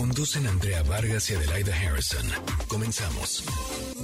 Conducen 0.00 0.46
Andrea 0.46 0.82
Vargas 0.82 1.28
y 1.28 1.34
Adelaida 1.34 1.74
Harrison. 1.76 2.26
Comenzamos. 2.68 3.44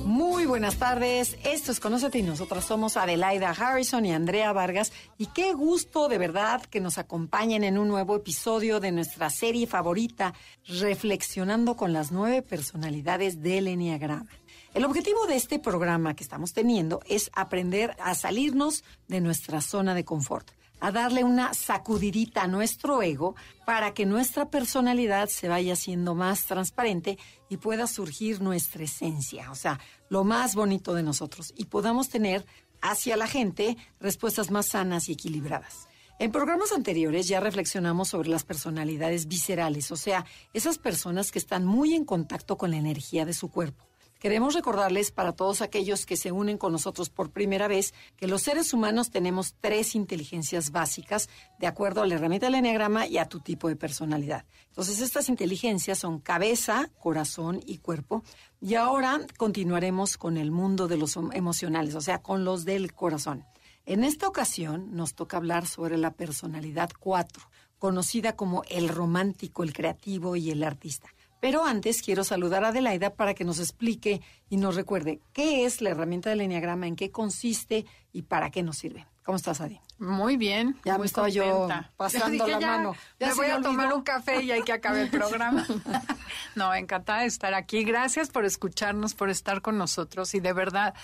Muy 0.05 0.45
buenas 0.45 0.77
tardes, 0.77 1.39
esto 1.43 1.73
es 1.73 1.81
Conócete 1.81 2.19
y 2.19 2.23
nosotras 2.23 2.67
somos 2.67 2.99
Adelaida 2.99 3.49
Harrison 3.49 4.05
y 4.05 4.13
Andrea 4.13 4.53
Vargas 4.53 4.93
y 5.17 5.29
qué 5.29 5.55
gusto 5.55 6.09
de 6.09 6.19
verdad 6.19 6.61
que 6.67 6.83
nos 6.83 6.99
acompañen 6.99 7.65
en 7.65 7.79
un 7.79 7.89
nuevo 7.89 8.15
episodio 8.15 8.79
de 8.79 8.93
nuestra 8.93 9.31
serie 9.31 9.67
favorita, 9.67 10.35
Reflexionando 10.67 11.77
con 11.77 11.95
las 11.95 12.13
nueve 12.13 12.43
personalidades 12.43 13.41
del 13.41 13.67
Enneagrama. 13.67 14.29
El 14.75 14.85
objetivo 14.85 15.27
de 15.27 15.37
este 15.37 15.59
programa 15.59 16.15
que 16.15 16.25
estamos 16.25 16.53
teniendo 16.53 17.01
es 17.07 17.31
aprender 17.33 17.97
a 18.01 18.15
salirnos 18.15 18.85
de 19.09 19.23
nuestra 19.23 19.63
zona 19.63 19.95
de 19.95 20.05
confort 20.05 20.51
a 20.81 20.93
darle 20.93 21.25
una 21.25 21.55
sacudidita 21.55 22.43
a 22.43 22.47
nuestro 22.47 23.03
ego 23.03 23.35
para 23.65 23.95
que 23.95 24.07
nuestra 24.07 24.51
personalidad 24.51 25.29
se 25.29 25.49
vaya 25.49 25.73
haciendo 25.73 26.15
más 26.15 26.45
transparente 26.45 27.19
y 27.49 27.57
pueda 27.57 27.87
surgir 27.87 28.41
nuestra 28.41 28.85
esencia, 28.85 29.51
o 29.51 29.55
sea, 29.55 29.81
lo 30.09 30.25
más 30.25 30.55
bonito 30.55 30.95
de 30.95 31.03
nosotros 31.03 31.53
y 31.57 31.67
podamos 31.67 32.09
tener 32.09 32.47
hacia 32.83 33.17
la 33.17 33.27
gente 33.27 33.77
respuestas 34.01 34.51
más 34.51 34.67
sanas 34.67 35.09
y 35.09 35.13
equilibradas. 35.13 35.89
En 36.19 36.33
programas 36.33 36.73
anteriores 36.73 37.29
ya 37.29 37.41
reflexionamos 37.41 38.09
sobre 38.09 38.31
las 38.31 38.45
personalidades 38.45 39.29
viscerales, 39.29 39.91
o 39.91 39.97
sea, 39.97 40.25
esas 40.55 40.79
personas 40.79 41.31
que 41.31 41.39
están 41.39 41.67
muy 41.67 41.95
en 41.95 42.07
contacto 42.07 42.57
con 42.57 42.71
la 42.71 42.79
energía 42.79 43.27
de 43.27 43.35
su 43.35 43.51
cuerpo. 43.51 43.87
Queremos 44.27 44.55
recordarles 44.55 45.13
para 45.13 45.31
todos 45.31 45.63
aquellos 45.63 46.05
que 46.05 46.17
se 46.17 46.33
unen 46.33 46.59
con 46.59 46.73
nosotros 46.73 47.11
por 47.11 47.31
primera 47.31 47.69
vez 47.69 47.95
que 48.17 48.27
los 48.27 48.43
seres 48.43 48.73
humanos 48.73 49.13
tenemos 49.13 49.55
tres 49.61 49.95
inteligencias 49.95 50.73
básicas 50.73 51.29
de 51.61 51.69
acuerdo 51.69 52.03
a 52.03 52.09
la 52.09 52.17
herramienta 52.17 52.47
del 52.47 52.57
enneagrama 52.57 53.07
y 53.07 53.19
a 53.19 53.29
tu 53.29 53.39
tipo 53.39 53.69
de 53.69 53.77
personalidad. 53.77 54.45
Entonces, 54.67 55.01
estas 55.01 55.29
inteligencias 55.29 56.01
son 56.01 56.19
cabeza, 56.19 56.91
corazón 56.99 57.61
y 57.67 57.79
cuerpo. 57.79 58.25
Y 58.61 58.75
ahora 58.75 59.21
continuaremos 59.37 60.17
con 60.17 60.39
el 60.39 60.51
mundo 60.51 60.89
de 60.89 60.97
los 60.97 61.17
emocionales, 61.33 61.95
o 61.95 62.01
sea, 62.01 62.21
con 62.21 62.45
los 62.45 62.65
del 62.65 62.95
corazón. 62.95 63.45
En 63.85 64.03
esta 64.03 64.27
ocasión 64.27 64.93
nos 64.93 65.15
toca 65.15 65.37
hablar 65.37 65.69
sobre 65.69 65.99
la 65.99 66.15
personalidad 66.15 66.91
4, 66.99 67.49
conocida 67.79 68.35
como 68.35 68.65
el 68.71 68.89
romántico, 68.89 69.63
el 69.63 69.73
creativo 69.73 70.35
y 70.35 70.51
el 70.51 70.65
artista. 70.65 71.11
Pero 71.47 71.65
antes 71.65 72.03
quiero 72.03 72.25
saludar 72.25 72.65
a 72.65 72.71
Adelaida 72.71 73.15
para 73.15 73.33
que 73.33 73.45
nos 73.45 73.61
explique 73.61 74.21
y 74.49 74.57
nos 74.57 74.75
recuerde 74.75 75.21
qué 75.33 75.65
es 75.65 75.81
la 75.81 75.91
herramienta 75.91 76.29
del 76.29 76.41
Enneagrama, 76.41 76.89
en 76.89 76.97
qué 76.97 77.13
consiste 77.13 77.87
y 78.13 78.23
para 78.23 78.51
qué 78.51 78.65
nos 78.65 78.79
sirve. 78.79 79.07
¿Cómo 79.23 79.37
estás, 79.37 79.61
Adi? 79.61 79.81
Muy 80.01 80.37
bien. 80.37 80.77
Ya 80.85 80.99
me 80.99 81.07
estaba 81.07 81.29
yo 81.29 81.69
pasando 81.97 82.49
la 82.49 82.59
mano. 82.59 82.97
Ya 83.21 83.29
me 83.29 83.35
voy 83.35 83.47
a 83.47 83.61
tomar 83.61 83.95
un 83.95 84.03
café 84.03 84.43
y 84.43 84.51
hay 84.51 84.63
que 84.63 84.73
acabar 84.73 84.99
el 84.99 85.09
programa. 85.09 85.65
no, 86.57 86.75
encantada 86.75 87.21
de 87.21 87.27
estar 87.27 87.55
aquí. 87.55 87.85
Gracias 87.85 88.29
por 88.31 88.45
escucharnos, 88.45 89.15
por 89.15 89.31
estar 89.31 89.63
con 89.63 89.79
nosotros 89.79 90.35
y 90.35 90.41
de 90.41 90.53
verdad 90.53 90.95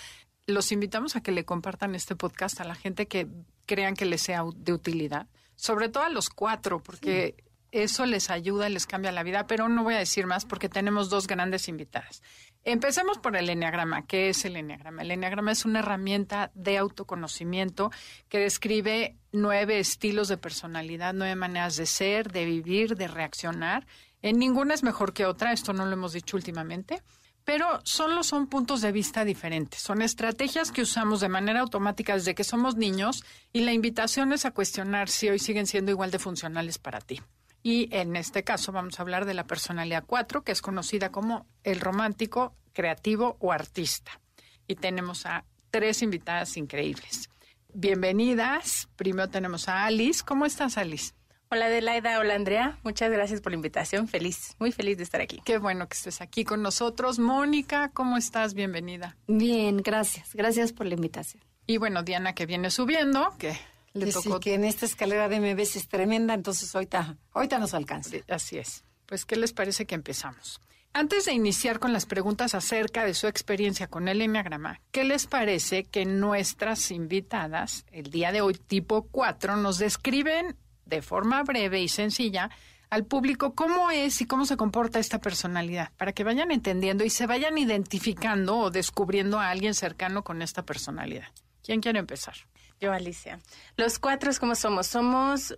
los 0.45 0.73
invitamos 0.73 1.15
a 1.15 1.23
que 1.23 1.31
le 1.31 1.45
compartan 1.45 1.95
este 1.95 2.17
podcast 2.17 2.59
a 2.59 2.65
la 2.65 2.75
gente 2.75 3.07
que 3.07 3.29
crean 3.65 3.93
que 3.93 4.03
les 4.03 4.21
sea 4.21 4.43
de 4.57 4.73
utilidad, 4.73 5.27
sobre 5.55 5.87
todo 5.87 6.03
a 6.03 6.09
los 6.09 6.29
cuatro, 6.29 6.83
porque 6.83 7.37
eso 7.73 8.05
les 8.05 8.29
ayuda, 8.29 8.69
les 8.69 8.85
cambia 8.85 9.11
la 9.11 9.23
vida, 9.23 9.47
pero 9.47 9.67
no 9.67 9.83
voy 9.83 9.95
a 9.95 9.99
decir 9.99 10.27
más 10.27 10.45
porque 10.45 10.69
tenemos 10.69 11.09
dos 11.09 11.25
grandes 11.25 11.67
invitadas. 11.67 12.21
Empecemos 12.63 13.17
por 13.17 13.35
el 13.35 13.49
Enneagrama. 13.49 14.05
¿Qué 14.05 14.29
es 14.29 14.45
el 14.45 14.55
Enneagrama? 14.55 15.01
El 15.01 15.09
Enneagrama 15.09 15.51
es 15.51 15.65
una 15.65 15.79
herramienta 15.79 16.51
de 16.53 16.77
autoconocimiento 16.77 17.91
que 18.29 18.39
describe 18.39 19.17
nueve 19.31 19.79
estilos 19.79 20.27
de 20.27 20.37
personalidad, 20.37 21.15
nueve 21.15 21.35
maneras 21.35 21.75
de 21.75 21.87
ser, 21.87 22.31
de 22.31 22.45
vivir, 22.45 22.95
de 22.95 23.07
reaccionar. 23.07 23.87
En 24.21 24.37
ninguna 24.37 24.75
es 24.75 24.83
mejor 24.83 25.13
que 25.13 25.25
otra, 25.25 25.51
esto 25.51 25.73
no 25.73 25.85
lo 25.85 25.93
hemos 25.93 26.13
dicho 26.13 26.37
últimamente, 26.37 27.01
pero 27.43 27.81
solo 27.83 28.23
son 28.23 28.47
puntos 28.47 28.81
de 28.81 28.91
vista 28.91 29.25
diferentes. 29.25 29.81
Son 29.81 30.03
estrategias 30.03 30.71
que 30.71 30.83
usamos 30.83 31.21
de 31.21 31.29
manera 31.29 31.61
automática 31.61 32.13
desde 32.13 32.35
que 32.35 32.43
somos 32.43 32.75
niños 32.75 33.25
y 33.51 33.61
la 33.61 33.73
invitación 33.73 34.31
es 34.31 34.45
a 34.45 34.51
cuestionar 34.51 35.09
si 35.09 35.27
hoy 35.27 35.39
siguen 35.39 35.65
siendo 35.65 35.91
igual 35.91 36.11
de 36.11 36.19
funcionales 36.19 36.77
para 36.77 37.01
ti. 37.01 37.19
Y 37.63 37.87
en 37.95 38.17
este 38.17 38.43
caso 38.43 38.73
vamos 38.73 38.99
a 38.99 39.03
hablar 39.03 39.25
de 39.25 39.33
la 39.33 39.47
personalidad 39.47 40.03
4, 40.05 40.43
que 40.43 40.51
es 40.51 40.61
conocida 40.61 41.11
como 41.11 41.47
el 41.63 41.79
romántico, 41.79 42.53
creativo 42.73 43.37
o 43.39 43.53
artista. 43.53 44.19
Y 44.67 44.75
tenemos 44.75 45.25
a 45.25 45.45
tres 45.71 46.01
invitadas 46.01 46.57
increíbles. 46.57 47.29
Bienvenidas. 47.73 48.89
Primero 48.97 49.29
tenemos 49.29 49.69
a 49.69 49.85
Alice. 49.85 50.23
¿Cómo 50.25 50.45
estás, 50.45 50.77
Alice? 50.77 51.13
Hola 51.49 51.67
Adelaida, 51.67 52.17
hola 52.19 52.33
Andrea, 52.33 52.79
muchas 52.81 53.11
gracias 53.11 53.39
por 53.39 53.51
la 53.51 53.57
invitación, 53.57 54.07
feliz, 54.07 54.55
muy 54.57 54.71
feliz 54.71 54.97
de 54.97 55.03
estar 55.03 55.21
aquí. 55.21 55.39
Qué 55.45 55.59
bueno 55.59 55.87
que 55.87 55.93
estés 55.93 56.19
aquí 56.19 56.45
con 56.45 56.63
nosotros. 56.63 57.19
Mónica, 57.19 57.91
¿cómo 57.93 58.17
estás? 58.17 58.55
Bienvenida. 58.55 59.17
Bien, 59.27 59.77
gracias, 59.77 60.33
gracias 60.33 60.73
por 60.73 60.87
la 60.87 60.95
invitación. 60.95 61.43
Y 61.67 61.77
bueno, 61.77 62.01
Diana 62.01 62.33
que 62.33 62.47
viene 62.47 62.71
subiendo, 62.71 63.35
que 63.37 63.55
le 63.93 64.11
tocó... 64.11 64.39
que 64.39 64.53
en 64.53 64.63
esta 64.63 64.85
escalera 64.85 65.29
de 65.29 65.39
MBS 65.39 65.77
es 65.77 65.87
tremenda, 65.87 66.33
entonces 66.33 66.73
ahorita, 66.73 67.17
ahorita 67.31 67.59
nos 67.59 67.73
alcanza. 67.73 68.17
así 68.29 68.57
es. 68.57 68.83
Pues, 69.05 69.25
¿qué 69.25 69.35
les 69.35 69.53
parece 69.53 69.85
que 69.85 69.95
empezamos? 69.95 70.59
Antes 70.95 71.25
de 71.25 71.33
iniciar 71.33 71.79
con 71.79 71.91
las 71.91 72.05
preguntas 72.05 72.53
acerca 72.53 73.03
de 73.03 73.15
su 73.15 73.25
experiencia 73.25 73.87
con 73.87 74.07
el 74.07 74.21
Enneagrama, 74.21 74.79
¿qué 74.91 75.03
les 75.03 75.25
parece 75.25 75.85
que 75.85 76.05
nuestras 76.05 76.91
invitadas, 76.91 77.85
el 77.91 78.11
día 78.11 78.31
de 78.31 78.41
hoy, 78.41 78.53
tipo 78.53 79.07
4, 79.09 79.57
nos 79.57 79.79
describen 79.79 80.55
de 80.85 81.01
forma 81.01 81.41
breve 81.41 81.81
y 81.81 81.87
sencilla 81.87 82.51
al 82.91 83.05
público 83.05 83.55
cómo 83.55 83.89
es 83.89 84.21
y 84.21 84.25
cómo 84.25 84.45
se 84.45 84.55
comporta 84.55 84.99
esta 84.99 85.19
personalidad, 85.19 85.91
para 85.97 86.13
que 86.13 86.23
vayan 86.23 86.51
entendiendo 86.51 87.03
y 87.03 87.09
se 87.09 87.25
vayan 87.25 87.57
identificando 87.57 88.59
o 88.59 88.69
descubriendo 88.69 89.39
a 89.39 89.49
alguien 89.49 89.73
cercano 89.73 90.23
con 90.23 90.43
esta 90.43 90.63
personalidad? 90.63 91.25
¿Quién 91.63 91.81
quiere 91.81 91.97
empezar? 91.97 92.35
Yo, 92.83 92.91
Alicia. 92.91 93.39
Los 93.77 93.97
cuatro 93.97 94.29
es 94.29 94.39
como 94.39 94.55
somos. 94.55 94.87
Somos, 94.87 95.57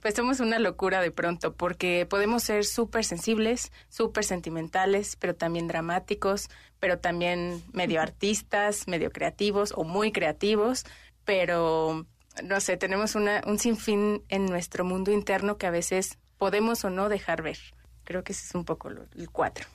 pues 0.00 0.14
somos 0.14 0.40
una 0.40 0.58
locura 0.58 1.02
de 1.02 1.10
pronto, 1.10 1.52
porque 1.52 2.06
podemos 2.08 2.42
ser 2.42 2.64
súper 2.64 3.04
sensibles, 3.04 3.70
súper 3.90 4.24
sentimentales, 4.24 5.16
pero 5.16 5.34
también 5.34 5.68
dramáticos, 5.68 6.48
pero 6.80 7.00
también 7.00 7.62
medio 7.74 8.00
artistas, 8.00 8.88
medio 8.88 9.10
creativos 9.12 9.74
o 9.76 9.84
muy 9.84 10.10
creativos, 10.10 10.86
pero 11.26 12.06
no 12.42 12.60
sé, 12.60 12.78
tenemos 12.78 13.14
una, 13.14 13.42
un 13.46 13.58
sinfín 13.58 14.22
en 14.30 14.46
nuestro 14.46 14.86
mundo 14.86 15.12
interno 15.12 15.58
que 15.58 15.66
a 15.66 15.70
veces 15.70 16.16
podemos 16.38 16.82
o 16.86 16.88
no 16.88 17.10
dejar 17.10 17.42
ver. 17.42 17.58
Creo 18.04 18.24
que 18.24 18.32
ese 18.32 18.46
es 18.46 18.54
un 18.54 18.64
poco 18.64 18.88
el 18.88 19.30
cuatro. 19.30 19.66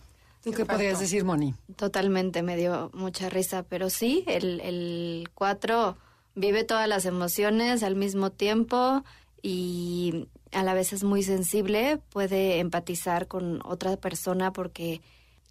¿Tú 0.43 0.51
qué, 0.53 0.65
podrías 0.65 0.99
decir, 0.99 1.23
Moni? 1.23 1.53
Totalmente, 1.75 2.41
me 2.41 2.57
dio 2.57 2.89
mucha 2.95 3.29
risa, 3.29 3.61
pero 3.61 3.91
sí, 3.91 4.23
el, 4.25 4.59
el 4.61 5.29
cuatro 5.35 5.97
vive 6.35 6.63
todas 6.63 6.87
las 6.87 7.05
emociones 7.05 7.83
al 7.83 7.95
mismo 7.95 8.31
tiempo 8.31 9.03
y 9.41 10.27
a 10.51 10.63
la 10.63 10.73
vez 10.73 10.93
es 10.93 11.03
muy 11.03 11.23
sensible, 11.23 11.99
puede 12.09 12.59
empatizar 12.59 13.27
con 13.27 13.61
otra 13.65 13.97
persona 13.97 14.53
porque 14.53 15.01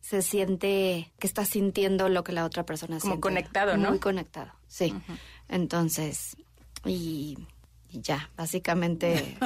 se 0.01 0.23
siente 0.23 1.13
que 1.19 1.27
está 1.27 1.45
sintiendo 1.45 2.09
lo 2.09 2.25
que 2.25 2.33
la 2.33 2.45
otra 2.45 2.65
persona 2.65 2.99
siente. 2.99 3.21
Como 3.21 3.35
conectado, 3.35 3.77
¿no? 3.77 3.91
Muy 3.91 3.99
conectado, 3.99 4.53
sí. 4.67 4.95
Entonces, 5.49 6.37
y 6.85 7.39
y 7.93 8.01
ya, 8.01 8.31
básicamente. 8.37 9.37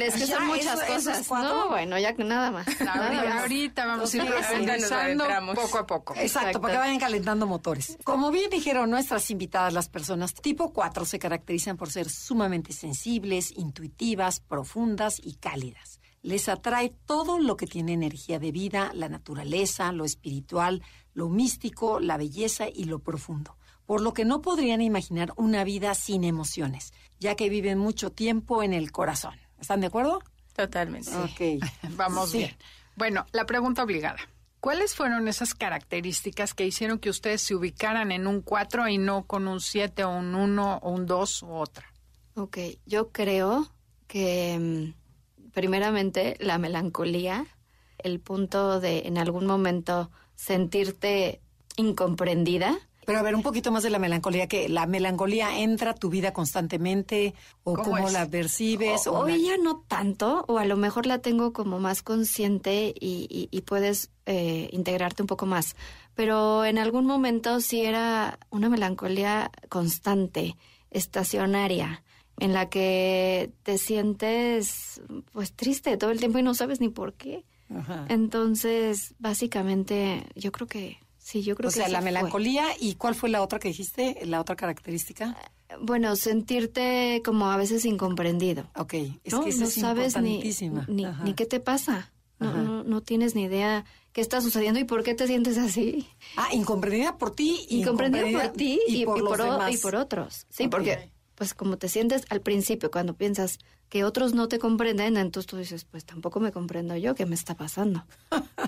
es 0.00 0.14
que 0.14 0.26
son 0.26 0.46
muchas 0.46 0.82
cosas. 0.82 1.30
no, 1.30 1.68
bueno, 1.68 1.98
ya 1.98 2.14
que 2.14 2.24
nada 2.24 2.50
más. 2.50 2.66
Ahorita, 2.80 3.86
vamos 3.86 4.12
a 4.12 4.16
ir 4.16 4.26
profundizando 4.26 5.24
poco 5.54 5.78
a 5.78 5.86
poco. 5.86 6.14
Exacto, 6.16 6.60
para 6.60 6.74
que 6.74 6.78
vayan 6.80 6.98
calentando 6.98 7.46
motores. 7.46 7.96
Como 8.02 8.32
bien 8.32 8.50
dijeron 8.50 8.90
nuestras 8.90 9.30
invitadas, 9.30 9.72
las 9.72 9.88
personas 9.88 10.34
tipo 10.34 10.72
4 10.72 11.04
se 11.04 11.18
caracterizan 11.20 11.76
por 11.76 11.90
ser 11.90 12.10
sumamente 12.10 12.72
sensibles, 12.72 13.52
intuitivas, 13.56 14.40
profundas 14.40 15.20
y 15.22 15.34
cálidas. 15.34 16.00
Les 16.22 16.48
atrae 16.48 16.92
todo 17.06 17.38
lo 17.38 17.56
que 17.56 17.68
tiene 17.68 17.92
energía 17.92 18.40
de 18.40 18.50
vida, 18.50 18.90
la 18.94 19.08
naturaleza, 19.08 19.92
lo 19.92 20.04
espiritual, 20.04 20.82
lo 21.14 21.28
místico, 21.28 22.00
la 22.00 22.16
belleza 22.16 22.66
y 22.68 22.84
lo 22.84 22.98
profundo 22.98 23.56
por 23.86 24.00
lo 24.00 24.12
que 24.12 24.24
no 24.24 24.42
podrían 24.42 24.82
imaginar 24.82 25.32
una 25.36 25.64
vida 25.64 25.94
sin 25.94 26.24
emociones, 26.24 26.92
ya 27.18 27.34
que 27.36 27.48
viven 27.48 27.78
mucho 27.78 28.10
tiempo 28.10 28.62
en 28.62 28.74
el 28.74 28.92
corazón. 28.92 29.38
¿Están 29.60 29.80
de 29.80 29.86
acuerdo? 29.86 30.22
Totalmente. 30.54 31.10
Ok, 31.16 31.62
vamos 31.96 32.32
bien. 32.32 32.56
Bueno, 32.96 33.26
la 33.32 33.46
pregunta 33.46 33.82
obligada. 33.82 34.18
¿Cuáles 34.60 34.94
fueron 34.94 35.28
esas 35.28 35.54
características 35.54 36.54
que 36.54 36.66
hicieron 36.66 36.98
que 36.98 37.10
ustedes 37.10 37.42
se 37.42 37.54
ubicaran 37.54 38.10
en 38.10 38.26
un 38.26 38.40
4 38.40 38.88
y 38.88 38.98
no 38.98 39.24
con 39.26 39.46
un 39.46 39.60
7 39.60 40.04
o 40.04 40.10
un 40.10 40.34
1 40.34 40.78
o 40.82 40.90
un 40.90 41.06
2 41.06 41.42
u 41.42 41.52
otra? 41.52 41.86
Ok, 42.34 42.58
yo 42.84 43.12
creo 43.12 43.70
que 44.08 44.92
primeramente 45.52 46.36
la 46.40 46.58
melancolía, 46.58 47.46
el 47.98 48.20
punto 48.20 48.80
de 48.80 49.06
en 49.06 49.18
algún 49.18 49.46
momento 49.46 50.10
sentirte 50.34 51.40
incomprendida. 51.76 52.76
Pero 53.06 53.18
a 53.20 53.22
ver, 53.22 53.34
un 53.36 53.42
poquito 53.42 53.70
más 53.72 53.82
de 53.84 53.90
la 53.90 53.98
melancolía, 53.98 54.48
que 54.48 54.68
la 54.68 54.84
melancolía 54.86 55.60
entra 55.60 55.92
a 55.92 55.94
tu 55.94 56.10
vida 56.10 56.32
constantemente 56.34 57.32
o 57.64 57.74
¿Cómo 57.74 58.10
la 58.10 58.26
percibes. 58.28 59.06
O, 59.06 59.12
o 59.12 59.18
o 59.20 59.28
la- 59.28 59.34
ella 59.36 59.56
no 59.62 59.84
tanto, 59.88 60.44
o 60.48 60.58
a 60.58 60.64
lo 60.66 60.76
mejor 60.76 61.06
la 61.06 61.20
tengo 61.20 61.52
como 61.52 61.78
más 61.78 62.02
consciente 62.02 62.92
y, 62.98 63.26
y- 63.30 63.48
y 63.56 63.60
puedes 63.62 64.10
eh, 64.26 64.68
integrarte 64.72 65.22
un 65.22 65.28
poco 65.28 65.46
más. 65.46 65.76
Pero 66.16 66.64
en 66.64 66.78
algún 66.78 67.06
momento 67.06 67.60
sí 67.60 67.82
era 67.82 68.38
una 68.50 68.68
melancolía 68.68 69.50
constante, 69.68 70.56
estacionaria, 70.90 72.02
en 72.38 72.52
la 72.52 72.68
que 72.68 73.50
te 73.62 73.78
sientes 73.78 75.00
pues 75.32 75.52
triste 75.54 75.96
todo 75.96 76.10
el 76.10 76.18
tiempo 76.18 76.38
y 76.38 76.42
no 76.42 76.54
sabes 76.54 76.80
ni 76.80 76.88
por 76.88 77.14
qué. 77.14 77.44
Ajá. 77.74 78.04
Entonces, 78.08 79.14
básicamente, 79.18 80.26
yo 80.34 80.52
creo 80.52 80.66
que 80.66 80.98
sí, 81.26 81.42
yo 81.42 81.56
creo 81.56 81.68
O 81.68 81.72
que 81.72 81.78
sea, 81.80 81.88
la 81.88 81.98
fue. 82.00 82.04
melancolía 82.04 82.66
y 82.78 82.94
cuál 82.94 83.14
fue 83.16 83.28
la 83.28 83.42
otra 83.42 83.58
que 83.58 83.68
dijiste, 83.68 84.18
la 84.24 84.40
otra 84.40 84.54
característica. 84.54 85.36
Bueno, 85.80 86.14
sentirte 86.14 87.20
como 87.24 87.50
a 87.50 87.56
veces 87.56 87.84
incomprendido. 87.84 88.70
Ok, 88.76 88.94
es 89.24 89.32
¿no? 89.34 89.42
que 89.42 89.48
esa 89.50 89.60
no 89.62 89.66
es 89.66 89.74
sabes 89.74 90.16
ni, 90.22 90.40
ni, 91.22 91.34
qué 91.34 91.46
te 91.46 91.58
pasa. 91.58 92.12
No, 92.38 92.52
no, 92.54 92.84
no 92.84 93.00
tienes 93.00 93.34
ni 93.34 93.44
idea 93.44 93.84
qué 94.12 94.20
está 94.20 94.40
sucediendo 94.40 94.78
y 94.78 94.84
por 94.84 95.02
qué 95.02 95.14
te 95.14 95.26
sientes 95.26 95.58
así. 95.58 96.06
Ah, 96.36 96.48
incomprendida 96.52 97.16
por 97.18 97.34
ti 97.34 97.66
y 97.68 97.80
Incomprendida 97.80 98.30
por 98.30 98.52
ti 98.52 98.80
y, 98.86 99.02
y 99.02 99.04
por, 99.06 99.18
los 99.20 99.28
por, 99.30 99.40
o- 99.40 99.68
y 99.70 99.76
por 99.78 99.96
otros. 99.96 100.46
Sí, 100.50 100.64
Ok. 100.66 100.70
porque 100.70 101.10
pues 101.34 101.52
como 101.54 101.76
te 101.78 101.88
sientes 101.88 102.24
al 102.30 102.40
principio 102.42 102.90
cuando 102.90 103.14
piensas 103.14 103.58
que 103.88 104.04
otros 104.04 104.34
no 104.34 104.46
te 104.48 104.58
comprenden, 104.58 105.16
entonces 105.16 105.46
tú 105.48 105.56
dices, 105.56 105.84
pues 105.84 106.04
tampoco 106.04 106.38
me 106.40 106.52
comprendo 106.52 106.94
yo, 106.96 107.14
¿qué 107.14 107.26
me 107.26 107.34
está 107.34 107.54
pasando? 107.54 108.04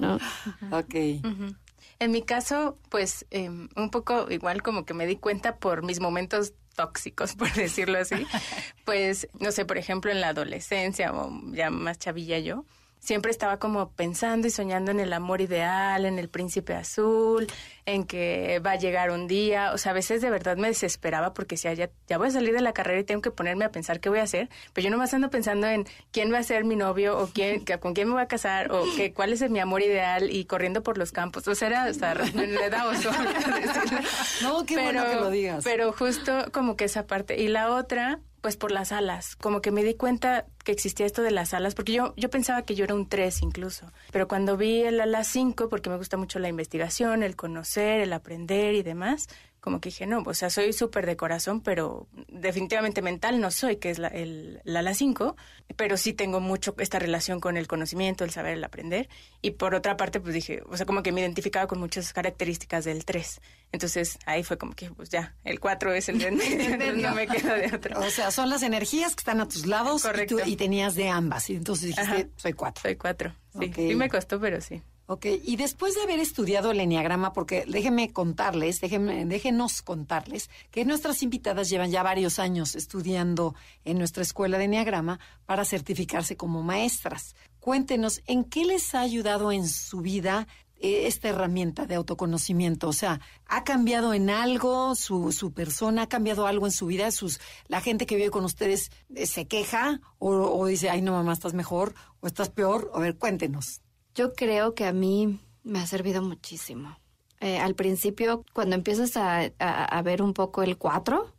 ¿No? 0.01 0.19
Ok. 0.73 0.95
Ujú. 1.25 1.55
En 2.01 2.13
mi 2.13 2.23
caso, 2.23 2.79
pues 2.91 3.27
eh, 3.31 3.49
un 3.49 3.91
poco 3.91 4.31
igual 4.31 4.63
como 4.63 4.85
que 4.85 4.95
me 4.95 5.07
di 5.07 5.17
cuenta 5.17 5.57
por 5.57 5.83
mis 5.83 6.01
momentos 6.01 6.55
tóxicos, 6.77 7.35
por 7.37 7.53
decirlo 7.53 7.99
así. 7.99 8.27
pues, 8.85 9.29
no 9.41 9.53
sé, 9.53 9.65
por 9.65 9.79
ejemplo, 9.79 10.11
en 10.11 10.21
la 10.21 10.29
adolescencia 10.29 11.13
o 11.13 11.31
ya 11.53 11.71
más 11.71 11.99
chavilla 11.99 12.39
yo, 12.39 12.65
siempre 13.01 13.31
estaba 13.31 13.59
como 13.59 13.91
pensando 13.93 14.47
y 14.47 14.51
soñando 14.51 14.91
en 14.91 15.01
el 15.01 15.13
amor 15.13 15.41
ideal, 15.41 16.05
en 16.05 16.19
el 16.19 16.29
príncipe 16.29 16.75
azul, 16.75 17.47
en 17.87 18.05
que 18.05 18.61
va 18.65 18.73
a 18.73 18.77
llegar 18.77 19.11
un 19.11 19.27
día. 19.27 19.73
O 19.73 19.79
sea, 19.79 19.93
a 19.93 19.95
veces 19.95 20.21
de 20.21 20.31
verdad 20.31 20.57
me 20.57 20.69
desesperaba 20.69 21.33
porque 21.35 21.55
decía, 21.55 21.73
ya, 21.75 21.91
ya 22.07 22.19
voy 22.19 22.29
a 22.29 22.31
salir 22.31 22.53
de 22.53 22.61
la 22.61 22.73
carrera 22.73 23.01
y 23.01 23.05
tengo 23.05 23.23
que 23.23 23.31
ponerme 23.31 23.65
a 23.65 23.71
pensar 23.71 24.01
qué 24.01 24.09
voy 24.09 24.19
a 24.19 24.25
hacer. 24.25 24.49
Pero 24.73 24.87
yo 24.87 24.91
nomás 24.91 25.15
ando 25.15 25.31
pensando 25.31 25.67
en 25.67 25.87
quién 26.13 26.33
va 26.33 26.39
a 26.39 26.43
ser 26.43 26.65
mi 26.65 26.77
novio 26.77 27.19
o 27.19 27.29
quién, 27.29 27.65
con 27.81 27.95
quién 27.95 28.09
me 28.09 28.15
voy 28.15 28.23
a 28.23 28.29
casar 28.29 28.71
o 28.73 28.85
que, 28.97 29.13
cuál 29.13 29.33
es 29.33 29.49
mi 29.51 29.61
amor 29.61 29.83
ideal 29.83 30.31
y 30.31 30.45
corriendo 30.45 30.83
por 30.83 30.99
los 30.99 31.13
campos. 31.13 31.47
O 31.49 31.55
sea, 31.55 31.69
era 31.69 31.83
hasta 31.85 32.13
enredadoso. 32.35 33.11
decirlo. 33.11 33.99
No, 34.43 34.65
qué 34.65 34.81
bueno 34.81 35.05
que 35.05 35.15
lo 35.17 35.31
digas. 35.31 35.65
Pero 35.65 35.93
justo 35.93 36.47
como 36.53 36.77
que 36.77 36.85
esa 36.85 37.07
parte. 37.07 37.41
Y 37.41 37.49
la 37.49 37.73
otra, 37.73 38.21
pues 38.41 38.57
por 38.57 38.71
las 38.71 38.93
alas. 38.93 39.37
Como 39.37 39.61
que 39.61 39.71
me 39.71 39.85
di 39.85 39.95
cuenta 39.95 40.47
que 40.65 40.73
existía 40.73 41.07
esto 41.07 41.23
de 41.23 41.31
las 41.31 41.55
alas, 41.55 41.75
porque 41.75 41.93
yo, 41.93 42.15
yo 42.17 42.31
pensaba 42.31 42.63
que 42.63 42.75
yo 42.75 42.85
era 42.85 42.95
un 42.95 43.09
3 43.09 43.43
incluso. 43.43 43.91
Pero 44.13 44.29
cuando 44.29 44.57
vi 44.57 44.83
el 44.83 45.01
ala 45.01 45.25
5, 45.25 45.69
porque 45.69 45.91
me 45.91 45.97
gusta 45.97 46.17
mucho 46.17 46.39
la 46.39 46.49
investigación, 46.49 47.23
el 47.23 47.37
conocer, 47.37 48.01
el 48.01 48.13
aprender 48.13 48.75
y 48.75 48.83
demás, 48.83 49.29
como 49.61 49.81
que 49.81 49.89
dije, 49.89 50.07
no, 50.07 50.23
o 50.25 50.35
sea, 50.35 50.51
soy 50.51 50.73
súper 50.73 51.05
de 51.05 51.17
corazón, 51.17 51.61
pero 51.61 52.07
definitivamente 52.29 53.03
mental 53.03 53.41
no 53.41 53.51
soy, 53.51 53.77
que 53.77 53.91
es 53.91 53.99
la, 53.99 54.09
el, 54.09 54.61
la 54.65 54.79
ala 54.81 54.95
5, 54.95 55.37
pero 55.77 55.97
sí 55.97 56.13
tengo 56.13 56.41
mucho 56.41 56.75
esta 56.79 56.99
relación 56.99 57.41
con 57.41 57.57
el 57.57 57.67
conocimiento, 57.67 58.25
el 58.25 58.31
saber, 58.31 58.55
el 58.55 58.65
aprender. 58.65 59.09
Y 59.43 59.53
por 59.53 59.75
otra 59.75 59.97
parte, 59.97 60.21
pues 60.21 60.33
dije, 60.35 60.63
o 60.69 60.77
sea, 60.77 60.87
como 60.87 61.03
que 61.03 61.13
me 61.13 61.21
identificaba 61.21 61.67
con 61.67 61.81
muchas 61.81 62.13
características 62.13 62.85
del 62.85 63.05
3. 63.05 63.41
Entonces 63.73 64.19
ahí 64.27 64.43
fue 64.45 64.57
como 64.59 64.73
que, 64.75 64.91
pues 64.91 65.09
ya, 65.11 65.35
el 65.45 65.61
4 65.61 65.93
es 65.93 66.09
el 66.09 66.19
de 66.19 66.31
no 66.97 67.15
me 67.15 67.27
queda 67.27 67.55
de 67.57 67.75
otra. 67.75 67.99
O 67.99 68.11
sea, 68.11 68.31
son 68.31 68.49
las 68.51 68.63
energías 68.63 69.15
que 69.15 69.21
están 69.21 69.41
a 69.41 69.49
tus 69.49 69.67
lados 69.67 70.03
y, 70.05 70.07
Correcto. 70.09 70.37
tú- 70.37 70.43
y 70.49 70.57
tenías 70.57 70.95
de 70.95 71.09
ambas. 71.09 71.51
Y 71.51 71.57
entonces 71.57 71.87
dijiste, 71.89 72.03
Ajá. 72.13 72.25
soy 72.37 72.53
cuatro. 72.53 72.83
Soy 72.83 72.97
4. 72.97 73.35
Sí, 73.61 73.67
Ok. 73.69 73.75
sí 73.75 73.95
me 73.97 74.09
costó, 74.09 74.41
pero 74.41 74.61
sí. 74.61 74.83
Ok, 75.11 75.25
y 75.43 75.57
después 75.57 75.95
de 75.95 76.03
haber 76.03 76.21
estudiado 76.21 76.71
el 76.71 76.81
enneagrama, 76.81 77.33
porque 77.33 77.65
déjenme 77.67 78.13
contarles, 78.13 78.79
déjenme, 78.83 79.25
déjenos 79.25 79.81
contarles 79.81 80.51
que 80.71 80.85
nuestras 80.85 81.23
invitadas 81.23 81.71
llevan 81.71 81.91
ya 81.91 82.03
varios 82.03 82.39
años 82.39 82.77
estudiando 82.77 83.55
en 83.87 83.97
nuestra 83.97 84.23
escuela 84.23 84.59
de 84.59 84.65
enneagrama 84.65 85.19
para 85.47 85.65
certificarse 85.65 86.37
como 86.37 86.63
maestras. 86.63 87.37
Cuéntenos, 87.59 88.21
¿en 88.27 88.45
qué 88.45 88.67
les 88.67 88.95
ha 88.95 89.01
ayudado 89.01 89.51
en 89.51 89.67
su 89.67 90.03
vida 90.03 90.47
eh, 90.77 91.07
esta 91.07 91.31
herramienta 91.31 91.87
de 91.87 91.95
autoconocimiento? 91.95 92.87
O 92.89 92.93
sea, 92.93 93.19
¿ha 93.47 93.65
cambiado 93.65 94.13
en 94.13 94.29
algo 94.29 94.95
su, 94.95 95.33
su 95.33 95.55
persona? 95.55 96.03
¿Ha 96.03 96.09
cambiado 96.11 96.47
algo 96.47 96.67
en 96.67 96.73
su 96.73 96.85
vida? 96.85 97.11
Sus, 97.13 97.41
¿La 97.67 97.81
gente 97.81 98.05
que 98.05 98.17
vive 98.17 98.29
con 98.29 98.45
ustedes 98.45 98.91
eh, 99.15 99.25
se 99.27 99.47
queja 99.47 100.03
o, 100.19 100.33
o 100.33 100.67
dice, 100.67 100.91
ay, 100.91 101.01
no, 101.01 101.13
mamá, 101.13 101.33
estás 101.33 101.55
mejor 101.55 101.95
o 102.21 102.27
estás 102.27 102.51
peor? 102.51 102.91
A 102.93 103.01
ver, 103.01 103.17
cuéntenos. 103.17 103.81
Yo 104.19 104.33
creo 104.35 104.75
que 104.75 104.85
a 104.85 104.93
mí 104.93 105.39
me 105.63 105.79
ha 105.79 105.87
servido 105.87 106.23
muchísimo. 106.23 106.99
Eh, 107.41 107.59
al 107.59 107.77
principio, 107.77 108.45
cuando 108.53 108.75
empiezas 108.75 109.17
a, 109.17 109.43
a- 109.61 109.85
a 109.85 110.03
ver 110.03 110.23
un 110.23 110.35
poco 110.35 110.65
el 110.65 110.77
4, 110.77 111.33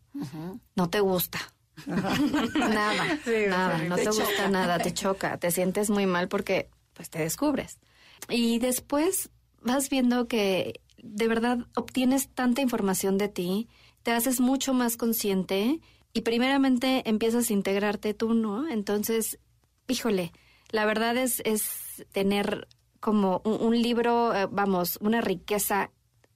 no 0.75 0.89
te 0.89 1.01
gusta. 1.01 1.39
nada, 2.55 3.19
Sí, 3.25 3.31
nada, 3.49 3.77
no 3.79 3.95
Te 3.97 4.03
te, 4.05 4.09
choca. 4.11 4.23
gusta 4.23 4.47
nada, 4.47 4.79
te 4.79 4.93
choca, 4.93 5.37
te 5.37 5.51
sientes 5.51 5.89
muy 5.89 6.05
mal 6.05 6.29
porque 6.29 6.69
pues 6.93 7.09
te 7.09 7.19
descubres. 7.19 7.79
Y 8.29 8.59
después 8.59 9.29
vas 9.61 9.89
viendo 9.89 10.27
que 10.29 10.79
de 11.03 11.27
verdad 11.27 11.57
obtienes 11.75 12.29
tanta 12.29 12.61
información 12.61 13.17
de 13.17 13.27
ti, 13.27 13.67
te 14.03 14.11
haces 14.11 14.39
mucho 14.39 14.73
más 14.73 14.95
consciente 14.95 15.81
y 16.13 16.21
primeramente 16.21 17.03
empiezas 17.09 17.49
a 17.49 17.53
integrarte 17.53 18.13
tú, 18.13 18.33
¿no? 18.33 18.69
Entonces, 18.69 19.37
híjole, 19.89 20.31
la 20.71 20.85
verdad 20.85 21.17
es, 21.17 21.41
es 21.45 21.88
tener 22.11 22.67
como 22.99 23.41
un, 23.45 23.61
un 23.61 23.81
libro, 23.81 24.35
eh, 24.35 24.47
vamos, 24.51 24.97
una 25.01 25.21
riqueza 25.21 25.91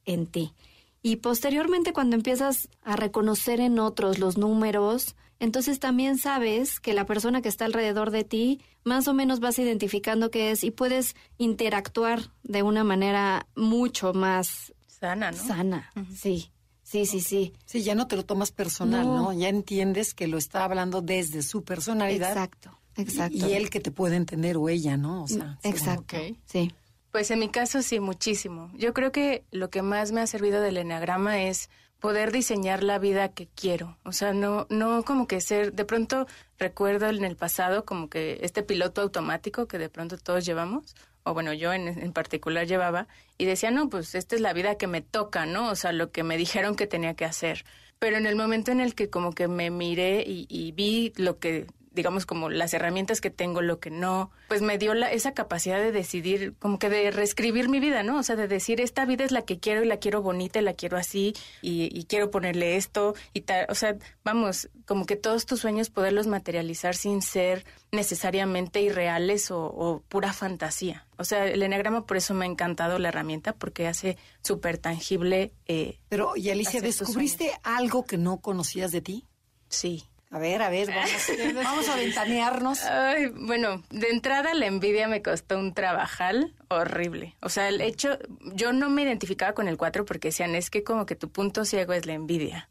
en 0.05 0.27
ti. 0.27 0.53
Y 1.01 1.17
posteriormente 1.17 1.91
cuando 1.91 2.15
empiezas 2.15 2.69
a 2.81 2.95
reconocer 2.95 3.59
en 3.59 3.79
otros 3.79 4.19
los 4.19 4.37
números, 4.37 5.15
entonces 5.39 5.79
también 5.79 6.17
sabes 6.17 6.79
que 6.79 6.93
la 6.93 7.05
persona 7.05 7.41
que 7.41 7.49
está 7.49 7.65
alrededor 7.65 8.11
de 8.11 8.23
ti 8.23 8.61
más 8.85 9.09
o 9.09 9.13
menos 9.13 9.41
vas 9.41 9.59
identificando 9.59 10.31
qué 10.31 10.51
es 10.51 10.63
y 10.63 10.71
puedes 10.71 11.15
interactuar 11.37 12.31
de 12.43 12.63
una 12.63 12.85
manera 12.85 13.47
mucho 13.55 14.13
más 14.13 14.73
Sana, 14.87 15.31
¿no? 15.31 15.37
sana. 15.37 15.91
Sí, 16.15 16.53
sí, 16.83 17.05
sí, 17.05 17.19
sí. 17.19 17.53
Sí, 17.65 17.83
ya 17.83 17.95
no 17.95 18.07
te 18.07 18.15
lo 18.15 18.23
tomas 18.23 18.53
personal, 18.53 19.05
¿no? 19.05 19.17
No. 19.17 19.33
Ya 19.33 19.49
entiendes 19.49 20.13
que 20.13 20.27
lo 20.27 20.37
está 20.37 20.63
hablando 20.63 21.01
desde 21.01 21.41
su 21.41 21.65
personalidad. 21.65 22.29
Exacto, 22.29 22.79
exacto. 22.97 23.47
Y, 23.47 23.51
y 23.51 23.53
él 23.53 23.69
que 23.69 23.79
te 23.79 23.91
puede 23.91 24.15
entender 24.15 24.57
o 24.57 24.69
ella, 24.69 24.97
¿no? 24.97 25.23
O 25.23 25.27
sea, 25.27 25.57
según- 25.61 25.77
Exacto, 25.77 26.17
sí. 26.45 26.71
Pues 27.11 27.29
en 27.31 27.39
mi 27.39 27.49
caso 27.49 27.81
sí, 27.83 27.99
muchísimo. 27.99 28.71
Yo 28.75 28.93
creo 28.93 29.11
que 29.11 29.43
lo 29.51 29.69
que 29.69 29.81
más 29.83 30.11
me 30.11 30.21
ha 30.21 30.27
servido 30.27 30.61
del 30.61 30.77
enagrama 30.77 31.43
es 31.43 31.69
poder 31.99 32.31
diseñar 32.31 32.83
la 32.83 32.97
vida 32.99 33.29
que 33.29 33.47
quiero. 33.47 33.97
O 34.03 34.11
sea, 34.11 34.33
no, 34.33 34.65
no 34.69 35.03
como 35.03 35.27
que 35.27 35.39
ser, 35.39 35.73
de 35.73 35.85
pronto 35.85 36.25
recuerdo 36.57 37.07
en 37.09 37.23
el 37.23 37.35
pasado 37.37 37.85
como 37.85 38.09
que 38.09 38.39
este 38.41 38.63
piloto 38.63 39.01
automático 39.01 39.67
que 39.67 39.77
de 39.77 39.89
pronto 39.89 40.17
todos 40.17 40.43
llevamos, 40.43 40.95
o 41.23 41.33
bueno, 41.33 41.53
yo 41.53 41.71
en, 41.71 41.87
en 41.87 42.11
particular 42.13 42.65
llevaba, 42.67 43.07
y 43.37 43.45
decía, 43.45 43.71
no, 43.71 43.89
pues 43.89 44.15
esta 44.15 44.35
es 44.35 44.41
la 44.41 44.51
vida 44.53 44.75
que 44.75 44.87
me 44.87 45.01
toca, 45.01 45.45
¿no? 45.45 45.69
O 45.69 45.75
sea, 45.75 45.93
lo 45.93 46.11
que 46.11 46.23
me 46.23 46.35
dijeron 46.37 46.75
que 46.75 46.87
tenía 46.87 47.13
que 47.13 47.25
hacer. 47.25 47.63
Pero 47.99 48.17
en 48.17 48.25
el 48.25 48.35
momento 48.35 48.71
en 48.71 48.81
el 48.81 48.95
que 48.95 49.09
como 49.09 49.31
que 49.33 49.47
me 49.47 49.69
miré 49.69 50.23
y, 50.27 50.45
y 50.49 50.71
vi 50.73 51.13
lo 51.15 51.37
que 51.39 51.67
digamos 51.93 52.25
como 52.25 52.49
las 52.49 52.73
herramientas 52.73 53.21
que 53.21 53.29
tengo, 53.29 53.61
lo 53.61 53.79
que 53.79 53.89
no, 53.89 54.31
pues 54.47 54.61
me 54.61 54.77
dio 54.77 54.93
la, 54.93 55.11
esa 55.11 55.33
capacidad 55.33 55.79
de 55.79 55.91
decidir, 55.91 56.55
como 56.59 56.79
que 56.79 56.89
de 56.89 57.11
reescribir 57.11 57.69
mi 57.69 57.79
vida, 57.79 58.03
¿no? 58.03 58.17
O 58.17 58.23
sea, 58.23 58.35
de 58.35 58.47
decir, 58.47 58.81
esta 58.81 59.05
vida 59.05 59.23
es 59.23 59.31
la 59.31 59.43
que 59.43 59.59
quiero 59.59 59.83
y 59.83 59.87
la 59.87 59.97
quiero 59.97 60.21
bonita 60.21 60.59
y 60.59 60.63
la 60.63 60.73
quiero 60.73 60.97
así 60.97 61.33
y, 61.61 61.89
y 61.97 62.05
quiero 62.05 62.31
ponerle 62.31 62.75
esto 62.75 63.15
y 63.33 63.41
tal. 63.41 63.65
O 63.69 63.75
sea, 63.75 63.95
vamos, 64.23 64.69
como 64.85 65.05
que 65.05 65.15
todos 65.15 65.45
tus 65.45 65.59
sueños 65.61 65.89
poderlos 65.89 66.27
materializar 66.27 66.95
sin 66.95 67.21
ser 67.21 67.65
necesariamente 67.91 68.81
irreales 68.81 69.51
o, 69.51 69.65
o 69.65 70.01
pura 70.01 70.33
fantasía. 70.33 71.07
O 71.17 71.23
sea, 71.23 71.45
el 71.45 71.61
enagrama 71.63 72.05
por 72.05 72.17
eso 72.17 72.33
me 72.33 72.45
ha 72.45 72.49
encantado 72.49 72.99
la 72.99 73.09
herramienta 73.09 73.53
porque 73.53 73.87
hace 73.87 74.17
súper 74.41 74.77
tangible, 74.77 75.53
eh, 75.67 75.99
Pero, 76.09 76.35
y 76.35 76.49
Alicia, 76.49 76.81
¿descubriste 76.81 77.51
algo 77.63 78.03
que 78.05 78.17
no 78.17 78.39
conocías 78.41 78.91
de 78.91 79.01
ti? 79.01 79.27
sí. 79.69 80.03
A 80.33 80.39
ver, 80.39 80.63
a 80.63 80.69
ver, 80.69 80.87
vamos, 80.87 81.27
vamos 81.63 81.89
a 81.89 81.95
ventanearnos. 81.95 82.83
Ay, 82.85 83.27
bueno, 83.27 83.83
de 83.91 84.09
entrada 84.09 84.55
la 84.55 84.65
envidia 84.65 85.07
me 85.07 85.21
costó 85.21 85.59
un 85.59 85.75
trabajal 85.75 86.55
horrible. 86.69 87.35
O 87.41 87.49
sea, 87.49 87.69
el 87.69 87.81
hecho, 87.81 88.17
yo 88.55 88.73
no 88.73 88.89
me 88.89 89.03
identificaba 89.03 89.53
con 89.53 89.67
el 89.67 89.77
4 89.77 90.05
porque 90.05 90.29
decían, 90.29 90.55
es 90.55 90.71
que 90.71 90.83
como 90.83 91.05
que 91.05 91.15
tu 91.15 91.29
punto 91.29 91.65
ciego 91.65 91.93
es 91.93 92.07
la 92.07 92.13
envidia. 92.13 92.67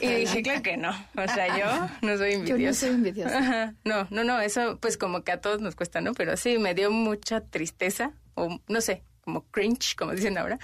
Y 0.00 0.06
dije, 0.08 0.42
claro 0.42 0.62
que 0.62 0.76
no. 0.76 0.90
O 0.90 1.28
sea, 1.32 1.56
yo 1.56 1.88
no 2.02 2.18
soy 2.18 2.32
envidiosa. 2.32 2.58
Yo 2.58 2.66
no 2.66 2.74
soy 2.74 2.88
envidiosa. 2.88 3.74
No, 3.84 4.08
no, 4.10 4.24
no, 4.24 4.40
eso 4.40 4.78
pues 4.80 4.96
como 4.96 5.22
que 5.22 5.30
a 5.30 5.40
todos 5.40 5.60
nos 5.60 5.76
cuesta, 5.76 6.00
¿no? 6.00 6.12
Pero 6.12 6.36
sí, 6.36 6.58
me 6.58 6.74
dio 6.74 6.90
mucha 6.90 7.40
tristeza, 7.40 8.14
o 8.34 8.60
no 8.66 8.80
sé, 8.80 9.04
como 9.20 9.44
cringe, 9.52 9.94
como 9.96 10.10
dicen 10.10 10.38
ahora, 10.38 10.58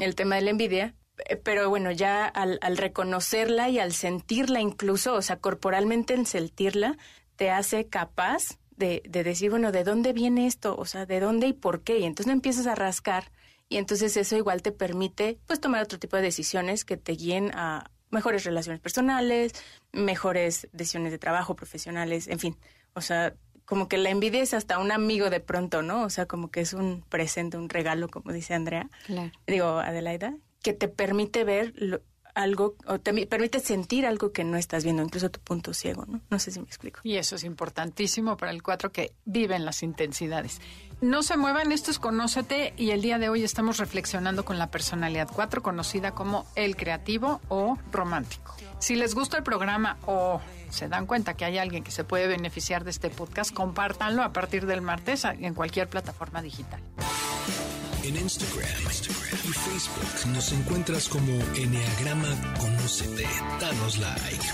el 0.00 0.16
tema 0.16 0.34
de 0.34 0.42
la 0.42 0.50
envidia. 0.50 0.94
Eh, 1.26 1.36
Pero 1.36 1.68
bueno, 1.68 1.90
ya 1.90 2.26
al, 2.26 2.58
al 2.62 2.76
reconocerla 2.76 3.68
y 3.68 3.78
al 3.78 3.92
sentirla 3.92 4.60
incluso, 4.60 5.14
o 5.14 5.22
sea, 5.22 5.36
corporalmente 5.36 6.14
en 6.14 6.26
sentirla, 6.26 6.96
te 7.36 7.50
hace 7.50 7.86
capaz 7.86 8.58
de, 8.76 9.02
de 9.08 9.24
decir, 9.24 9.50
bueno, 9.50 9.72
¿de 9.72 9.84
dónde 9.84 10.12
viene 10.12 10.46
esto? 10.46 10.76
O 10.76 10.84
sea, 10.84 11.06
¿de 11.06 11.20
dónde 11.20 11.48
y 11.48 11.52
por 11.52 11.82
qué? 11.82 11.98
Y 11.98 12.04
entonces 12.04 12.26
no 12.26 12.32
empiezas 12.32 12.66
a 12.66 12.74
rascar 12.74 13.30
y 13.68 13.76
entonces 13.76 14.16
eso 14.16 14.36
igual 14.36 14.62
te 14.62 14.72
permite 14.72 15.38
pues 15.46 15.60
tomar 15.60 15.82
otro 15.82 15.98
tipo 15.98 16.16
de 16.16 16.22
decisiones 16.22 16.84
que 16.84 16.96
te 16.96 17.12
guíen 17.12 17.52
a 17.54 17.90
mejores 18.10 18.44
relaciones 18.44 18.80
personales, 18.80 19.52
mejores 19.92 20.68
decisiones 20.72 21.12
de 21.12 21.18
trabajo, 21.18 21.54
profesionales, 21.54 22.26
en 22.26 22.40
fin. 22.40 22.56
O 22.94 23.00
sea, 23.00 23.34
como 23.64 23.88
que 23.88 23.96
la 23.98 24.10
envidia 24.10 24.42
es 24.42 24.52
hasta 24.54 24.78
un 24.78 24.90
amigo 24.90 25.30
de 25.30 25.38
pronto, 25.38 25.82
¿no? 25.82 26.02
O 26.02 26.10
sea, 26.10 26.26
como 26.26 26.50
que 26.50 26.60
es 26.60 26.72
un 26.72 27.04
presente, 27.08 27.56
un 27.56 27.68
regalo, 27.68 28.08
como 28.08 28.32
dice 28.32 28.54
Andrea. 28.54 28.90
Claro. 29.06 29.30
Digo, 29.46 29.78
Adelaida, 29.78 30.34
que 30.62 30.72
te 30.72 30.88
permite 30.88 31.44
ver 31.44 32.02
algo, 32.34 32.76
o 32.86 33.00
te 33.00 33.12
mi- 33.12 33.26
permite 33.26 33.58
sentir 33.60 34.06
algo 34.06 34.32
que 34.32 34.44
no 34.44 34.56
estás 34.56 34.84
viendo, 34.84 35.02
incluso 35.02 35.30
tu 35.30 35.40
punto 35.40 35.74
ciego, 35.74 36.04
¿no? 36.06 36.20
No 36.30 36.38
sé 36.38 36.50
si 36.52 36.60
me 36.60 36.66
explico. 36.66 37.00
Y 37.02 37.16
eso 37.16 37.34
es 37.36 37.44
importantísimo 37.44 38.36
para 38.36 38.52
el 38.52 38.62
4 38.62 38.92
que 38.92 39.12
vive 39.24 39.56
en 39.56 39.64
las 39.64 39.82
intensidades. 39.82 40.60
No 41.00 41.22
se 41.22 41.36
muevan, 41.36 41.72
esto 41.72 41.90
es 41.90 41.98
Conócete 41.98 42.72
y 42.76 42.90
el 42.90 43.00
día 43.02 43.18
de 43.18 43.30
hoy 43.30 43.42
estamos 43.42 43.78
reflexionando 43.78 44.44
con 44.44 44.58
la 44.58 44.70
personalidad 44.70 45.28
4 45.34 45.62
conocida 45.62 46.12
como 46.12 46.46
el 46.54 46.76
creativo 46.76 47.40
o 47.48 47.78
romántico. 47.90 48.54
Si 48.78 48.94
les 48.96 49.14
gusta 49.14 49.36
el 49.38 49.42
programa 49.42 49.98
o 50.06 50.40
se 50.70 50.88
dan 50.88 51.06
cuenta 51.06 51.34
que 51.34 51.44
hay 51.46 51.58
alguien 51.58 51.82
que 51.82 51.90
se 51.90 52.04
puede 52.04 52.28
beneficiar 52.28 52.84
de 52.84 52.90
este 52.90 53.10
podcast, 53.10 53.52
compártanlo 53.52 54.22
a 54.22 54.32
partir 54.32 54.66
del 54.66 54.82
martes 54.82 55.24
en 55.24 55.54
cualquier 55.54 55.88
plataforma 55.88 56.42
digital. 56.42 56.80
En 58.02 58.16
Instagram, 58.16 58.70
y 59.44 59.52
Facebook 59.52 60.32
nos 60.32 60.52
encuentras 60.52 61.08
como 61.08 61.32
Enneagrama 61.54 62.54
Conócete. 62.58 63.26
Danos 63.60 63.98
like. 63.98 64.44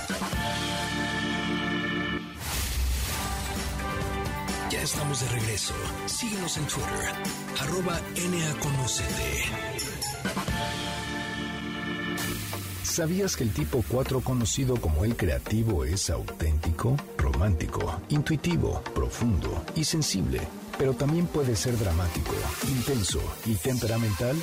Ya 4.70 4.82
estamos 4.82 5.20
de 5.20 5.28
regreso. 5.28 5.74
Síguenos 6.06 6.56
en 6.56 6.66
Twitter, 6.66 7.12
arroba. 7.60 8.00
¿Sabías 12.82 13.36
que 13.36 13.44
el 13.44 13.52
tipo 13.52 13.84
4 13.88 14.20
conocido 14.22 14.76
como 14.76 15.04
el 15.04 15.16
creativo 15.16 15.84
es 15.84 16.10
auténtico, 16.10 16.96
romántico, 17.16 18.00
intuitivo, 18.08 18.82
profundo 18.94 19.64
y 19.76 19.84
sensible? 19.84 20.40
Pero 20.78 20.94
también 20.94 21.26
puede 21.26 21.56
ser 21.56 21.78
dramático, 21.78 22.32
intenso 22.68 23.20
y 23.46 23.54
temperamental. 23.54 24.36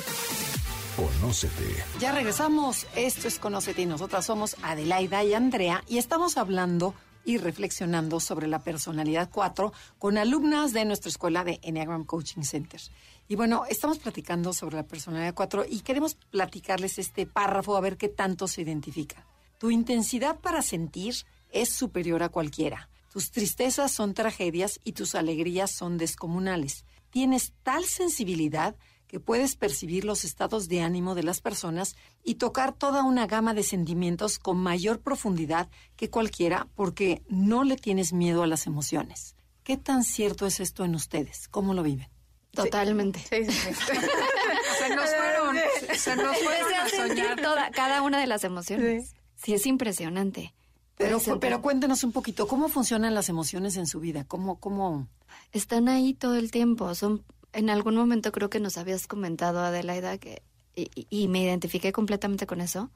Conócete. 0.96 1.84
Ya 1.98 2.12
regresamos. 2.12 2.86
Esto 2.94 3.28
es 3.28 3.38
Conócete 3.38 3.82
y 3.82 3.86
nosotras 3.86 4.26
somos 4.26 4.56
Adelaida 4.62 5.24
y 5.24 5.34
Andrea 5.34 5.82
y 5.88 5.98
estamos 5.98 6.36
hablando 6.36 6.94
y 7.24 7.38
reflexionando 7.38 8.20
sobre 8.20 8.46
la 8.46 8.62
personalidad 8.62 9.30
4 9.32 9.72
con 9.98 10.18
alumnas 10.18 10.72
de 10.72 10.84
nuestra 10.84 11.08
escuela 11.08 11.42
de 11.42 11.58
Enneagram 11.62 12.04
Coaching 12.04 12.42
Center. 12.42 12.80
Y 13.26 13.36
bueno, 13.36 13.64
estamos 13.68 13.98
platicando 13.98 14.52
sobre 14.52 14.76
la 14.76 14.86
personalidad 14.86 15.34
4 15.34 15.64
y 15.68 15.80
queremos 15.80 16.16
platicarles 16.30 16.98
este 16.98 17.26
párrafo 17.26 17.76
a 17.76 17.80
ver 17.80 17.96
qué 17.96 18.08
tanto 18.08 18.46
se 18.46 18.62
identifica. 18.62 19.26
Tu 19.58 19.70
intensidad 19.70 20.40
para 20.40 20.62
sentir 20.62 21.14
es 21.50 21.70
superior 21.70 22.22
a 22.22 22.28
cualquiera. 22.28 22.88
Tus 23.14 23.30
tristezas 23.30 23.92
son 23.92 24.12
tragedias 24.12 24.80
y 24.82 24.90
tus 24.90 25.14
alegrías 25.14 25.70
son 25.70 25.98
descomunales. 25.98 26.84
Tienes 27.10 27.52
tal 27.62 27.84
sensibilidad 27.84 28.74
que 29.06 29.20
puedes 29.20 29.54
percibir 29.54 30.04
los 30.04 30.24
estados 30.24 30.66
de 30.66 30.80
ánimo 30.80 31.14
de 31.14 31.22
las 31.22 31.40
personas 31.40 31.94
y 32.24 32.34
tocar 32.34 32.72
toda 32.72 33.04
una 33.04 33.28
gama 33.28 33.54
de 33.54 33.62
sentimientos 33.62 34.40
con 34.40 34.56
mayor 34.56 35.00
profundidad 35.00 35.68
que 35.94 36.10
cualquiera 36.10 36.66
porque 36.74 37.22
no 37.28 37.62
le 37.62 37.76
tienes 37.76 38.12
miedo 38.12 38.42
a 38.42 38.48
las 38.48 38.66
emociones. 38.66 39.36
¿Qué 39.62 39.76
tan 39.76 40.02
cierto 40.02 40.44
es 40.44 40.58
esto 40.58 40.84
en 40.84 40.96
ustedes? 40.96 41.46
¿Cómo 41.46 41.72
lo 41.72 41.84
viven? 41.84 42.08
Totalmente. 42.50 43.20
Sí, 43.20 43.44
sí, 43.44 43.74
sí. 43.74 43.92
Se 44.80 44.96
nos 44.96 45.14
fueron, 45.14 45.56
se 45.96 46.16
nos 46.16 46.36
fueron 46.38 46.74
a 46.74 46.88
soñar. 46.88 47.40
toda, 47.40 47.70
cada 47.70 48.02
una 48.02 48.18
de 48.18 48.26
las 48.26 48.42
emociones. 48.42 49.14
Sí, 49.36 49.54
es 49.54 49.66
impresionante. 49.66 50.52
Pero, 50.96 51.18
pero 51.40 51.60
cuéntenos 51.60 52.04
un 52.04 52.12
poquito, 52.12 52.46
¿cómo 52.46 52.68
funcionan 52.68 53.14
las 53.14 53.28
emociones 53.28 53.76
en 53.76 53.86
su 53.86 54.00
vida? 54.00 54.24
¿Cómo, 54.24 54.60
cómo? 54.60 55.08
están 55.52 55.88
ahí 55.88 56.14
todo 56.14 56.36
el 56.36 56.50
tiempo. 56.50 56.94
Son, 56.94 57.24
en 57.52 57.68
algún 57.70 57.96
momento 57.96 58.30
creo 58.32 58.50
que 58.50 58.60
nos 58.60 58.78
habías 58.78 59.06
comentado, 59.06 59.60
Adelaida, 59.60 60.18
que, 60.18 60.42
y, 60.76 60.90
y- 60.94 61.06
y 61.10 61.28
me 61.28 61.42
identifiqué 61.42 61.92
completamente 61.92 62.46
con 62.46 62.60
eso, 62.60 62.90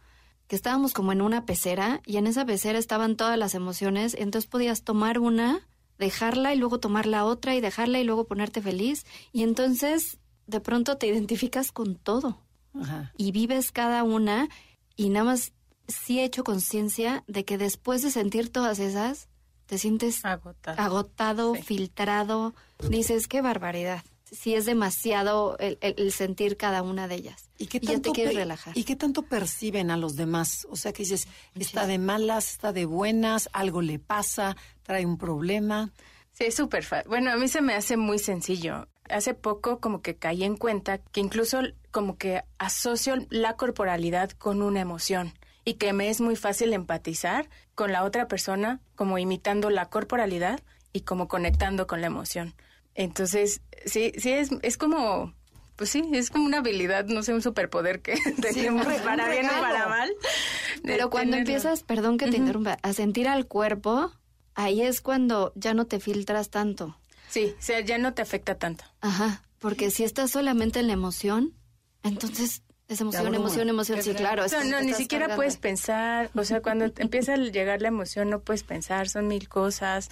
que 0.47 0.57
estábamos 0.57 0.93
como 0.93 1.13
en 1.13 1.21
una 1.23 1.45
pecera 1.45 2.01
y 2.07 2.17
en 2.17 2.27
esa 2.27 2.45
pecera 2.47 2.79
estaban 2.79 3.17
todas 3.17 3.37
las 3.39 3.55
emociones, 3.55 4.15
entonces 4.19 4.49
podías 4.49 4.83
tomar 4.83 5.19
una, 5.19 5.67
dejarla 5.99 6.55
y 6.55 6.59
luego 6.59 6.79
tomar 6.81 7.07
la 7.07 7.25
otra 7.25 7.55
y 7.57 7.61
dejarla 7.61 7.99
y 8.01 8.05
luego 8.05 8.25
ponerte 8.27 8.63
feliz 8.63 9.05
y 9.33 9.43
entonces 9.43 10.19
de 10.47 10.61
pronto 10.61 10.97
te 10.97 11.07
identificas 11.09 11.71
con 11.73 11.97
todo 11.97 12.41
Ajá. 12.81 13.13
y 13.17 13.33
vives 13.33 13.73
cada 13.73 14.05
una 14.05 14.49
y 14.97 15.11
nada 15.11 15.25
más 15.27 15.53
sí 15.89 16.21
he 16.21 16.25
hecho 16.25 16.45
conciencia 16.45 17.25
de 17.27 17.45
que 17.45 17.59
después 17.59 18.03
de 18.03 18.11
sentir 18.11 18.51
todas 18.53 18.79
esas, 18.79 19.29
te 19.67 19.79
sientes 19.79 20.25
Agotado. 20.25 20.81
agotado, 20.81 21.55
Sí. 21.57 21.63
filtrado. 21.63 22.55
Dices, 22.89 23.27
qué 23.29 23.41
barbaridad. 23.43 24.03
Sí 24.31 24.55
es 24.55 24.67
demasiado 24.67 25.57
el, 25.59 25.79
el- 25.81 25.95
el 25.97 26.13
sentir 26.13 26.57
cada 26.59 26.83
una 26.83 27.09
de 27.09 27.15
ellas. 27.17 27.49
¿Y 27.59 27.67
qué 27.67 27.81
ya 27.81 27.93
tanto 27.95 28.11
te 28.13 28.15
quieres 28.17 28.35
pe- 28.35 28.41
relajar. 28.41 28.77
¿Y 28.77 28.85
qué 28.85 28.95
tanto 28.97 29.23
perciben 29.23 29.91
a 29.91 29.97
los 29.97 30.17
demás? 30.17 30.67
O 30.71 30.77
sea, 30.77 30.93
que 30.93 31.03
dices, 31.03 31.29
está 31.55 31.87
de 31.87 31.99
malas, 31.99 32.51
está 32.53 32.73
de 32.75 32.85
buenas, 32.85 33.49
algo 33.55 33.81
le 33.81 33.99
pasa, 33.99 34.57
trae 34.83 35.07
un 35.07 35.17
problema. 35.19 35.91
Sí, 36.33 36.45
es 36.45 36.55
súper 36.55 36.85
fácil. 36.85 37.09
Bueno, 37.09 37.33
a 37.33 37.37
mí 37.37 37.49
se 37.49 37.63
me 37.63 37.75
hace 37.75 37.97
muy 37.97 38.19
sencillo. 38.19 38.87
Hace 39.09 39.33
poco 39.33 39.81
como 39.81 40.03
que 40.03 40.17
caí 40.17 40.45
en 40.45 40.57
cuenta 40.59 40.99
que 40.99 41.21
incluso 41.21 41.61
como 41.91 42.19
que 42.19 42.43
asocio 42.59 43.17
la 43.31 43.57
corporalidad 43.57 44.31
con 44.33 44.61
una 44.61 44.81
emoción 44.81 45.33
y 45.69 45.75
que 45.75 45.93
me 45.93 46.09
es 46.09 46.23
muy 46.23 46.35
fácil 46.35 46.73
empatizar 46.73 47.51
con 47.75 47.93
la 47.93 48.05
otra 48.05 48.27
persona 48.27 48.81
como 48.95 49.19
imitando 49.19 49.69
la 49.69 49.91
corporalidad 49.91 50.63
y 50.95 51.03
como 51.03 51.29
conectando 51.29 51.87
con 51.87 52.01
la 52.01 52.07
emoción. 52.07 52.55
Entonces, 52.95 53.61
sí, 53.85 54.13
sí 54.17 54.33
es, 54.33 54.49
es 54.63 54.79
como, 54.79 55.35
pues 55.77 55.91
sí, 55.91 56.03
es 56.15 56.31
como 56.31 56.47
una 56.47 56.61
habilidad, 56.61 57.05
no 57.05 57.23
sé, 57.23 57.35
un 57.35 57.43
superpoder 57.43 58.01
que 58.01 58.15
tenemos 58.41 58.87
para 59.03 59.29
bien 59.29 59.45
o 59.45 59.61
para 59.61 59.89
mal. 59.89 60.11
Pero 60.83 61.11
cuando 61.11 61.33
tenerlo. 61.33 61.53
empiezas, 61.53 61.83
perdón 61.83 62.17
que 62.17 62.31
te 62.31 62.39
interrumpa, 62.39 62.79
a 62.81 62.93
sentir 62.95 63.29
al 63.29 63.47
cuerpo, 63.47 64.11
ahí 64.55 64.81
es 64.81 65.03
cuando 65.03 65.53
ya 65.55 65.75
no 65.75 65.85
te 65.85 66.01
filtras 66.01 66.49
tanto. 66.49 66.97
Sí, 67.29 67.55
o 67.59 67.63
sea, 67.63 67.81
ya 67.81 67.99
no 67.99 68.15
te 68.15 68.23
afecta 68.23 68.55
tanto. 68.55 68.85
Ajá, 69.03 69.43
porque 69.59 69.91
si 69.91 70.05
estás 70.05 70.31
solamente 70.31 70.81
en 70.81 70.87
la 70.87 70.95
emoción, 70.95 71.53
entonces 72.03 72.63
es 72.89 73.01
emoción, 73.01 73.35
emoción, 73.35 73.69
emoción. 73.69 74.03
Sí, 74.03 74.15
claro. 74.15 74.45
No, 74.51 74.65
no, 74.65 74.81
ni 74.81 74.95
siquiera 74.95 75.25
cargando. 75.27 75.37
puedes 75.37 75.57
pensar, 75.59 76.31
o 76.35 76.45
sea, 76.45 76.61
cuando 76.63 76.87
empieza 76.97 77.35
a 77.35 77.37
llegar 77.37 77.83
la 77.83 77.89
emoción 77.89 78.31
no 78.31 78.41
puedes 78.41 78.63
pensar, 78.65 79.09
son 79.09 79.29
mil 79.29 79.49
cosas. 79.49 80.11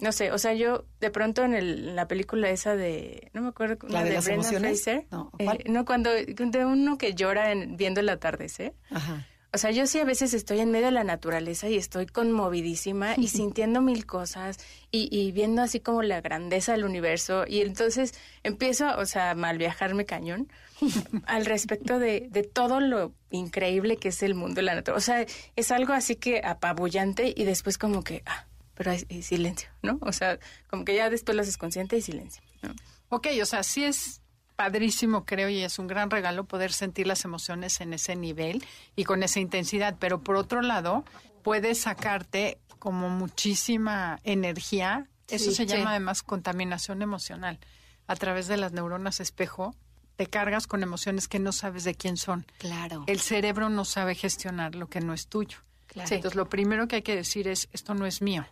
No 0.00 0.10
sé, 0.10 0.32
o 0.32 0.38
sea, 0.38 0.54
yo 0.54 0.84
de 1.00 1.10
pronto 1.10 1.44
en, 1.44 1.54
el, 1.54 1.88
en 1.90 1.96
la 1.96 2.08
película 2.08 2.50
esa 2.50 2.74
de, 2.74 3.30
no 3.32 3.42
me 3.42 3.48
acuerdo, 3.48 3.76
¿La 3.88 4.02
de 4.02 4.08
de, 4.08 4.14
las 4.16 4.24
Brendan 4.24 4.44
emociones? 4.54 4.82
Fraser. 4.82 5.06
No, 5.10 5.30
eh, 5.38 5.64
no, 5.66 5.84
cuando, 5.84 6.10
de 6.12 6.64
uno 6.66 6.98
que 6.98 7.14
llora 7.14 7.52
en- 7.52 7.76
viendo 7.76 8.00
el 8.00 8.08
atardecer. 8.08 8.74
Ajá. 8.90 9.24
O 9.54 9.58
sea, 9.58 9.70
yo 9.70 9.86
sí 9.86 10.00
a 10.00 10.04
veces 10.04 10.34
estoy 10.34 10.58
en 10.58 10.72
medio 10.72 10.86
de 10.86 10.92
la 10.92 11.04
naturaleza 11.04 11.68
y 11.68 11.76
estoy 11.76 12.06
conmovidísima 12.06 13.14
y 13.16 13.28
sintiendo 13.38 13.80
mil 13.80 14.04
cosas 14.04 14.58
y, 14.90 15.08
y 15.16 15.30
viendo 15.30 15.62
así 15.62 15.78
como 15.78 16.02
la 16.02 16.20
grandeza 16.20 16.72
del 16.72 16.84
universo 16.84 17.44
y 17.46 17.60
entonces 17.60 18.14
empiezo, 18.42 18.98
o 18.98 19.06
sea, 19.06 19.30
a 19.30 19.34
mal 19.36 19.56
viajarme 19.56 20.06
cañón 20.06 20.48
al 21.26 21.46
respecto 21.46 22.00
de, 22.00 22.26
de 22.30 22.42
todo 22.42 22.80
lo 22.80 23.14
increíble 23.30 23.96
que 23.96 24.08
es 24.08 24.24
el 24.24 24.34
mundo 24.34 24.56
de 24.56 24.62
la 24.62 24.74
naturaleza. 24.74 25.12
O 25.12 25.14
sea, 25.14 25.26
es 25.54 25.70
algo 25.70 25.92
así 25.92 26.16
que 26.16 26.42
apabullante 26.44 27.32
y 27.36 27.44
después 27.44 27.78
como 27.78 28.02
que, 28.02 28.24
ah, 28.26 28.46
pero 28.74 28.90
hay, 28.90 29.06
hay 29.08 29.22
silencio, 29.22 29.68
¿no? 29.82 29.98
O 30.00 30.12
sea, 30.12 30.40
como 30.68 30.84
que 30.84 30.96
ya 30.96 31.10
después 31.10 31.36
lo 31.36 31.42
haces 31.42 31.58
consciente 31.58 31.96
y 31.96 32.02
silencio, 32.02 32.42
¿no? 32.60 32.74
Ok, 33.08 33.28
o 33.40 33.46
sea, 33.46 33.62
sí 33.62 33.84
es 33.84 34.20
padrísimo, 34.56 35.24
creo, 35.24 35.48
y 35.48 35.60
es 35.62 35.78
un 35.78 35.86
gran 35.86 36.10
regalo 36.10 36.44
poder 36.44 36.72
sentir 36.72 37.06
las 37.06 37.24
emociones 37.24 37.80
en 37.80 37.92
ese 37.92 38.16
nivel 38.16 38.64
y 38.96 39.04
con 39.04 39.22
esa 39.22 39.40
intensidad, 39.40 39.96
pero 39.98 40.20
por 40.20 40.36
otro 40.36 40.62
lado, 40.62 41.04
puede 41.42 41.74
sacarte 41.74 42.58
como 42.78 43.08
muchísima 43.10 44.20
energía. 44.24 45.06
Eso 45.28 45.50
Sí, 45.50 45.56
se 45.56 45.66
sí. 45.68 45.76
llama 45.76 45.90
además 45.90 46.22
contaminación 46.22 47.02
emocional 47.02 47.58
a 48.06 48.16
través 48.16 48.46
de 48.46 48.56
las 48.56 48.72
neuronas 48.72 49.20
espejo. 49.20 49.74
te 50.16 50.26
cargas 50.28 50.68
con 50.68 50.84
emociones 50.84 51.26
que 51.26 51.40
no 51.40 51.50
sabes 51.50 51.82
de 51.82 51.96
quién 51.96 52.16
son. 52.16 52.46
Claro. 52.58 53.02
El 53.08 53.18
cerebro 53.18 53.68
no 53.68 53.84
sabe 53.84 54.14
gestionar 54.14 54.76
lo 54.76 54.88
que 54.88 55.00
no 55.00 55.12
es 55.12 55.26
tuyo. 55.26 55.58
Claro. 55.88 56.08
Sí. 56.08 56.14
Entonces, 56.14 56.36
lo 56.36 56.48
primero 56.48 56.86
que 56.86 56.94
hay 56.96 57.02
que 57.02 57.16
decir 57.16 57.48
es, 57.48 57.68
esto 57.72 57.94
no 57.94 58.06
es 58.06 58.22
mío. 58.22 58.46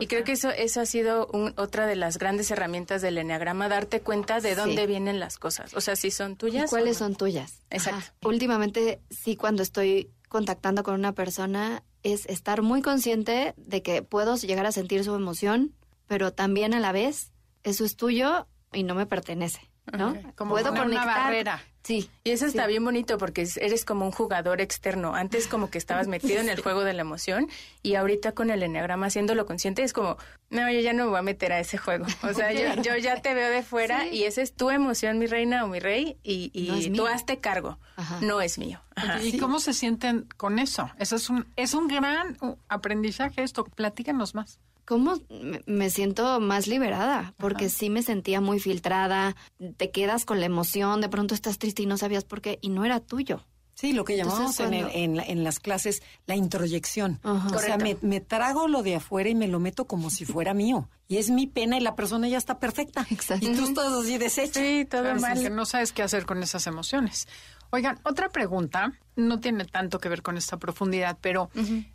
Y, 0.00 0.06
creo 0.06 0.24
que 0.24 0.32
eso, 0.32 0.50
eso 0.50 0.80
ha 0.80 0.86
sido 0.86 1.26
un- 1.32 1.54
otra 1.56 1.86
de 1.86 1.96
las 1.96 2.18
grandes 2.18 2.50
herramientas 2.50 3.02
del 3.02 3.18
enneagrama, 3.18 3.68
darte 3.68 4.00
cuenta 4.00 4.40
de 4.40 4.50
Sí. 4.50 4.54
dónde 4.56 4.86
vienen 4.86 5.20
las 5.20 5.38
cosas. 5.38 5.74
O 5.74 5.80
sea, 5.80 5.96
si 5.96 6.10
son 6.10 6.32
¿Y 6.32 6.36
tuyas. 6.36 6.70
cuáles 6.70 7.00
o 7.00 7.04
no. 7.04 7.08
son 7.10 7.16
tuyas? 7.16 7.62
Exacto. 7.70 7.98
Ajá. 8.00 8.14
Últimamente, 8.28 9.00
sí, 9.10 9.36
cuando 9.36 9.62
estoy 9.62 10.10
contactando 10.28 10.82
con 10.82 10.94
una 10.94 11.12
persona, 11.12 11.82
es 12.02 12.26
estar 12.26 12.62
muy 12.62 12.82
consciente 12.82 13.54
de 13.56 13.82
que 13.82 14.02
puedo 14.02 14.36
llegar 14.36 14.66
a 14.66 14.72
sentir 14.72 15.02
su 15.04 15.14
emoción, 15.14 15.74
pero 16.06 16.32
también 16.32 16.74
a 16.74 16.80
la 16.80 16.92
vez, 16.92 17.32
eso 17.64 17.84
es 17.84 17.96
tuyo 17.96 18.46
y 18.72 18.82
no 18.82 18.94
me 18.94 19.06
pertenece, 19.06 19.60
¿no? 19.96 20.16
Como 20.36 20.52
puedo 20.52 20.66
poner 20.68 20.86
una 20.86 20.96
conectar. 21.02 21.24
barrera. 21.24 21.62
Sí. 21.82 22.10
Y 22.22 22.32
eso 22.32 22.44
está 22.44 22.64
Sí. 22.64 22.68
bien 22.68 22.84
bonito 22.84 23.16
porque 23.16 23.42
es- 23.42 23.56
eres 23.56 23.84
como 23.86 24.04
un 24.04 24.12
jugador 24.12 24.60
externo. 24.60 25.14
Antes 25.14 25.46
como 25.46 25.70
que 25.70 25.78
estabas 25.78 26.06
metido 26.36 26.40
en 26.40 26.48
el 26.50 26.60
juego 26.60 26.84
de 26.84 26.92
la 26.92 27.00
emoción 27.02 27.48
y 27.82 27.94
ahorita 27.94 28.32
con 28.32 28.50
el 28.50 28.62
enneagrama 28.62 29.06
haciéndolo 29.06 29.46
consciente 29.46 29.82
es 29.82 29.92
como, 29.94 30.18
no, 30.50 30.70
yo 30.70 30.80
ya 30.80 30.92
no 30.92 31.04
me 31.04 31.10
voy 31.10 31.18
a 31.18 31.22
meter 31.22 31.52
a 31.52 31.60
ese 31.60 31.78
juego. 31.78 32.04
O 32.22 32.34
sea, 32.34 32.52
yo, 32.52 32.82
yo 32.82 32.96
ya 32.98 33.22
te 33.22 33.32
veo 33.32 33.50
de 33.50 33.62
fuera 33.62 34.02
Sí. 34.02 34.08
y 34.16 34.24
esa 34.24 34.42
es 34.42 34.52
tu 34.54 34.70
emoción, 34.70 35.18
mi 35.18 35.26
reina 35.26 35.64
o 35.64 35.68
mi 35.68 35.78
rey, 35.78 36.18
y, 36.22 36.50
y 36.52 36.90
No 36.90 36.96
tú 36.96 37.06
hazte 37.06 37.38
cargo. 37.38 37.78
Ajá. 37.96 38.18
No 38.20 38.40
es 38.42 38.58
mío. 38.58 38.80
Ajá. 38.96 39.22
¿Y 39.22 39.38
cómo 39.38 39.58
se 39.60 39.72
sienten 39.72 40.26
con 40.36 40.58
eso? 40.58 40.90
Eso 40.98 41.16
es 41.16 41.30
un, 41.30 41.46
es 41.56 41.72
un 41.72 41.88
gran 41.88 42.36
uh, 42.42 42.56
aprendizaje 42.68 43.42
esto. 43.42 43.64
Platícanos 43.64 44.34
más. 44.34 44.58
¿Cómo 44.88 45.18
me- 45.66 45.90
siento 45.90 46.40
más 46.40 46.66
liberada? 46.66 47.34
Porque 47.36 47.68
sí 47.68 47.90
me 47.90 48.02
sentía 48.02 48.40
muy 48.40 48.58
filtrada, 48.58 49.36
te 49.76 49.90
quedas 49.90 50.24
con 50.24 50.40
la 50.40 50.46
emoción, 50.46 51.02
de 51.02 51.10
pronto 51.10 51.34
estás 51.34 51.58
triste 51.58 51.82
y 51.82 51.86
no 51.86 51.98
sabías 51.98 52.24
por 52.24 52.40
qué, 52.40 52.58
y 52.62 52.70
no 52.70 52.86
era 52.86 52.98
tuyo. 53.00 53.44
Sí, 53.74 53.92
lo 53.92 54.04
que 54.04 54.16
llamamos 54.16 54.58
Entonces, 54.58 54.66
en, 54.66 54.72
el- 54.74 54.90
en, 55.10 55.16
la- 55.18 55.24
en 55.24 55.44
las 55.44 55.60
clases 55.60 56.02
la 56.26 56.36
introyección. 56.36 57.20
Ajá. 57.22 57.54
O 57.54 57.58
sea, 57.60 57.76
me, 57.76 57.98
me 58.00 58.20
trago 58.22 58.66
lo 58.66 58.82
de 58.82 58.96
afuera 58.96 59.28
y 59.28 59.34
me 59.34 59.46
lo 59.46 59.60
meto 59.60 59.84
como 59.86 60.08
si 60.10 60.24
fuera 60.24 60.54
mío. 60.54 60.88
Y 61.06 61.18
es 61.18 61.28
mi 61.30 61.46
pena 61.46 61.76
y 61.76 61.80
la 61.80 61.94
persona 61.94 62.26
ya 62.26 62.38
está 62.38 62.58
perfecta. 62.58 63.06
Exacto. 63.10 63.46
Y 63.46 63.54
tú 63.54 63.64
estás 63.66 63.92
así 63.92 64.16
deshecho. 64.18 64.58
Sí, 64.58 64.84
todo 64.90 65.14
mal. 65.16 65.34
porque 65.34 65.50
no 65.50 65.64
sabes 65.66 65.92
qué 65.92 66.02
hacer 66.02 66.24
con 66.26 66.42
esas 66.42 66.66
emociones. 66.66 67.28
Oigan, 67.70 67.98
otra 68.04 68.30
pregunta, 68.30 68.92
no 69.14 69.40
tiene 69.40 69.64
tanto 69.64 69.98
que 69.98 70.08
ver 70.08 70.22
con 70.22 70.36
esta 70.36 70.56
profundidad, 70.56 71.18
pero 71.20 71.50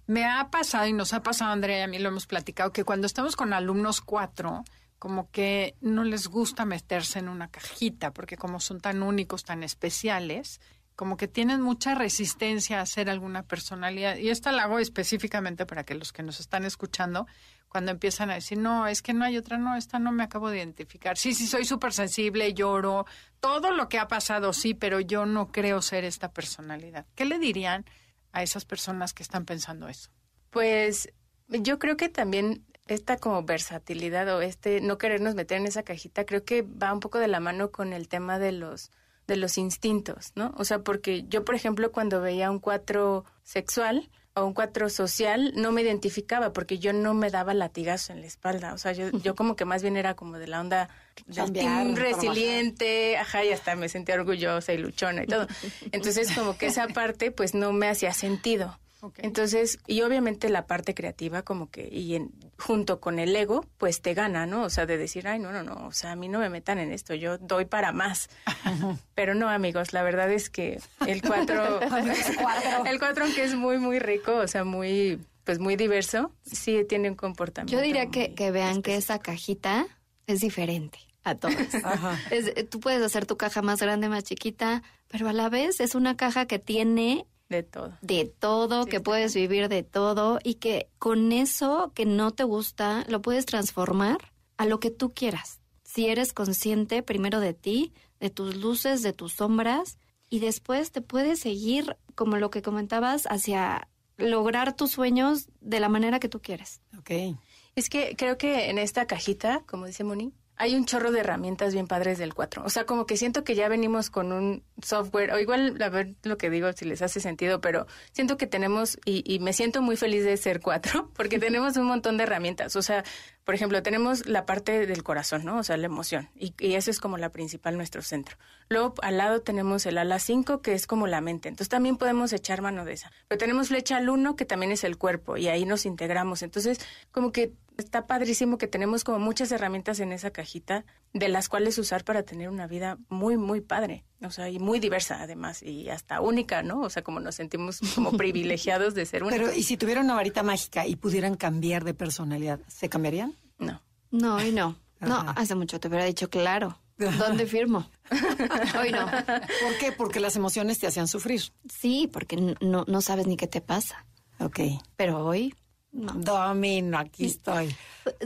me 0.06 0.26
ha 0.26 0.50
pasado 0.52 0.86
y 0.86 0.94
nos 0.94 1.14
ha 1.14 1.24
pasado, 1.24 1.52
Andrea, 1.52 1.80
y 1.80 1.82
a 1.82 1.88
mí 1.88 1.98
lo 2.00 2.10
hemos 2.10 2.28
platicado, 2.28 2.72
que 2.72 2.84
cuando 2.84 3.08
estamos 3.08 3.36
con 3.36 3.54
alumnos 3.54 4.02
cuatro, 4.02 4.64
como 5.00 5.30
que 5.32 5.76
no 5.82 6.04
les 6.04 6.28
gusta 6.28 6.64
meterse 6.66 7.20
en 7.20 7.28
una 7.28 7.50
cajita, 7.50 8.12
porque 8.12 8.38
como 8.38 8.60
son 8.60 8.80
tan 8.80 9.02
únicos, 9.04 9.44
tan 9.44 9.64
especiales, 9.64 10.62
como 10.96 11.18
que 11.18 11.28
tienen 11.28 11.62
mucha 11.62 11.96
resistencia 11.96 12.80
a 12.80 12.84
hacer 12.84 13.10
alguna 13.10 13.44
personalidad. 13.44 14.18
Y 14.18 14.30
esta 14.30 14.52
la 14.52 14.64
hago 14.64 14.80
específicamente 14.80 15.66
para 15.66 15.84
que 15.84 15.96
los 15.96 16.14
que 16.14 16.24
nos 16.24 16.40
están 16.40 16.66
escuchando, 16.66 17.26
cuando 17.74 17.90
empiezan 17.90 18.30
a 18.30 18.36
decir, 18.36 18.60
no, 18.60 18.86
es 18.86 19.02
que 19.02 19.14
no 19.14 19.26
hay 19.26 19.36
otra, 19.36 19.58
no, 19.58 19.76
esta 19.76 19.98
no 19.98 20.12
me 20.12 20.22
acabo 20.22 20.52
de 20.52 20.58
identificar. 20.58 21.18
Sí, 21.18 21.34
sí, 21.34 21.48
soy 21.48 21.66
súper 21.66 21.92
sensible, 21.92 22.54
lloro, 22.54 23.08
todo 23.40 23.72
lo 23.72 23.90
que 23.90 23.98
ha 23.98 24.08
pasado, 24.08 24.54
sí, 24.54 24.76
pero 24.76 25.00
yo 25.00 25.26
no 25.26 25.52
creo 25.52 25.82
ser 25.82 26.06
esta 26.06 26.32
personalidad. 26.32 27.08
¿Qué 27.16 27.26
le 27.26 27.40
dirían 27.40 27.84
a 28.32 28.44
esas 28.44 28.64
personas 28.64 29.14
que 29.14 29.24
están 29.24 29.46
pensando 29.46 29.88
eso? 29.88 30.12
Pues 30.52 31.12
yo 31.48 31.80
creo 31.80 31.98
que 31.98 32.10
también 32.10 32.64
esta 32.86 33.18
como 33.18 33.42
versatilidad 33.42 34.30
o 34.36 34.42
este 34.42 34.80
no 34.80 35.00
querernos 35.00 35.34
meter 35.34 35.58
en 35.58 35.66
esa 35.66 35.82
cajita, 35.82 36.28
creo 36.28 36.46
que 36.46 36.62
va 36.62 36.94
un 36.94 37.00
poco 37.00 37.18
de 37.18 37.28
la 37.28 37.40
mano 37.40 37.72
con 37.72 37.92
el 37.92 38.08
tema 38.08 38.38
de 38.38 38.52
los 38.52 38.92
de 39.26 39.36
los 39.36 39.58
instintos, 39.58 40.34
¿no? 40.36 40.54
O 40.58 40.64
sea, 40.64 40.84
porque 40.84 41.24
yo, 41.28 41.44
por 41.44 41.56
ejemplo, 41.56 41.92
cuando 41.92 42.22
veía 42.22 42.52
un 42.52 42.60
cuatro 42.60 43.26
sexual 43.42 44.12
o 44.36 44.46
un 44.46 44.54
cuatro 44.54 44.90
social, 44.90 45.54
no 45.56 45.72
me 45.72 45.82
identificaba 45.82 46.54
porque 46.54 46.80
yo 46.80 46.92
no 46.92 47.14
me 47.14 47.30
daba 47.30 47.54
latigazo 47.54 48.14
en 48.14 48.22
la 48.22 48.28
espalda. 48.28 48.74
O 48.74 48.78
sea, 48.78 48.92
yo, 48.92 49.12
yo 49.12 49.36
como 49.36 49.56
que 49.56 49.66
más 49.66 49.84
bien 49.84 49.96
era 49.96 50.16
como 50.16 50.40
de 50.40 50.48
la 50.48 50.60
onda 50.60 50.90
del 51.28 51.54
team 51.54 51.96
resiliente, 51.96 53.18
ajá, 53.18 53.44
y 53.44 53.52
hasta 53.52 53.76
me 53.76 53.90
sentía 53.90 54.16
orgullosa 54.16 54.74
y 54.74 54.78
luchona 54.78 55.24
y 55.24 55.28
todo. 55.28 55.48
Entonces, 55.92 56.32
como 56.32 56.58
que 56.58 56.68
esa 56.68 56.88
parte, 56.88 57.32
pues 57.32 57.54
no 57.54 57.74
me 57.74 57.88
hacía 57.88 58.14
sentido. 58.14 58.80
Entonces, 59.18 59.80
y 59.88 60.02
obviamente 60.02 60.50
la 60.50 60.66
parte 60.68 60.94
creativa 60.94 61.42
como 61.42 61.70
que, 61.70 61.88
y 61.92 62.16
en, 62.16 62.32
junto 62.58 63.00
con 63.00 63.20
el 63.20 63.36
ego, 63.36 63.66
pues 63.78 64.02
te 64.02 64.14
gana, 64.14 64.46
¿no? 64.46 64.64
O 64.64 64.70
sea, 64.70 64.86
de 64.86 64.98
decir, 64.98 65.28
ay, 65.28 65.40
no, 65.40 65.52
no, 65.52 65.64
no, 65.64 65.88
o 65.88 65.92
sea, 65.92 66.12
a 66.12 66.16
mí 66.16 66.30
no 66.30 66.40
me 66.40 66.50
metan 66.50 66.80
en 66.80 66.92
esto, 66.92 67.14
yo 67.14 67.38
doy 67.38 67.66
para 67.66 67.92
más. 67.92 68.30
Pero 69.16 69.36
no, 69.36 69.50
amigos, 69.50 69.94
la 69.94 70.04
verdad 70.04 70.32
es 70.32 70.50
que 70.50 70.80
el 71.08 71.22
cuatro, 71.22 71.82
el 72.86 73.00
cuatro, 73.00 73.26
aunque 73.26 73.44
es 73.44 73.56
muy, 73.56 73.78
muy 73.78 74.00
rico, 74.00 74.36
o 74.36 74.48
sea, 74.48 74.64
muy, 74.64 75.20
pues 75.44 75.60
muy 75.60 75.76
diverso, 75.76 76.32
sí 76.44 76.86
tiene 76.88 77.10
un 77.10 77.16
comportamiento. 77.16 77.76
Yo 77.78 77.82
diría 77.84 78.08
que, 78.10 78.34
que 78.34 78.52
vean 78.52 78.82
que 78.82 78.96
esa 78.96 79.20
cajita 79.20 79.86
es 80.28 80.40
diferente 80.40 81.00
a 81.26 81.36
todos. 81.36 81.56
Ajá. 81.84 82.18
Es- 82.32 82.70
tú 82.70 82.80
puedes 82.80 83.02
hacer 83.02 83.26
tu 83.26 83.38
caja 83.38 83.62
más 83.62 83.82
grande, 83.82 84.08
más 84.10 84.24
chiquita, 84.24 84.84
pero 85.10 85.28
a 85.30 85.34
la 85.34 85.50
vez 85.50 85.80
es 85.80 85.96
una 85.96 86.16
caja 86.18 86.46
que 86.46 86.60
tiene 86.60 87.26
De 87.50 87.62
todo. 87.62 87.98
de 88.02 88.26
todo, 88.26 88.86
que 88.86 89.00
puedes 89.00 89.36
vivir 89.36 89.70
de 89.70 89.84
todo 89.84 90.40
y 90.44 90.56
que 90.56 90.90
con 90.98 91.32
eso 91.32 91.92
que 91.94 92.06
no 92.06 92.32
te 92.32 92.44
gusta 92.44 93.06
lo 93.08 93.22
puedes 93.22 93.46
transformar 93.46 94.18
a 94.58 94.66
lo 94.66 94.80
que 94.80 94.90
tú 94.90 95.14
quieras. 95.14 95.60
Si 95.84 96.08
eres 96.08 96.34
consciente 96.34 97.04
primero 97.04 97.40
de 97.40 97.54
ti, 97.54 97.94
de 98.20 98.30
tus 98.30 98.56
luces, 98.56 99.04
de 99.04 99.14
tus 99.14 99.34
sombras 99.34 99.98
y 100.30 100.40
después 100.40 100.92
te 100.92 101.02
puedes 101.02 101.42
seguir, 101.42 101.96
como 102.16 102.38
lo 102.38 102.50
que 102.50 102.64
comentabas, 102.64 103.28
hacia 103.28 103.88
lograr 104.18 104.76
tus 104.76 104.92
sueños 104.92 105.48
de 105.62 105.80
la 105.80 105.90
manera 105.90 106.20
que 106.20 106.30
tú 106.30 106.42
quieres. 106.42 106.82
Ok. 106.98 107.38
Es 107.76 107.90
que 107.90 108.16
creo 108.18 108.38
que 108.38 108.70
en 108.70 108.78
esta 108.78 109.06
cajita, 109.06 109.64
como 109.68 109.86
dice 109.86 110.04
Moni, 110.04 110.32
hay 110.56 110.76
un 110.76 110.86
chorro 110.86 111.12
de 111.12 111.20
herramientas 111.22 111.74
bien 111.74 111.88
padres 111.88 112.20
del 112.20 112.34
4. 112.34 112.64
O 112.64 112.70
sea, 112.70 112.86
como 112.86 113.06
que 113.06 113.18
siento 113.18 113.44
que 113.44 113.56
ya 113.56 113.68
venimos 113.70 114.10
con 114.10 114.32
un 114.32 114.64
software, 114.82 115.32
o 115.34 115.40
igual, 115.40 115.82
a 115.82 115.90
ver 115.90 116.16
lo 116.24 116.38
que 116.38 116.50
digo, 116.50 116.72
si 116.74 116.86
les 116.86 117.02
hace 117.02 117.20
sentido, 117.20 117.60
pero 117.60 117.88
siento 118.12 118.38
que 118.38 118.46
tenemos, 118.46 119.00
y, 119.04 119.24
y 119.26 119.40
me 119.40 119.54
siento 119.54 119.82
muy 119.82 119.98
feliz 119.98 120.24
de 120.24 120.38
ser 120.38 120.60
4, 120.62 121.12
porque 121.16 121.40
tenemos 121.40 121.76
un 121.78 121.86
montón 121.86 122.18
de 122.18 122.24
herramientas. 122.24 122.76
O 122.76 122.82
sea, 122.82 123.04
por 123.46 123.56
ejemplo, 123.56 123.82
tenemos 123.82 124.28
la 124.28 124.46
parte 124.46 124.86
del 124.86 125.04
corazón, 125.04 125.44
¿no? 125.44 125.58
O 125.58 125.64
sea, 125.64 125.76
la 125.78 125.88
emoción, 125.88 126.30
y, 126.36 126.54
y 126.60 126.76
eso 126.76 126.92
es 126.92 127.00
como 127.00 127.18
la 127.18 127.30
principal, 127.30 127.76
nuestro 127.76 128.02
centro. 128.02 128.38
Luego, 128.70 128.94
al 129.02 129.18
lado 129.18 129.42
tenemos 129.42 129.86
el 129.86 129.98
ala 129.98 130.20
5, 130.20 130.62
que 130.62 130.74
es 130.74 130.88
como 130.88 131.08
la 131.08 131.20
mente. 131.20 131.50
Entonces, 131.50 131.70
también 131.70 131.98
podemos 131.98 132.32
echar 132.32 132.62
mano 132.62 132.86
de 132.86 132.94
esa. 132.94 133.12
Pero 133.28 133.40
tenemos 133.40 133.70
flecha 133.70 133.98
al 133.98 134.08
1, 134.08 134.36
que 134.36 134.46
también 134.46 134.72
es 134.72 134.84
el 134.84 134.98
cuerpo, 134.98 135.36
y 135.36 135.48
ahí 135.48 135.66
nos 135.66 135.86
integramos. 135.86 136.44
Entonces, 136.44 136.80
como 137.12 137.32
que 137.32 137.54
está 137.78 138.08
padrísimo 138.08 138.58
que 138.58 138.68
tenemos 138.68 139.04
como 139.04 139.20
muchas 139.20 139.52
herramientas 139.52 140.00
en 140.00 140.12
esa 140.12 140.32
cajita 140.32 140.86
de 141.14 141.28
las 141.30 141.50
cuales 141.50 141.78
usar 141.78 142.04
para 142.04 142.24
tener 142.24 142.50
una 142.50 142.68
vida 142.68 142.98
muy, 143.10 143.38
muy 143.38 143.62
padre. 143.62 144.06
O 144.22 144.32
sea, 144.32 144.50
y 144.50 144.60
muy 144.60 144.80
diversa 144.80 145.22
además, 145.22 145.62
y 145.64 145.90
hasta 145.90 146.22
única, 146.22 146.64
¿no? 146.64 146.82
O 146.82 146.90
sea, 146.90 147.04
como 147.04 147.20
nos 147.20 147.36
sentimos 147.36 147.80
como 147.96 148.12
privilegiados 148.18 148.94
de 148.96 149.06
ser 149.06 149.24
únicos. 149.24 149.48
Pero, 149.48 149.58
¿y 149.58 149.64
si 149.64 149.78
tuvieran 149.78 150.06
una 150.06 150.16
varita 150.16 150.44
mágica 150.44 150.88
y 150.88 150.96
pudieran 150.96 151.36
cambiar 151.36 151.84
de 151.84 151.94
personalidad, 151.94 152.60
¿se 152.68 152.90
cambiarían? 152.90 153.36
No. 153.58 153.82
No, 154.12 154.44
y 154.44 154.52
no. 154.52 154.78
No, 155.00 155.18
Ajá. 155.18 155.32
hace 155.32 155.56
mucho 155.56 155.80
te 155.80 155.88
hubiera 155.90 156.06
dicho 156.06 156.30
claro. 156.30 156.80
¿Dónde 156.98 157.48
firmo? 157.48 157.90
Hoy 158.80 158.92
no. 158.92 159.06
¿Por 159.08 159.78
qué? 159.80 159.92
Porque 159.92 160.20
las 160.20 160.36
emociones 160.36 160.80
te 160.80 160.88
hacían 160.88 161.08
sufrir. 161.08 161.42
Sí, 161.68 162.10
porque 162.12 162.56
no, 162.62 162.86
no 162.88 163.02
sabes 163.02 163.28
ni 163.28 163.36
qué 163.36 163.48
te 163.48 163.60
pasa. 163.62 164.06
Ok. 164.40 164.60
Pero 164.96 165.26
hoy, 165.26 165.54
no. 165.94 166.14
Domino, 166.14 166.98
aquí 166.98 167.26
estoy. 167.26 167.74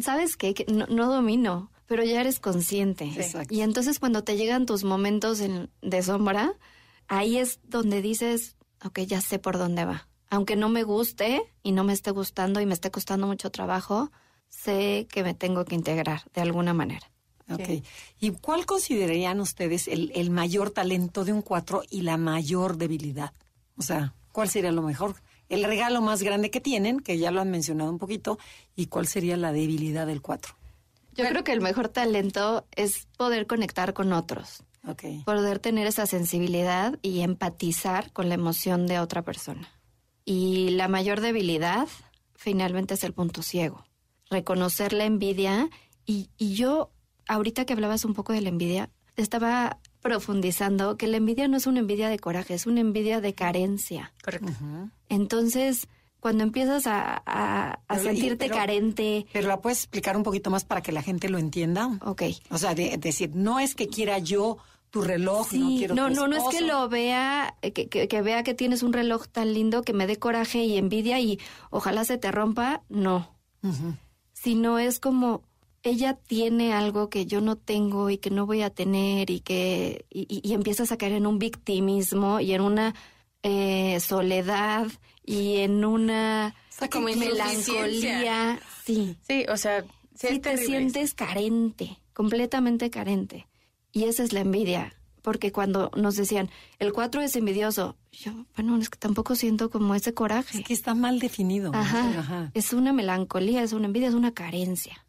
¿Sabes 0.02 0.36
qué? 0.38 0.54
Que 0.56 0.66
no, 0.72 0.88
no 0.88 1.12
domino, 1.12 1.70
pero 1.86 2.04
ya 2.04 2.22
eres 2.22 2.40
consciente. 2.40 3.06
Exacto. 3.16 3.54
Y 3.54 3.62
entonces 3.62 4.00
cuando 4.00 4.24
te 4.24 4.36
llegan 4.38 4.66
tus 4.66 4.84
momentos 4.84 5.40
en- 5.42 5.70
de 5.82 6.02
sombra, 6.02 6.54
ahí 7.08 7.38
es 7.38 7.60
donde 7.68 8.02
dices, 8.02 8.56
ok, 8.84 9.00
ya 9.02 9.22
sé 9.22 9.38
por 9.38 9.58
dónde 9.58 9.86
va. 9.86 10.08
Aunque 10.30 10.56
no 10.56 10.68
me 10.70 10.84
guste 10.84 11.42
y 11.64 11.72
no 11.74 11.84
me 11.84 11.94
esté 11.94 12.12
gustando 12.12 12.60
y 12.60 12.66
me 12.66 12.74
esté 12.74 12.90
costando 12.92 13.28
mucho 13.28 13.52
trabajo, 13.52 14.12
sé 14.50 15.08
que 15.12 15.24
me 15.24 15.34
tengo 15.34 15.64
que 15.66 15.76
integrar 15.76 16.24
de 16.34 16.42
alguna 16.42 16.74
manera. 16.74 17.10
Ok. 17.50 17.82
¿Y 18.20 18.32
cuál 18.32 18.66
considerarían 18.66 19.40
ustedes 19.40 19.88
el, 19.88 20.12
el 20.16 20.32
mayor 20.32 20.72
talento 20.72 21.24
de 21.24 21.32
un 21.32 21.42
cuatro 21.42 21.82
y 21.90 22.02
la 22.02 22.18
mayor 22.18 22.76
debilidad? 22.78 23.32
O 23.78 23.82
sea, 23.84 24.14
¿cuál 24.34 24.50
sería 24.50 24.74
lo 24.74 24.82
mejor? 24.82 25.16
El 25.50 25.64
regalo 25.64 26.02
más 26.02 26.24
grande 26.24 26.52
que 26.52 26.62
tienen, 26.62 27.00
que 27.00 27.18
ya 27.18 27.32
lo 27.32 27.42
han 27.42 27.52
mencionado 27.52 27.90
un 27.90 28.00
poquito, 28.00 28.38
y 28.76 28.88
cuál 28.88 29.08
sería 29.08 29.38
la 29.38 29.52
debilidad 29.52 30.08
del 30.08 30.22
cuatro. 30.22 30.56
Yo 31.14 31.28
creo 31.28 31.44
que 31.44 31.54
el 31.54 31.62
mejor 31.62 31.90
talento 31.90 32.68
es 32.76 33.08
poder 33.18 33.48
conectar 33.48 33.94
con 33.94 34.14
otros, 34.14 34.64
poder 35.26 35.60
tener 35.60 35.88
esa 35.88 36.06
sensibilidad 36.06 37.00
y 37.02 37.22
empatizar 37.22 38.12
con 38.14 38.30
la 38.30 38.36
emoción 38.36 38.86
de 38.86 39.00
otra 39.00 39.24
persona. 39.24 39.68
Y 40.26 40.70
la 40.72 40.88
mayor 40.88 41.22
debilidad 41.22 41.88
finalmente 42.36 42.94
es 42.94 43.04
el 43.04 43.14
punto 43.14 43.42
ciego, 43.42 43.86
reconocer 44.30 44.94
la 44.94 45.06
envidia. 45.06 45.70
Y, 46.06 46.30
y 46.38 46.54
yo, 46.54 46.92
ahorita 47.28 47.66
que 47.66 47.74
hablabas 47.74 48.06
un 48.06 48.14
poco 48.14 48.34
de 48.34 48.42
la 48.42 48.50
envidia, 48.50 48.92
estaba 49.16 49.80
profundizando 50.08 50.98
que 50.98 51.08
la 51.08 51.17
envidia 51.17 51.48
no 51.48 51.58
es 51.58 51.67
una 51.67 51.80
envidia 51.80 52.10
de 52.10 52.20
coraje, 52.20 52.54
es 52.54 52.65
una 52.65 52.80
envidia 52.82 53.22
de 53.22 53.34
carencia. 53.34 54.13
Correcto. 54.24 54.52
Entonces, 55.10 55.88
cuando 56.20 56.43
empiezas 56.43 56.88
a, 56.88 57.22
a- 57.26 57.80
a 57.88 58.00
sentirte 58.00 58.46
pero- 58.48 58.56
carente, 58.56 59.26
Pero 59.32 59.48
la 59.48 59.62
puedes 59.62 59.80
explicar 59.80 60.17
un 60.17 60.24
poquito 60.24 60.50
más 60.50 60.65
para 60.65 60.82
que 60.82 60.91
la 60.91 61.02
gente 61.02 61.30
lo 61.30 61.38
entienda. 61.38 61.98
ok. 62.04 62.24
O 62.50 62.58
sea, 62.58 62.74
de, 62.76 62.98
decir, 62.98 63.32
no 63.36 63.60
es 63.60 63.76
que 63.76 63.88
quiera 63.88 64.17
yo 64.20 64.58
tu 64.89 65.02
reloj, 65.02 65.52
no 65.54 65.67
quiero 65.78 65.96
no, 65.96 66.08
tu 66.08 66.15
no, 66.15 66.28
no 66.28 66.38
es 66.38 66.43
que 66.58 66.65
lo 66.65 66.88
vea, 66.89 67.56
que, 67.62 67.88
que- 67.89 68.08
que 68.08 68.22
vea 68.22 68.43
que 68.43 68.54
tienes 68.54 68.84
un 68.84 68.93
reloj 68.93 69.28
tan 69.28 69.54
lindo 69.54 69.84
que 69.84 69.93
me 69.93 70.08
dé 70.08 70.17
coraje 70.17 70.63
y 70.63 70.78
envidia 70.78 71.20
y 71.20 71.39
ojalá 71.70 72.04
se 72.06 72.17
te 72.17 72.32
rompa, 72.32 72.82
no. 72.89 73.30
Sino 74.34 74.80
es 74.80 75.00
como 75.00 75.41
ella 75.84 76.16
tiene 76.16 76.74
algo 76.74 77.10
que 77.10 77.26
yo 77.26 77.42
no 77.42 77.56
tengo 77.56 78.10
y 78.10 78.18
que 78.18 78.30
no 78.30 78.46
voy 78.46 78.62
a 78.62 78.70
tener 78.70 79.30
y 79.30 79.40
que 79.40 80.06
y, 80.10 80.54
empiezas 80.54 80.92
a 80.92 80.98
caer 80.98 81.13
en 81.13 81.28
un 81.28 81.40
victimismo 81.40 82.40
y 82.40 82.54
en 82.54 82.62
una 82.62 82.96
eh, 83.44 84.00
soledad 84.00 84.88
y 85.24 85.58
en 85.58 85.86
una 85.86 86.56
sea, 86.78 86.90
como 86.90 87.08
melancolía, 87.08 88.60
sí, 88.86 89.18
Sí, 89.28 89.46
o 89.50 89.58
sea, 89.58 89.84
sí, 90.16 90.28
sí 90.28 90.40
te 90.40 90.58
sientes 90.58 91.13
carente, 91.13 91.98
completamente 92.13 92.90
carente. 92.90 93.48
Y 93.92 94.04
esa 94.04 94.24
es 94.24 94.34
la 94.34 94.42
envidia. 94.42 94.94
Porque 95.22 95.52
cuando 95.52 95.92
nos 95.98 96.16
decían, 96.16 96.50
el 96.80 96.94
4 96.94 97.22
es 97.22 97.36
envidioso, 97.36 97.98
yo, 98.13 98.32
bueno, 98.56 98.78
es 98.78 98.90
que 98.90 98.98
tampoco 98.98 99.36
siento 99.36 99.70
como 99.70 99.94
ese 99.94 100.13
coraje. 100.13 100.60
Es 100.60 100.63
que 100.63 100.74
está 100.74 100.94
mal 100.94 101.20
definido. 101.20 101.72
Ajá. 101.74 102.50
Es 102.54 102.72
una 102.72 102.94
melancolía, 102.94 103.62
es 103.62 103.74
una 103.74 103.88
envidia, 103.88 104.08
es 104.08 104.13
una 104.13 104.34
carencia. 104.34 105.06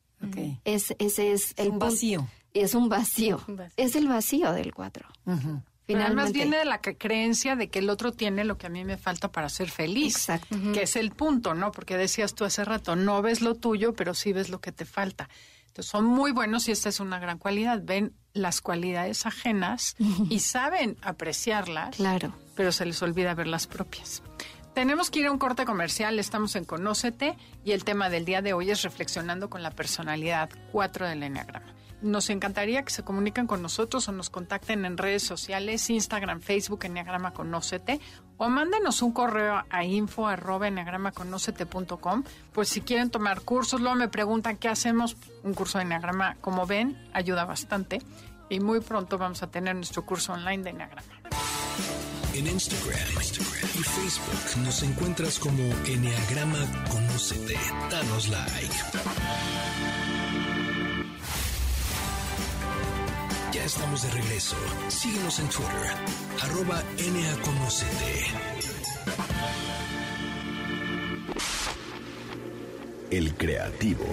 Es, 0.64 0.94
ese 0.98 1.32
es 1.32 1.54
el 1.56 1.68
un 1.70 1.78
vacío. 1.78 2.26
Es 2.54 2.74
un 2.74 2.88
vacío. 2.88 3.40
Un 3.48 3.56
vacío. 3.56 3.74
Es 3.76 3.94
el 3.96 4.08
vacío 4.08 4.52
del 4.52 4.74
4. 4.74 5.08
Ujú. 5.26 5.62
Pero 5.86 6.00
además 6.00 6.26
Finalmente. 6.30 6.32
viene 6.38 6.56
de 6.58 6.64
la 6.66 6.82
cre- 6.82 6.96
creencia 6.98 7.56
de 7.56 7.68
que 7.68 7.78
el 7.78 7.88
otro 7.88 8.12
tiene 8.12 8.44
lo 8.44 8.58
que 8.58 8.66
a 8.66 8.70
mí 8.70 8.84
me 8.84 8.96
falta 8.98 9.32
para 9.32 9.48
ser 9.48 9.70
feliz. 9.70 10.16
Exacto. 10.16 10.56
Que 10.74 10.82
es 10.82 10.96
el 10.96 11.12
punto, 11.12 11.54
¿no? 11.54 11.72
Porque 11.72 11.96
decías 11.96 12.34
tú 12.34 12.44
hace 12.44 12.64
rato, 12.64 12.94
no 12.96 13.22
ves 13.22 13.40
lo 13.40 13.54
tuyo, 13.54 13.94
pero 13.94 14.12
sí 14.12 14.32
ves 14.34 14.50
lo 14.50 14.60
que 14.60 14.70
te 14.72 14.84
falta. 14.84 15.28
Entonces 15.68 15.90
son 15.90 16.04
muy 16.04 16.32
buenos 16.32 16.68
y 16.68 16.72
esta 16.72 16.88
es 16.90 17.00
una 17.00 17.18
gran 17.18 17.38
cualidad. 17.38 17.80
Ven 17.82 18.12
las 18.34 18.60
cualidades 18.60 19.24
ajenas 19.24 19.94
y 20.28 20.40
saben 20.40 20.96
apreciarlas, 21.00 21.96
Claro. 21.96 22.34
pero 22.54 22.70
se 22.72 22.84
les 22.84 23.00
olvida 23.02 23.32
ver 23.34 23.46
las 23.46 23.66
propias. 23.66 24.22
Tenemos 24.78 25.10
que 25.10 25.18
ir 25.18 25.26
a 25.26 25.32
un 25.32 25.38
corte 25.38 25.64
comercial, 25.64 26.20
estamos 26.20 26.54
en 26.54 26.64
Conócete 26.64 27.36
y 27.64 27.72
el 27.72 27.82
tema 27.82 28.10
del 28.10 28.24
día 28.24 28.42
de 28.42 28.52
hoy 28.52 28.70
es 28.70 28.82
reflexionando 28.82 29.50
con 29.50 29.60
la 29.64 29.72
personalidad 29.72 30.50
4 30.70 31.08
del 31.08 31.24
Enneagrama. 31.24 31.74
Nos 32.00 32.30
encantaría 32.30 32.84
que 32.84 32.92
se 32.92 33.02
comuniquen 33.02 33.48
con 33.48 33.60
nosotros 33.60 34.08
o 34.08 34.12
nos 34.12 34.30
contacten 34.30 34.84
en 34.84 34.96
redes 34.96 35.24
sociales, 35.24 35.90
Instagram, 35.90 36.40
Facebook, 36.40 36.84
Enneagrama 36.84 37.32
Conócete, 37.32 38.00
o 38.36 38.48
mándenos 38.48 39.02
un 39.02 39.10
correo 39.10 39.64
a 39.68 39.82
info 39.82 40.28
arroba 40.28 40.68
enneagramaconócete.com, 40.68 42.22
pues 42.52 42.68
si 42.68 42.80
quieren 42.80 43.10
tomar 43.10 43.40
cursos, 43.40 43.80
luego 43.80 43.96
me 43.96 44.06
preguntan 44.06 44.58
qué 44.58 44.68
hacemos, 44.68 45.16
un 45.42 45.54
curso 45.54 45.78
de 45.78 45.86
Enneagrama, 45.86 46.36
como 46.40 46.66
ven, 46.66 46.96
ayuda 47.12 47.44
bastante, 47.44 48.00
y 48.48 48.60
muy 48.60 48.78
pronto 48.78 49.18
vamos 49.18 49.42
a 49.42 49.50
tener 49.50 49.74
nuestro 49.74 50.06
curso 50.06 50.34
online 50.34 50.62
de 50.62 50.70
Enneagrama. 50.70 51.18
En 52.34 52.46
Instagram, 52.46 52.98
y 53.74 53.82
Facebook 53.82 54.62
nos 54.62 54.82
encuentras 54.82 55.38
como 55.38 55.62
Enneagrama 55.86 56.58
Conócete. 56.90 57.56
Danos 57.90 58.28
like. 58.28 58.74
Ya 63.52 63.64
estamos 63.64 64.02
de 64.02 64.10
regreso. 64.10 64.56
Síguenos 64.88 65.38
en 65.38 65.48
Twitter, 65.48 65.92
arroba. 66.42 66.82
El 73.10 73.34
creativo. 73.34 74.04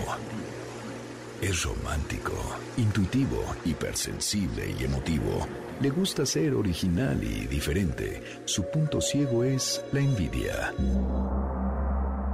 Es 1.42 1.64
romántico, 1.64 2.34
intuitivo, 2.78 3.44
hipersensible 3.66 4.74
y 4.80 4.86
emotivo. 4.86 5.46
Le 5.82 5.90
gusta 5.90 6.26
ser 6.26 6.54
original 6.54 7.22
y 7.22 7.48
diferente. 7.48 8.24
Su 8.46 8.64
punto 8.72 9.02
ciego 9.02 9.44
es 9.44 9.84
la 9.92 10.00
envidia. 10.00 10.74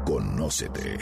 Conócete. 0.05 0.97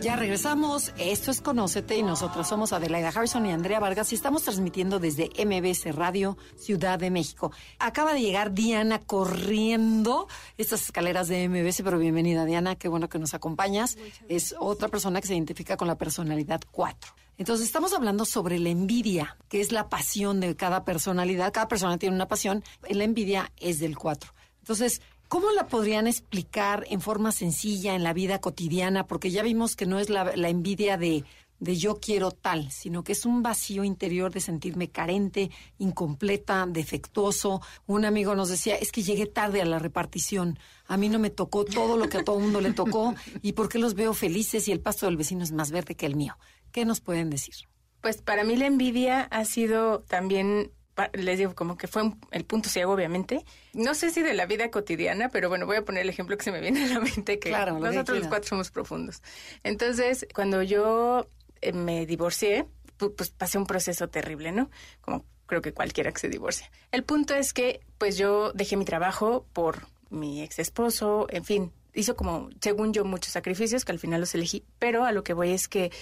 Ya 0.00 0.16
regresamos. 0.16 0.92
Esto 0.98 1.30
es 1.30 1.40
Conócete 1.40 1.96
y 1.96 2.02
nosotros 2.02 2.48
somos 2.48 2.72
Adelaida 2.72 3.10
Harrison 3.10 3.46
y 3.46 3.52
Andrea 3.52 3.78
Vargas 3.78 4.10
y 4.10 4.16
estamos 4.16 4.42
transmitiendo 4.42 4.98
desde 4.98 5.30
MBS 5.44 5.94
Radio 5.94 6.36
Ciudad 6.56 6.98
de 6.98 7.10
México. 7.10 7.52
Acaba 7.78 8.12
de 8.12 8.22
llegar 8.22 8.54
Diana 8.54 8.98
corriendo 8.98 10.26
estas 10.58 10.82
escaleras 10.82 11.28
de 11.28 11.48
MBS, 11.48 11.82
pero 11.84 11.98
bienvenida 11.98 12.44
Diana, 12.44 12.74
qué 12.74 12.88
bueno 12.88 13.08
que 13.08 13.20
nos 13.20 13.34
acompañas. 13.34 13.98
Es 14.28 14.54
otra 14.58 14.88
persona 14.88 15.20
que 15.20 15.28
se 15.28 15.34
identifica 15.34 15.76
con 15.76 15.86
la 15.86 15.96
personalidad 15.96 16.60
4. 16.72 17.23
Entonces 17.36 17.66
estamos 17.66 17.92
hablando 17.92 18.24
sobre 18.24 18.58
la 18.58 18.68
envidia, 18.68 19.36
que 19.48 19.60
es 19.60 19.72
la 19.72 19.88
pasión 19.88 20.40
de 20.40 20.54
cada 20.56 20.84
personalidad. 20.84 21.52
Cada 21.52 21.68
persona 21.68 21.98
tiene 21.98 22.14
una 22.14 22.28
pasión. 22.28 22.62
La 22.88 23.04
envidia 23.04 23.52
es 23.56 23.80
del 23.80 23.96
4. 23.96 24.32
Entonces, 24.60 25.00
¿Cómo 25.28 25.50
la 25.50 25.66
podrían 25.66 26.06
explicar 26.06 26.84
en 26.90 27.00
forma 27.00 27.32
sencilla 27.32 27.96
en 27.96 28.04
la 28.04 28.12
vida 28.12 28.40
cotidiana? 28.40 29.06
Porque 29.06 29.30
ya 29.30 29.42
vimos 29.42 29.74
que 29.74 29.86
no 29.86 29.98
es 29.98 30.08
la, 30.08 30.30
envidia 30.48 30.96
de, 30.96 31.24
de 31.58 31.76
yo 31.76 31.98
quiero 31.98 32.30
tal, 32.30 32.70
sino 32.70 33.02
que 33.02 33.12
es 33.12 33.26
un 33.26 33.42
vacío 33.42 33.82
interior 33.82 34.32
de 34.32 34.40
sentirme 34.40 34.90
carente, 34.90 35.50
incompleta, 35.78 36.66
defectuoso. 36.68 37.62
Un 37.86 38.04
amigo 38.04 38.36
nos 38.36 38.48
decía, 38.48 38.76
es 38.76 38.92
que 38.92 39.02
llegué 39.02 39.26
tarde 39.26 39.60
a 39.60 39.64
la 39.64 39.80
repartición. 39.80 40.58
A 40.86 40.96
mí 40.96 41.08
no 41.08 41.18
me 41.18 41.30
tocó 41.30 41.64
todo 41.64 41.96
lo 41.96 42.08
que 42.08 42.18
a 42.18 42.24
todo 42.24 42.38
mundo 42.38 42.60
le 42.60 42.72
tocó. 42.72 43.14
¿Y 43.42 43.54
por 43.54 43.68
qué 43.68 43.78
los 43.78 43.94
veo 43.94 44.14
felices 44.14 44.68
y 44.68 44.72
el 44.72 44.80
pasto 44.80 45.06
del 45.06 45.16
vecino 45.16 45.42
es 45.42 45.50
más 45.50 45.72
verde 45.72 45.96
que 45.96 46.06
el 46.06 46.14
mío? 46.14 46.36
¿Qué 46.74 46.84
nos 46.84 47.00
pueden 47.00 47.30
decir? 47.30 47.54
Pues 48.00 48.20
para 48.20 48.42
mí 48.42 48.56
la 48.56 48.66
envidia 48.66 49.22
ha 49.30 49.44
sido 49.44 50.00
también, 50.00 50.72
les 51.12 51.38
digo, 51.38 51.54
como 51.54 51.76
que 51.78 51.86
fue 51.86 52.02
el 52.32 52.44
punto 52.44 52.68
ciego, 52.68 52.92
obviamente. 52.92 53.44
No 53.74 53.94
sé 53.94 54.10
si 54.10 54.22
de 54.22 54.34
la 54.34 54.44
vida 54.46 54.72
cotidiana, 54.72 55.28
pero 55.28 55.48
bueno, 55.48 55.66
voy 55.66 55.76
a 55.76 55.84
poner 55.84 56.02
el 56.02 56.08
ejemplo 56.08 56.36
que 56.36 56.42
se 56.42 56.50
me 56.50 56.60
viene 56.60 56.84
a 56.84 56.88
la 56.88 56.98
mente, 57.00 57.38
que 57.38 57.50
Claro, 57.50 57.74
lo 57.74 57.80
que 57.80 57.86
nosotros 57.86 58.18
los 58.18 58.26
cuatro 58.26 58.48
somos 58.48 58.72
profundos. 58.72 59.22
Entonces, 59.62 60.26
cuando 60.34 60.62
yo 60.64 61.28
eh, 61.60 61.72
me 61.72 62.06
divorcié, 62.06 62.66
pu- 62.98 63.14
pues 63.16 63.30
pasé 63.30 63.56
un 63.56 63.66
proceso 63.66 64.08
terrible, 64.08 64.50
¿no? 64.50 64.68
Como 65.00 65.24
creo 65.46 65.62
que 65.62 65.72
cualquiera 65.72 66.10
que 66.10 66.18
se 66.18 66.28
divorcia. 66.28 66.70
El 66.90 67.04
punto 67.04 67.36
es 67.36 67.52
que, 67.52 67.80
pues 67.98 68.18
yo 68.18 68.52
dejé 68.52 68.76
mi 68.76 68.84
trabajo 68.84 69.46
por 69.52 69.86
mi 70.10 70.42
ex 70.42 70.58
esposo, 70.58 71.26
en 71.30 71.44
fin, 71.44 71.72
hizo 71.94 72.16
como, 72.16 72.50
según 72.60 72.92
yo, 72.92 73.04
muchos 73.04 73.32
sacrificios 73.32 73.84
que 73.84 73.92
al 73.92 73.98
final 74.00 74.20
los 74.20 74.34
elegí, 74.34 74.64
pero 74.80 75.04
a 75.04 75.12
lo 75.12 75.22
que 75.22 75.32
voy 75.34 75.52
es 75.52 75.68
que 75.68 75.92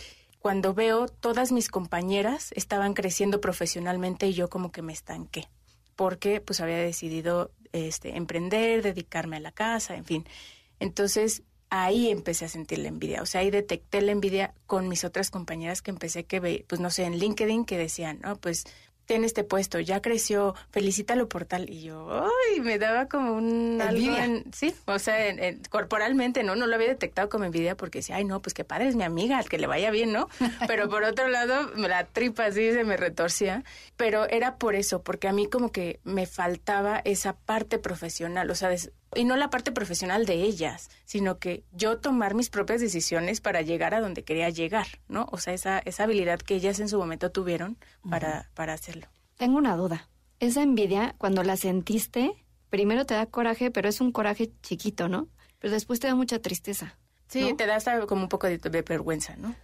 cuando 0.42 0.74
veo 0.74 1.06
todas 1.06 1.52
mis 1.52 1.68
compañeras 1.68 2.50
estaban 2.56 2.94
creciendo 2.94 3.40
profesionalmente 3.40 4.26
y 4.26 4.34
yo 4.34 4.50
como 4.50 4.72
que 4.72 4.82
me 4.82 4.92
estanqué 4.92 5.48
porque 5.94 6.40
pues 6.40 6.60
había 6.60 6.78
decidido 6.78 7.52
este 7.72 8.16
emprender, 8.16 8.82
dedicarme 8.82 9.36
a 9.36 9.40
la 9.40 9.52
casa, 9.52 9.94
en 9.94 10.04
fin. 10.04 10.26
Entonces 10.80 11.42
ahí 11.70 12.10
empecé 12.10 12.44
a 12.44 12.48
sentir 12.48 12.78
la 12.80 12.88
envidia, 12.88 13.22
o 13.22 13.26
sea, 13.26 13.40
ahí 13.40 13.50
detecté 13.50 14.02
la 14.02 14.12
envidia 14.12 14.52
con 14.66 14.88
mis 14.88 15.04
otras 15.04 15.30
compañeras 15.30 15.80
que 15.80 15.90
empecé 15.90 16.24
que 16.24 16.40
ve, 16.40 16.64
pues 16.68 16.80
no 16.80 16.90
sé, 16.90 17.04
en 17.04 17.18
LinkedIn 17.18 17.64
que 17.64 17.78
decían, 17.78 18.18
"No, 18.22 18.36
pues 18.36 18.64
tiene 19.06 19.26
este 19.26 19.44
puesto, 19.44 19.78
ya 19.80 20.00
creció, 20.02 20.54
felicítalo 20.70 21.28
por 21.28 21.44
tal." 21.44 21.68
Y 21.70 21.82
yo, 21.82 22.24
ay, 22.24 22.60
me 22.60 22.78
daba 22.78 23.06
como 23.08 23.32
un 23.34 23.78
algo 23.80 23.96
Envidia. 23.98 24.24
en- 24.24 24.44
sí, 24.52 24.74
o 24.86 24.98
sea, 24.98 25.26
en- 25.28 25.38
en- 25.42 25.62
corporalmente, 25.70 26.42
¿no? 26.42 26.54
No 26.56 26.66
lo 26.66 26.74
había 26.74 26.88
detectado 26.88 27.28
como 27.28 27.44
envidia 27.44 27.76
porque 27.76 27.98
decía, 28.00 28.16
ay, 28.16 28.24
no, 28.24 28.40
pues 28.42 28.54
qué 28.54 28.64
padre 28.64 28.88
es 28.88 28.96
mi 28.96 29.04
amiga, 29.04 29.42
que 29.44 29.58
le 29.58 29.66
vaya 29.66 29.90
bien, 29.90 30.12
¿no? 30.12 30.28
Pero 30.74 30.88
por 30.88 31.04
otro 31.04 31.28
lado, 31.28 31.70
la 31.76 32.04
tripa 32.06 32.46
así 32.46 32.72
se 32.72 32.84
me 32.84 32.96
retorcía. 32.96 33.64
Pero 33.96 34.28
era 34.28 34.56
por 34.56 34.74
eso, 34.74 35.02
porque 35.02 35.28
a 35.28 35.32
mí 35.32 35.46
como 35.48 35.72
que 35.72 36.00
me 36.04 36.26
faltaba 36.26 37.00
esa 37.04 37.34
parte 37.34 37.78
profesional, 37.78 38.50
o 38.50 38.54
sea, 38.54 38.68
des- 38.68 38.90
y 39.14 39.24
no 39.24 39.36
la 39.36 39.50
parte 39.50 39.72
profesional 39.72 40.26
de 40.26 40.42
ellas, 40.42 40.90
sino 41.04 41.38
que 41.38 41.64
yo 41.72 41.98
tomar 41.98 42.34
mis 42.34 42.50
propias 42.50 42.80
decisiones 42.80 43.40
para 43.40 43.62
llegar 43.62 43.94
a 43.94 44.00
donde 44.00 44.24
quería 44.24 44.48
llegar, 44.50 44.86
¿no? 45.08 45.26
O 45.30 45.38
sea, 45.38 45.52
esa, 45.52 45.78
esa 45.80 46.04
habilidad 46.04 46.40
que 46.40 46.54
ellas 46.54 46.80
en 46.80 46.88
su 46.88 46.98
momento 46.98 47.30
tuvieron 47.30 47.76
para, 48.08 48.50
para 48.54 48.72
hacerlo. 48.72 49.06
Tengo 49.36 49.58
una 49.58 49.76
duda. 49.76 50.08
Esa 50.40 50.62
envidia, 50.62 51.14
cuando 51.18 51.42
la 51.42 51.56
sentiste, 51.56 52.32
primero 52.70 53.06
te 53.06 53.14
da 53.14 53.26
coraje, 53.26 53.70
pero 53.70 53.88
es 53.88 54.00
un 54.00 54.12
coraje 54.12 54.50
chiquito, 54.62 55.08
¿no? 55.08 55.28
Pero 55.58 55.74
después 55.74 56.00
te 56.00 56.08
da 56.08 56.14
mucha 56.14 56.40
tristeza. 56.40 56.98
Sí, 57.28 57.50
¿no? 57.50 57.56
te 57.56 57.66
da 57.66 57.76
hasta 57.76 58.06
como 58.06 58.22
un 58.22 58.28
poco 58.28 58.46
de, 58.46 58.58
de 58.58 58.82
vergüenza, 58.82 59.36
¿no? 59.36 59.54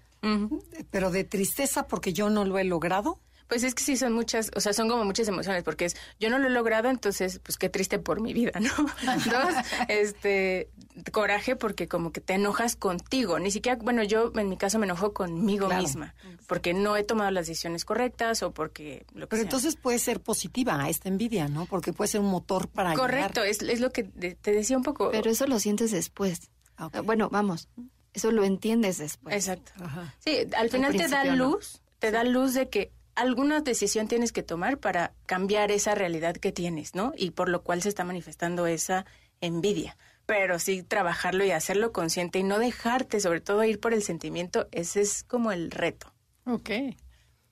Pero 0.91 1.11
de 1.11 1.25
tristeza 1.25 1.87
porque 1.87 2.13
yo 2.13 2.29
no 2.29 2.45
lo 2.45 2.59
he 2.59 2.65
logrado. 2.65 3.19
Pues 3.49 3.65
es 3.65 3.75
que 3.75 3.83
sí 3.83 3.97
son 3.97 4.13
muchas, 4.13 4.51
o 4.55 4.61
sea, 4.61 4.73
son 4.73 4.89
como 4.89 5.05
muchas 5.05 5.27
emociones, 5.27 5.63
porque 5.63 5.87
es, 5.87 5.97
yo 6.21 6.29
no 6.29 6.39
lo 6.39 6.49
he 6.49 6.51
logrado, 6.51 6.91
entonces, 6.91 7.41
pues 7.43 7.57
qué 7.57 7.69
triste 7.69 7.99
por 7.99 8.21
mi 8.21 8.35
vida, 8.35 8.53
¿no? 8.61 8.71
Dos, 9.25 9.55
este, 9.89 10.69
coraje 11.13 11.57
porque 11.57 11.89
como 11.89 12.13
que 12.13 12.21
te 12.21 12.35
enojas 12.35 12.77
contigo, 12.77 13.39
ni 13.39 13.51
siquiera, 13.51 13.79
bueno, 13.83 14.03
yo 14.03 14.33
en 14.35 14.49
mi 14.49 14.59
caso 14.59 14.79
me 14.79 14.85
enojo 14.85 15.15
conmigo 15.15 15.69
misma, 15.69 16.15
porque 16.47 16.75
no 16.75 16.97
he 16.97 17.05
tomado 17.05 17.31
las 17.31 17.47
decisiones 17.47 17.85
correctas 17.85 18.43
o 18.43 18.53
porque 18.53 19.07
lo 19.15 19.27
que 19.27 19.31
Pero 19.31 19.43
entonces 19.43 19.77
puede 19.77 19.99
ser 19.99 20.21
positiva 20.21 20.89
esta 20.89 21.09
envidia, 21.09 21.49
¿no? 21.49 21.65
Porque 21.67 21.93
puede 21.93 22.09
ser 22.09 22.21
un 22.21 22.31
motor 22.31 22.69
para 22.69 22.95
Correcto, 22.95 23.43
es, 23.43 23.63
es, 23.63 23.81
lo 23.81 23.91
que 23.91 24.05
te 24.05 24.53
decía 24.53 24.77
un 24.77 24.83
poco. 24.83 25.11
Pero 25.11 25.31
eso 25.31 25.47
lo 25.47 25.59
sientes 25.59 25.91
después. 25.91 26.51
Ah, 26.77 26.91
bueno, 27.03 27.29
vamos, 27.31 27.69
eso 28.13 28.31
lo 28.31 28.45
entiendes 28.45 28.99
después. 28.99 29.35
Exacto. 29.35 29.73
Sí, 30.19 30.39
al 30.57 30.71
final 30.71 30.97
te 30.97 31.09
da 31.09 31.25
luz, 31.25 31.81
te 31.99 32.11
da 32.11 32.25
luz 32.25 32.55
de 32.55 32.69
que 32.69 32.93
alguna 33.19 33.61
decisión 33.61 34.07
tienes 34.07 34.33
que 34.33 34.43
tomar 34.43 34.79
para 34.79 35.13
cambiar 35.27 35.73
esa 35.73 35.95
realidad 35.95 36.37
que 36.37 36.53
tienes, 36.53 36.95
¿no? 36.95 37.13
Y 37.17 37.33
por 37.33 37.49
lo 37.49 37.63
cual 37.63 37.83
se 37.83 37.89
está 37.89 38.05
manifestando 38.05 38.67
esa 38.67 39.07
envidia. 39.41 39.97
Pero 40.25 40.59
sí 40.59 40.83
trabajarlo 40.83 41.45
y 41.45 41.51
hacerlo 41.51 41.93
consciente 41.93 42.39
y 42.39 42.45
no 42.45 42.59
dejarte, 42.59 43.21
sobre 43.21 43.41
todo, 43.41 43.65
ir 43.65 43.81
por 43.81 43.93
el 43.93 44.03
sentimiento, 44.03 44.69
ese 44.71 45.01
es 45.01 45.25
como 45.25 45.53
el 45.53 45.71
reto. 45.71 46.15
Ok. 46.45 46.71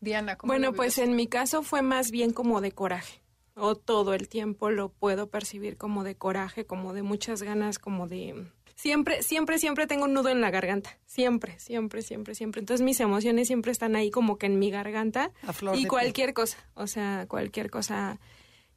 Diana, 0.00 0.36
¿cómo 0.36 0.52
Bueno, 0.52 0.72
pues 0.72 0.98
en 0.98 1.16
mi 1.16 1.26
caso 1.26 1.62
fue 1.62 1.82
más 1.82 2.10
bien 2.10 2.32
como 2.32 2.60
de 2.60 2.72
coraje. 2.72 3.22
O 3.54 3.74
todo 3.74 4.14
el 4.14 4.28
tiempo 4.28 4.70
lo 4.70 4.90
puedo 4.90 5.30
percibir 5.30 5.78
como 5.78 6.04
de 6.04 6.16
coraje, 6.16 6.66
como 6.66 6.92
de 6.92 7.02
muchas 7.02 7.42
ganas, 7.42 7.78
como 7.78 8.06
de 8.06 8.46
siempre, 8.76 9.22
siempre, 9.22 9.58
siempre 9.58 9.88
tengo 9.88 10.04
un 10.04 10.14
nudo 10.14 10.28
en 10.28 10.40
la 10.40 10.52
garganta. 10.52 10.96
Siempre, 11.06 11.58
siempre, 11.58 12.02
siempre, 12.02 12.36
siempre. 12.36 12.60
Entonces 12.60 12.84
mis 12.84 13.00
emociones 13.00 13.48
siempre 13.48 13.72
están 13.72 13.96
ahí 13.96 14.12
como 14.12 14.38
que 14.38 14.46
en 14.46 14.60
mi 14.60 14.70
garganta. 14.70 15.32
y 15.74 15.86
cualquier 15.86 16.32
cosa, 16.32 16.58
o 16.74 16.86
sea, 16.86 17.26
cualquier 17.28 17.70
cosa 17.70 18.20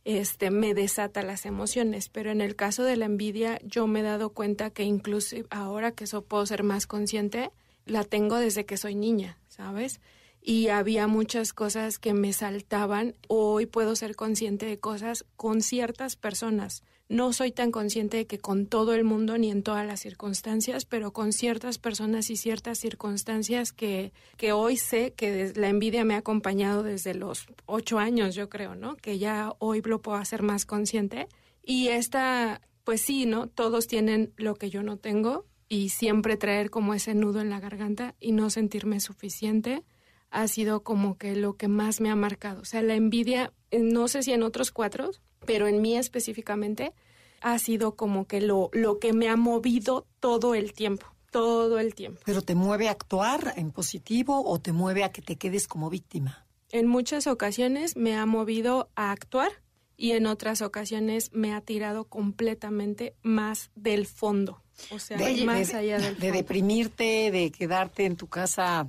este 0.06 0.50
me 0.50 0.74
desata 0.74 1.22
las 1.22 1.46
emociones. 1.46 2.10
Pero 2.10 2.32
en 2.32 2.42
el 2.42 2.56
caso 2.56 2.84
de 2.84 2.98
la 2.98 3.06
envidia, 3.06 3.60
yo 3.64 3.86
me 3.86 4.00
he 4.00 4.04
dado 4.04 4.32
cuenta 4.32 4.72
que 4.72 4.84
incluso 4.84 5.36
ahora 5.52 5.92
que 5.92 6.06
eso 6.06 6.24
puedo 6.24 6.46
ser 6.48 6.64
más 6.64 6.88
consciente, 6.88 7.52
la 7.86 8.04
tengo 8.04 8.38
desde 8.38 8.66
que 8.66 8.78
soy 8.78 8.96
niña, 8.96 9.38
¿sabes? 9.48 10.00
y 10.42 10.70
había 10.70 11.08
muchas 11.08 11.54
cosas 11.54 12.00
que 12.00 12.14
me 12.14 12.34
saltaban. 12.34 13.16
Hoy 13.28 13.66
puedo 13.66 13.96
ser 13.96 14.16
consciente 14.16 14.66
de 14.66 14.80
cosas 14.80 15.26
con 15.36 15.62
ciertas 15.62 16.16
personas. 16.16 16.84
No 17.10 17.34
soy 17.34 17.52
tan 17.52 17.72
consciente 17.72 18.18
de 18.18 18.28
que 18.28 18.38
con 18.38 18.68
todo 18.68 18.94
el 18.94 19.04
mundo 19.04 19.36
ni 19.40 19.50
en 19.50 19.64
todas 19.64 19.86
las 19.86 20.00
circunstancias, 20.00 20.86
pero 20.86 21.12
con 21.12 21.34
ciertas 21.34 21.80
personas 21.80 22.30
y 22.30 22.36
ciertas 22.36 22.78
circunstancias 22.78 23.72
que, 23.72 24.14
que 24.38 24.52
hoy 24.52 24.78
sé 24.78 25.14
que 25.14 25.52
la 25.56 25.70
envidia 25.70 26.06
me 26.06 26.14
ha 26.14 26.20
acompañado 26.20 26.84
desde 26.84 27.16
los 27.16 27.48
ocho 27.66 27.98
años, 27.98 28.36
yo 28.36 28.48
creo, 28.48 28.76
¿no? 28.76 28.96
Que 28.96 29.18
ya 29.18 29.54
hoy 29.58 29.82
lo 29.82 30.04
puedo 30.04 30.20
hacer 30.20 30.44
más 30.44 30.68
consciente. 30.68 31.28
Y 31.64 31.88
esta, 31.88 32.62
pues 32.84 33.02
sí, 33.02 33.26
¿no? 33.26 33.48
Todos 33.48 33.88
tienen 33.88 34.32
lo 34.38 34.54
que 34.54 34.70
yo 34.70 34.84
no 34.84 34.98
tengo 34.98 35.48
y 35.68 35.90
siempre 35.90 36.38
traer 36.38 36.70
como 36.70 36.94
ese 36.94 37.16
nudo 37.16 37.42
en 37.42 37.50
la 37.50 37.60
garganta 37.60 38.14
y 38.20 38.34
no 38.34 38.52
sentirme 38.52 39.00
suficiente 39.00 39.84
ha 40.30 40.48
sido 40.48 40.84
como 40.84 41.18
que 41.18 41.36
lo 41.36 41.54
que 41.56 41.68
más 41.68 42.02
me 42.02 42.12
ha 42.12 42.16
marcado. 42.16 42.62
O 42.62 42.66
sea, 42.66 42.84
la 42.84 42.94
envidia, 42.94 43.52
eh, 43.72 43.80
no 43.80 44.08
sé 44.08 44.22
si 44.22 44.32
en 44.32 44.44
otros 44.44 44.72
cuatro, 44.72 45.10
pero 45.46 45.68
en 45.68 45.82
mí 45.82 45.98
específicamente, 45.98 46.94
ha 47.42 47.58
sido 47.60 47.96
como 47.96 48.26
que 48.26 48.42
lo, 48.42 48.70
lo 48.74 49.00
que 49.00 49.14
me 49.14 49.30
ha 49.30 49.36
movido 49.36 50.06
todo 50.20 50.56
el 50.56 50.74
tiempo, 50.74 51.06
todo 51.32 51.80
el 51.80 51.96
tiempo. 51.96 52.22
¿Pero 52.26 52.42
te 52.42 52.56
mueve 52.56 52.88
a 52.88 52.92
actuar 52.92 53.54
en 53.56 53.72
positivo 53.72 54.44
o 54.46 54.60
te 54.60 54.72
mueve 54.72 55.04
a 55.04 55.12
que 55.12 55.22
te 55.22 55.38
quedes 55.38 55.68
como 55.68 55.90
víctima? 55.90 56.46
En 56.72 56.88
muchas 56.88 57.28
ocasiones 57.28 57.96
me 57.96 58.16
ha 58.16 58.26
movido 58.26 58.90
a 58.96 59.12
actuar 59.12 59.52
y 59.98 60.12
en 60.12 60.28
otras 60.28 60.62
ocasiones 60.62 61.32
me 61.34 61.54
ha 61.54 61.62
tirado 61.62 62.06
completamente 62.06 63.16
más 63.22 63.72
del 63.76 64.06
fondo. 64.06 64.62
O 64.92 65.00
sea, 65.00 65.18
más 65.46 65.74
allá 65.74 65.98
del 65.98 66.16
fondo. 66.16 66.26
De 66.26 66.32
deprimirte, 66.32 67.32
de 67.32 67.52
quedarte 67.52 68.06
en 68.06 68.16
tu 68.16 68.28
casa 68.28 68.88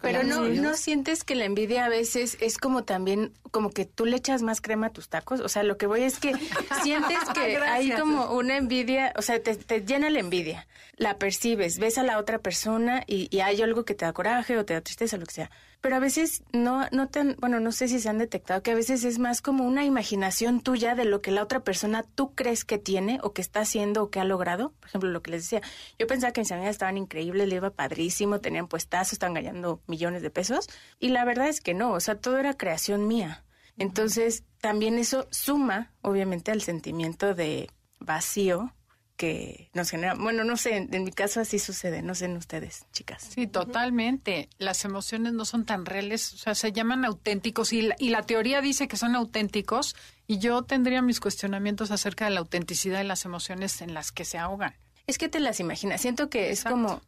pero 0.00 0.22
no, 0.22 0.44
no 0.44 0.74
sientes 0.74 1.24
que 1.24 1.34
la 1.34 1.44
envidia 1.44 1.84
a 1.84 1.88
veces 1.88 2.36
es 2.40 2.58
como 2.58 2.84
también, 2.84 3.32
como 3.50 3.70
que 3.70 3.84
tú 3.84 4.04
le 4.04 4.16
echas 4.16 4.42
más 4.42 4.60
crema 4.60 4.88
a 4.88 4.90
tus 4.90 5.08
tacos. 5.08 5.40
O 5.40 5.48
sea, 5.48 5.62
lo 5.62 5.76
que 5.76 5.86
voy 5.86 6.02
es 6.02 6.18
que 6.18 6.32
sientes 6.82 7.18
que 7.34 7.56
hay 7.58 7.92
como 7.92 8.32
una 8.32 8.56
envidia, 8.56 9.12
o 9.16 9.22
sea, 9.22 9.42
te, 9.42 9.54
te, 9.54 9.82
llena 9.82 10.10
la 10.10 10.18
envidia. 10.18 10.66
La 10.96 11.18
percibes, 11.18 11.78
ves 11.78 11.98
a 11.98 12.02
la 12.02 12.18
otra 12.18 12.38
persona 12.38 13.02
y, 13.06 13.28
y 13.34 13.40
hay 13.40 13.62
algo 13.62 13.84
que 13.84 13.94
te 13.94 14.04
da 14.04 14.12
coraje 14.12 14.56
o 14.58 14.64
te 14.64 14.74
da 14.74 14.80
tristeza, 14.80 15.16
lo 15.16 15.26
que 15.26 15.34
sea 15.34 15.50
pero 15.84 15.96
a 15.96 16.00
veces 16.00 16.42
no, 16.50 16.88
no 16.92 17.08
te 17.08 17.34
bueno, 17.34 17.60
no 17.60 17.70
sé 17.70 17.88
si 17.88 18.00
se 18.00 18.08
han 18.08 18.16
detectado 18.16 18.62
que 18.62 18.70
a 18.70 18.74
veces 18.74 19.04
es 19.04 19.18
más 19.18 19.42
como 19.42 19.66
una 19.66 19.84
imaginación 19.84 20.62
tuya 20.62 20.94
de 20.94 21.04
lo 21.04 21.20
que 21.20 21.30
la 21.30 21.42
otra 21.42 21.60
persona 21.60 22.06
tú 22.14 22.34
crees 22.34 22.64
que 22.64 22.78
tiene 22.78 23.18
o 23.22 23.34
que 23.34 23.42
está 23.42 23.60
haciendo 23.60 24.02
o 24.02 24.08
que 24.08 24.18
ha 24.18 24.24
logrado. 24.24 24.72
Por 24.80 24.88
ejemplo, 24.88 25.10
lo 25.10 25.20
que 25.20 25.32
les 25.32 25.42
decía, 25.42 25.60
yo 25.98 26.06
pensaba 26.06 26.32
que 26.32 26.40
mis 26.40 26.50
amigas 26.52 26.70
estaban 26.70 26.96
increíbles, 26.96 27.48
le 27.48 27.56
iba 27.56 27.68
padrísimo, 27.68 28.40
tenían 28.40 28.66
puestazos, 28.66 29.12
estaban 29.12 29.34
ganando 29.34 29.82
millones 29.86 30.22
de 30.22 30.30
pesos 30.30 30.70
y 31.00 31.10
la 31.10 31.22
verdad 31.26 31.48
es 31.48 31.60
que 31.60 31.74
no, 31.74 31.92
o 31.92 32.00
sea, 32.00 32.14
todo 32.14 32.38
era 32.38 32.56
creación 32.56 33.06
mía. 33.06 33.44
Entonces, 33.76 34.42
también 34.62 34.96
eso 34.98 35.26
suma, 35.30 35.92
obviamente, 36.00 36.50
al 36.50 36.62
sentimiento 36.62 37.34
de 37.34 37.68
vacío 38.00 38.72
que 39.16 39.70
nos 39.74 39.90
genera, 39.90 40.14
bueno, 40.14 40.42
no 40.44 40.56
sé, 40.56 40.76
en, 40.76 41.04
mi 41.04 41.12
caso 41.12 41.40
así 41.40 41.58
sucede, 41.58 42.02
no 42.02 42.14
sé 42.14 42.24
en 42.24 42.36
ustedes, 42.36 42.86
chicas. 42.92 43.30
Sí, 43.34 43.46
totalmente. 43.46 44.48
Las 44.58 44.84
emociones 44.84 45.32
no 45.32 45.44
son 45.44 45.64
tan 45.64 45.86
reales, 45.86 46.34
o 46.34 46.36
sea, 46.36 46.54
se 46.54 46.72
llaman 46.72 47.04
auténticos 47.04 47.72
y 47.72 47.82
la, 47.82 47.96
y 47.98 48.08
la 48.08 48.22
teoría 48.22 48.60
dice 48.60 48.88
que 48.88 48.96
son 48.96 49.14
auténticos 49.14 49.94
y 50.26 50.38
yo 50.38 50.62
tendría 50.62 51.00
mis 51.00 51.20
cuestionamientos 51.20 51.90
acerca 51.90 52.24
de 52.24 52.32
la 52.32 52.40
autenticidad 52.40 52.98
de 52.98 53.04
las 53.04 53.24
emociones 53.24 53.80
en 53.82 53.94
las 53.94 54.10
que 54.10 54.24
se 54.24 54.38
ahogan. 54.38 54.74
Es 55.06 55.18
que 55.18 55.28
te 55.28 55.38
las 55.38 55.60
imaginas, 55.60 56.00
siento 56.00 56.28
que 56.28 56.50
es 56.50 56.64
como, 56.64 57.00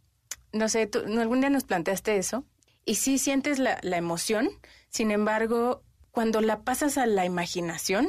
no 0.53 0.69
sé, 0.69 0.87
tú 0.87 1.01
algún 1.21 1.41
día 1.41 1.51
nos 1.51 1.65
planteaste 1.65 2.19
eso 2.19 2.45
y 2.85 2.97
sí 2.97 3.19
sientes 3.19 3.59
la, 3.59 3.79
la 3.83 3.97
emoción, 3.97 4.49
sin 4.91 5.11
embargo, 5.11 5.83
cuando 6.13 6.41
la 6.41 6.63
pasas 6.63 6.99
a 6.99 7.07
la 7.07 7.25
imaginación, 7.25 8.09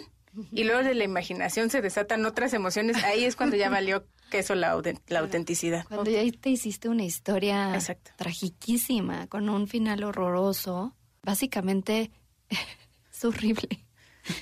y 0.52 0.64
luego 0.64 0.84
de 0.84 0.94
la 0.94 1.04
imaginación 1.04 1.70
se 1.70 1.82
desatan 1.82 2.26
otras 2.26 2.54
emociones, 2.54 3.04
ahí 3.04 3.26
es 3.26 3.36
cuando 3.36 3.56
ya 3.56 3.70
valió 3.70 4.06
queso 4.30 4.56
la, 4.56 4.82
la 5.08 5.20
autenticidad. 5.20 5.86
Cuando 5.88 6.10
ya 6.10 6.22
te 6.40 6.50
hiciste 6.50 6.90
una 6.90 7.04
historia 7.04 7.78
tragiquísima, 8.16 9.28
con 9.28 9.50
un 9.50 9.68
final 9.68 10.04
horroroso, 10.04 10.96
básicamente 11.24 12.12
es 13.12 13.26
horrible. 13.26 13.88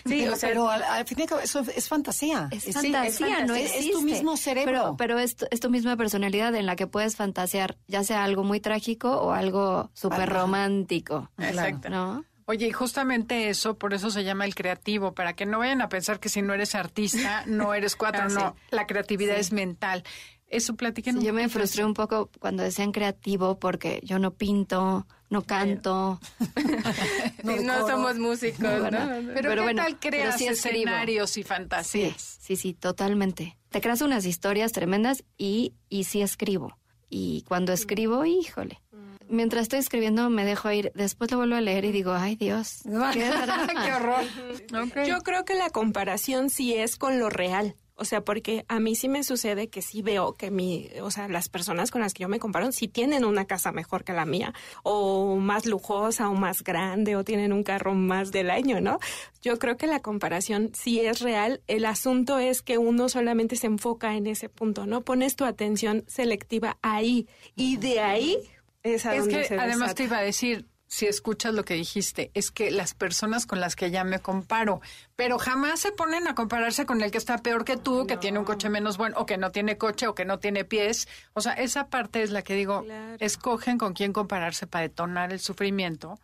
Sí, 0.05 0.27
o 0.27 0.35
sea, 0.35 0.49
pero 0.49 0.69
al, 0.69 1.05
fin 1.05 1.17
eso 1.43 1.59
es 1.59 1.87
fantasía. 1.87 2.47
Es, 2.51 2.73
fantasía, 2.73 3.45
no 3.45 3.55
es 3.55 3.91
tu 3.91 4.01
mismo 4.01 4.35
cerebro. 4.37 4.95
Pero, 4.97 5.19
es, 5.19 5.35
tu 5.35 5.69
misma 5.69 5.95
personalidad 5.95 6.55
en 6.55 6.65
la 6.65 6.75
que 6.75 6.87
puedes 6.87 7.15
fantasear, 7.15 7.77
ya 7.87 8.03
sea 8.03 8.23
algo 8.23 8.43
muy 8.43 8.59
trágico 8.59 9.11
o 9.11 9.31
algo 9.31 9.91
súper 9.93 10.29
romántico. 10.29 11.29
Exacto. 11.37 11.89
¿No? 11.89 12.25
Oye, 12.47 12.67
y 12.67 12.71
justamente 12.71 13.49
eso, 13.49 13.77
por 13.77 13.93
eso 13.93 14.11
se 14.11 14.23
llama 14.23 14.45
el 14.45 14.53
creativo, 14.53 15.13
para 15.13 15.33
que 15.33 15.47
no 15.47 15.59
vayan 15.59 15.81
a 15.81 15.89
pensar 15.89 16.19
que 16.19 16.29
si 16.29 16.43
no 16.43 16.53
eres 16.53 16.75
artista, 16.75 17.43
no 17.47 17.73
eres 17.73 17.95
cuatro, 17.95 18.23
ah, 18.23 18.29
no, 18.29 18.55
la 18.69 18.85
creatividad 18.85 19.37
es 19.37 19.51
mental. 19.51 20.03
Eso 20.47 20.75
platiquen 20.75 21.21
Yo 21.21 21.33
me 21.33 21.49
frustré 21.49 21.83
un 21.83 21.95
poco 21.95 22.29
cuando 22.39 22.61
decían 22.61 22.91
creativo 22.91 23.59
porque 23.59 23.99
yo 24.03 24.19
no 24.19 24.31
pinto, 24.31 25.07
no 25.29 25.41
canto. 25.41 26.19
no, 27.43 27.87
somos 27.87 28.17
músicos, 28.19 28.61
¿no? 28.61 29.33
Pero, 29.33 29.65
¿qué 29.65 29.73
tal 29.73 29.99
creas 29.99 30.39
escenarios 30.39 31.37
y 31.37 31.43
fantasías? 31.43 32.37
Sí, 32.39 32.55
sí, 32.55 32.73
totalmente. 32.73 33.57
Te 33.69 33.81
creas 33.81 34.01
unas 34.01 34.25
historias 34.25 34.71
tremendas 34.71 35.23
y, 35.35 35.73
y 35.89 36.03
sí 36.03 36.21
escribo. 36.21 36.77
Y 37.09 37.43
cuando 37.47 37.73
escribo, 37.73 38.23
híjole, 38.25 38.81
mientras 39.29 39.63
estoy 39.63 39.79
escribiendo 39.79 40.29
me 40.29 40.45
dejo 40.45 40.71
ir, 40.71 40.91
después 40.95 41.31
lo 41.31 41.37
vuelvo 41.37 41.55
a 41.55 41.61
leer 41.61 41.85
y 41.85 41.91
digo, 41.91 42.13
ay 42.13 42.35
Dios, 42.35 42.81
qué, 43.13 43.93
horror. 43.93 45.05
Yo 45.05 45.19
creo 45.21 45.45
que 45.45 45.55
la 45.55 45.69
comparación 45.69 46.49
sí 46.49 46.73
es 46.73 46.97
con 46.97 47.19
lo 47.19 47.29
real. 47.29 47.75
O 47.97 48.03
sea, 48.03 48.25
porque 48.25 48.65
a 48.67 48.81
mí 48.81 48.93
sí 48.93 49.07
me 49.07 49.23
sucede 49.23 49.69
que 49.69 49.81
sí 49.81 50.01
veo 50.01 50.33
que 50.33 50.51
mi, 50.51 50.89
o 51.01 51.11
sea, 51.11 51.29
las 51.29 51.47
personas 51.47 51.91
con 51.91 52.01
las 52.01 52.13
que 52.13 52.23
yo 52.23 52.29
me 52.29 52.39
comparo 52.39 52.69
sí 52.73 52.89
tienen 52.89 53.23
una 53.23 53.45
casa 53.45 53.71
mejor 53.71 54.03
que 54.03 54.11
la 54.11 54.25
mía, 54.25 54.53
o 54.83 55.37
más 55.37 55.65
lujosa, 55.65 56.29
o 56.29 56.33
más 56.33 56.61
grande, 56.61 57.15
o 57.15 57.23
tienen 57.23 57.53
un 57.53 57.63
carro 57.63 57.93
más 57.93 58.33
del 58.33 58.49
año, 58.49 58.81
¿no? 58.81 58.99
Yo 59.41 59.57
creo 59.59 59.77
que 59.77 59.87
la 59.87 60.01
comparación 60.01 60.71
sí 60.73 60.99
es 60.99 61.21
real. 61.21 61.61
El 61.67 61.85
asunto 61.85 62.37
es 62.37 62.61
que 62.61 62.77
uno 62.77 63.07
solamente 63.07 63.55
se 63.55 63.67
enfoca 63.67 64.15
en 64.17 64.27
ese 64.27 64.49
punto, 64.49 64.85
¿no? 64.85 65.01
Pones 65.01 65.37
tu 65.37 65.45
atención 65.45 66.03
selectiva 66.07 66.77
ahí, 66.81 67.29
y 67.55 67.77
de 67.77 68.01
ahí 68.01 68.39
es, 68.85 69.03
que 69.27 69.57
además 69.59 69.95
te 69.95 70.03
iba 70.03 70.17
a 70.17 70.21
decir, 70.21 70.67
si 70.87 71.07
escuchas 71.07 71.53
lo 71.53 71.65
que 71.65 71.73
dijiste, 71.73 72.29
es 72.35 72.51
que 72.51 72.69
las 72.69 72.93
personas 72.93 73.45
con 73.45 73.59
las 73.59 73.75
que 73.75 73.89
ya 73.89 74.03
me 74.03 74.19
comparo, 74.19 74.81
pero 75.15 75.39
jamás 75.39 75.79
se 75.79 75.91
ponen 75.91 76.27
a 76.27 76.35
compararse 76.35 76.85
con 76.85 77.01
el 77.01 77.09
que 77.11 77.17
está 77.17 77.39
peor 77.39 77.65
que 77.65 77.77
tú, 77.77 78.05
que 78.05 78.17
tiene 78.17 78.39
un 78.39 78.45
coche 78.45 78.69
menos 78.69 78.97
bueno, 78.97 79.17
o 79.17 79.25
que 79.25 79.37
no 79.37 79.51
tiene 79.51 79.77
coche, 79.77 80.07
o 80.07 80.13
que 80.13 80.25
no 80.25 80.39
tiene 80.39 80.63
pies. 80.63 81.07
O 81.33 81.41
sea, 81.41 81.53
esa 81.53 81.87
parte 81.87 82.21
es 82.21 82.29
la 82.29 82.43
que 82.43 82.53
digo, 82.53 82.85
escogen 83.19 83.77
con 83.77 83.93
quién 83.93 84.13
compararse 84.13 84.67
para 84.67 84.83
detonar 84.83 85.33
el 85.33 85.39
sufrimiento. 85.39 86.19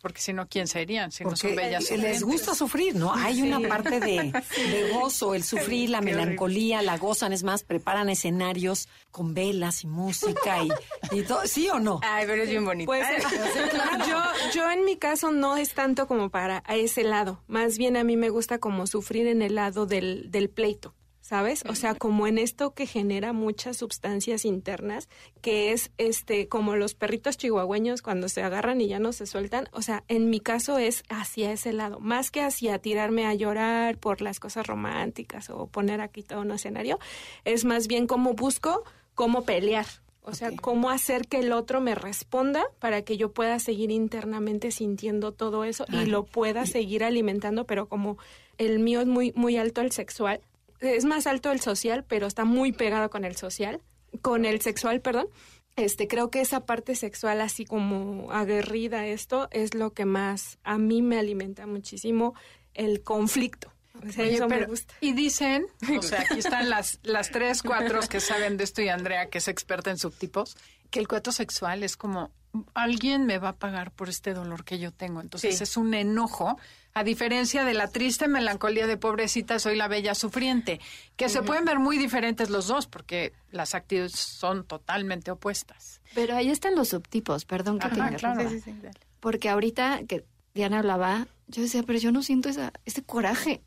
Porque 0.00 0.20
si 0.20 0.32
no, 0.32 0.48
¿quién 0.48 0.66
serían? 0.66 1.12
Si 1.12 1.24
no 1.24 1.36
son 1.36 1.50
Porque 1.50 1.56
bellas. 1.56 1.90
les 1.90 2.22
gusta 2.22 2.54
sufrir, 2.54 2.94
¿no? 2.96 3.14
Hay 3.14 3.42
una 3.42 3.60
parte 3.68 4.00
de, 4.00 4.32
de 4.70 4.90
gozo, 4.92 5.34
el 5.34 5.44
sufrir, 5.44 5.90
la 5.90 6.00
melancolía, 6.00 6.82
la 6.82 6.96
gozan, 6.98 7.32
es 7.32 7.42
más, 7.42 7.62
preparan 7.62 8.08
escenarios 8.08 8.88
con 9.10 9.34
velas 9.34 9.84
y 9.84 9.86
música 9.86 10.62
y, 10.62 10.70
y 11.12 11.22
todo. 11.22 11.46
¿Sí 11.46 11.68
o 11.68 11.78
no? 11.78 12.00
Ay, 12.02 12.24
pero 12.26 12.42
es 12.42 12.50
bien 12.50 12.64
bonito. 12.64 12.86
Pues 12.86 13.06
yo, 14.08 14.22
yo 14.54 14.70
en 14.70 14.84
mi 14.84 14.96
caso 14.96 15.30
no 15.30 15.56
es 15.56 15.74
tanto 15.74 16.06
como 16.06 16.30
para 16.30 16.62
a 16.66 16.76
ese 16.76 17.04
lado. 17.04 17.42
Más 17.46 17.78
bien 17.78 17.96
a 17.96 18.04
mí 18.04 18.16
me 18.16 18.30
gusta 18.30 18.58
como 18.58 18.86
sufrir 18.86 19.26
en 19.26 19.42
el 19.42 19.54
lado 19.54 19.86
del, 19.86 20.30
del 20.30 20.48
pleito. 20.50 20.94
¿Sabes? 21.30 21.62
O 21.68 21.76
sea, 21.76 21.94
como 21.94 22.26
en 22.26 22.38
esto 22.38 22.74
que 22.74 22.86
genera 22.86 23.32
muchas 23.32 23.76
sustancias 23.76 24.44
internas, 24.44 25.08
que 25.42 25.70
es 25.70 25.92
este, 25.96 26.48
como 26.48 26.74
los 26.74 26.94
perritos 26.94 27.36
chihuahueños 27.36 28.02
cuando 28.02 28.28
se 28.28 28.42
agarran 28.42 28.80
y 28.80 28.88
ya 28.88 28.98
no 28.98 29.12
se 29.12 29.26
sueltan. 29.26 29.68
O 29.70 29.80
sea, 29.80 30.02
en 30.08 30.28
mi 30.28 30.40
caso 30.40 30.76
es 30.78 31.04
hacia 31.08 31.52
ese 31.52 31.72
lado, 31.72 32.00
más 32.00 32.32
que 32.32 32.42
hacia 32.42 32.80
tirarme 32.80 33.26
a 33.26 33.34
llorar 33.34 33.96
por 33.96 34.22
las 34.22 34.40
cosas 34.40 34.66
románticas 34.66 35.50
o 35.50 35.68
poner 35.68 36.00
aquí 36.00 36.24
todo 36.24 36.40
un 36.40 36.50
escenario, 36.50 36.98
es 37.44 37.64
más 37.64 37.86
bien 37.86 38.08
como 38.08 38.34
busco 38.34 38.82
cómo 39.14 39.44
pelear. 39.44 39.86
O 40.22 40.34
sea, 40.34 40.50
cómo 40.60 40.90
hacer 40.90 41.28
que 41.28 41.38
el 41.38 41.52
otro 41.52 41.80
me 41.80 41.94
responda 41.94 42.64
para 42.80 43.02
que 43.02 43.16
yo 43.16 43.30
pueda 43.30 43.60
seguir 43.60 43.92
internamente 43.92 44.72
sintiendo 44.72 45.30
todo 45.30 45.62
eso 45.62 45.86
y 45.88 46.06
lo 46.06 46.24
pueda 46.24 46.66
seguir 46.66 47.04
alimentando, 47.04 47.66
pero 47.66 47.88
como 47.88 48.18
el 48.58 48.80
mío 48.80 49.00
es 49.00 49.06
muy, 49.06 49.32
muy 49.34 49.56
alto 49.56 49.80
el 49.80 49.92
sexual, 49.92 50.40
es 50.80 51.04
más 51.04 51.26
alto 51.26 51.52
el 51.52 51.60
social, 51.60 52.04
pero 52.04 52.26
está 52.26 52.44
muy 52.44 52.72
pegado 52.72 53.10
con 53.10 53.24
el 53.24 53.36
social, 53.36 53.80
con 54.22 54.44
el 54.44 54.60
sexual, 54.60 55.00
perdón. 55.00 55.28
Este, 55.76 56.08
creo 56.08 56.30
que 56.30 56.40
esa 56.40 56.66
parte 56.66 56.94
sexual 56.96 57.40
así 57.40 57.64
como 57.64 58.32
aguerrida 58.32 59.06
esto 59.06 59.48
es 59.52 59.74
lo 59.74 59.92
que 59.92 60.04
más 60.04 60.58
a 60.64 60.78
mí 60.78 61.00
me 61.00 61.18
alimenta 61.18 61.66
muchísimo 61.66 62.34
el 62.74 63.02
conflicto. 63.02 63.72
O 64.06 64.10
sea, 64.12 64.24
Oye, 64.24 64.34
eso 64.34 64.48
me 64.48 64.64
gusta. 64.66 64.94
Y 65.00 65.12
dicen, 65.12 65.66
o 65.98 66.02
sea, 66.02 66.22
aquí 66.22 66.38
están 66.38 66.70
las, 66.70 66.98
las 67.02 67.30
tres 67.30 67.62
cuatros 67.62 68.08
que 68.08 68.20
saben 68.20 68.56
de 68.56 68.64
esto 68.64 68.82
y 68.82 68.88
Andrea, 68.88 69.28
que 69.28 69.38
es 69.38 69.48
experta 69.48 69.90
en 69.90 69.98
subtipos, 69.98 70.56
que 70.90 71.00
el 71.00 71.08
cuatro 71.08 71.32
sexual 71.32 71.82
es 71.82 71.96
como, 71.96 72.30
alguien 72.74 73.26
me 73.26 73.38
va 73.38 73.50
a 73.50 73.56
pagar 73.56 73.92
por 73.92 74.08
este 74.08 74.32
dolor 74.34 74.64
que 74.64 74.78
yo 74.78 74.90
tengo. 74.92 75.20
Entonces 75.20 75.58
Sí. 75.58 75.62
es 75.64 75.76
un 75.76 75.92
enojo, 75.94 76.58
a 76.94 77.04
diferencia 77.04 77.64
de 77.64 77.74
la 77.74 77.88
triste 77.88 78.26
melancolía 78.28 78.86
de 78.86 78.96
pobrecita, 78.96 79.58
soy 79.58 79.76
la 79.76 79.88
bella 79.88 80.14
sufriente, 80.14 80.80
que 81.16 81.28
se 81.28 81.42
pueden 81.42 81.64
ver 81.64 81.78
muy 81.78 81.98
diferentes 81.98 82.50
los 82.50 82.66
dos, 82.66 82.86
porque 82.86 83.32
las 83.50 83.74
actitudes 83.74 84.12
son 84.12 84.64
totalmente 84.64 85.30
opuestas. 85.30 86.00
Pero 86.14 86.34
ahí 86.36 86.50
están 86.50 86.74
los 86.74 86.88
subtipos, 86.88 87.44
perdón 87.44 87.78
que 87.78 87.86
Ajá, 87.86 88.16
claro. 88.16 88.48
Sí, 88.50 88.60
sí, 88.60 88.60
sí, 88.72 88.76
dale. 88.82 88.98
Porque 89.20 89.48
ahorita 89.48 90.00
que 90.08 90.24
Diana 90.54 90.78
hablaba, 90.80 91.28
yo 91.46 91.62
decía, 91.62 91.82
pero 91.84 91.98
yo 91.98 92.10
no 92.10 92.22
siento 92.22 92.48
esa, 92.48 92.72
ese 92.84 93.02
coraje. 93.04 93.62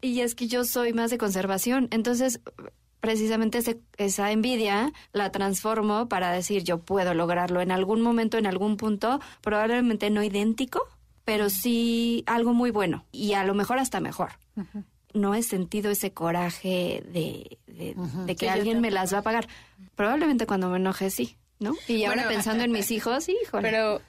Y 0.00 0.20
es 0.20 0.34
que 0.34 0.46
yo 0.48 0.64
soy 0.64 0.92
más 0.92 1.10
de 1.10 1.18
conservación. 1.18 1.88
Entonces, 1.90 2.40
precisamente 3.00 3.58
ese- 3.58 3.80
esa 3.96 4.32
envidia 4.32 4.92
la 5.12 5.30
transformo 5.30 6.08
para 6.08 6.32
decir, 6.32 6.64
yo 6.64 6.78
puedo 6.78 7.14
lograrlo 7.14 7.60
en 7.60 7.70
algún 7.70 8.00
momento, 8.02 8.38
en 8.38 8.46
algún 8.46 8.76
punto, 8.76 9.20
probablemente 9.40 10.10
no 10.10 10.22
idéntico, 10.22 10.86
pero 11.28 11.50
sí 11.50 12.24
algo 12.24 12.54
muy 12.54 12.70
bueno. 12.70 13.04
Y 13.12 13.34
a 13.34 13.44
lo 13.44 13.52
mejor 13.52 13.78
hasta 13.78 14.00
mejor. 14.00 14.30
No 15.12 15.34
he 15.34 15.42
sentido 15.42 15.90
ese 15.90 16.14
coraje 16.14 17.04
de, 17.12 17.58
de- 17.66 17.94
de 18.24 18.34
que 18.34 18.46
Sí, 18.46 18.48
alguien 18.48 18.80
me 18.80 18.90
las 18.90 19.12
va 19.12 19.18
a 19.18 19.22
pagar. 19.22 19.46
Probablemente 19.94 20.46
cuando 20.46 20.70
me 20.70 20.78
enoje, 20.78 21.10
sí. 21.10 21.36
¿No? 21.58 21.74
Y 21.86 22.04
ahora 22.04 22.22
Bueno, 22.22 22.30
pensando 22.30 22.64
en 22.64 22.72
mis 22.72 22.90
hijos, 22.96 23.28
híjole. 23.28 23.68
Pero 23.68 24.00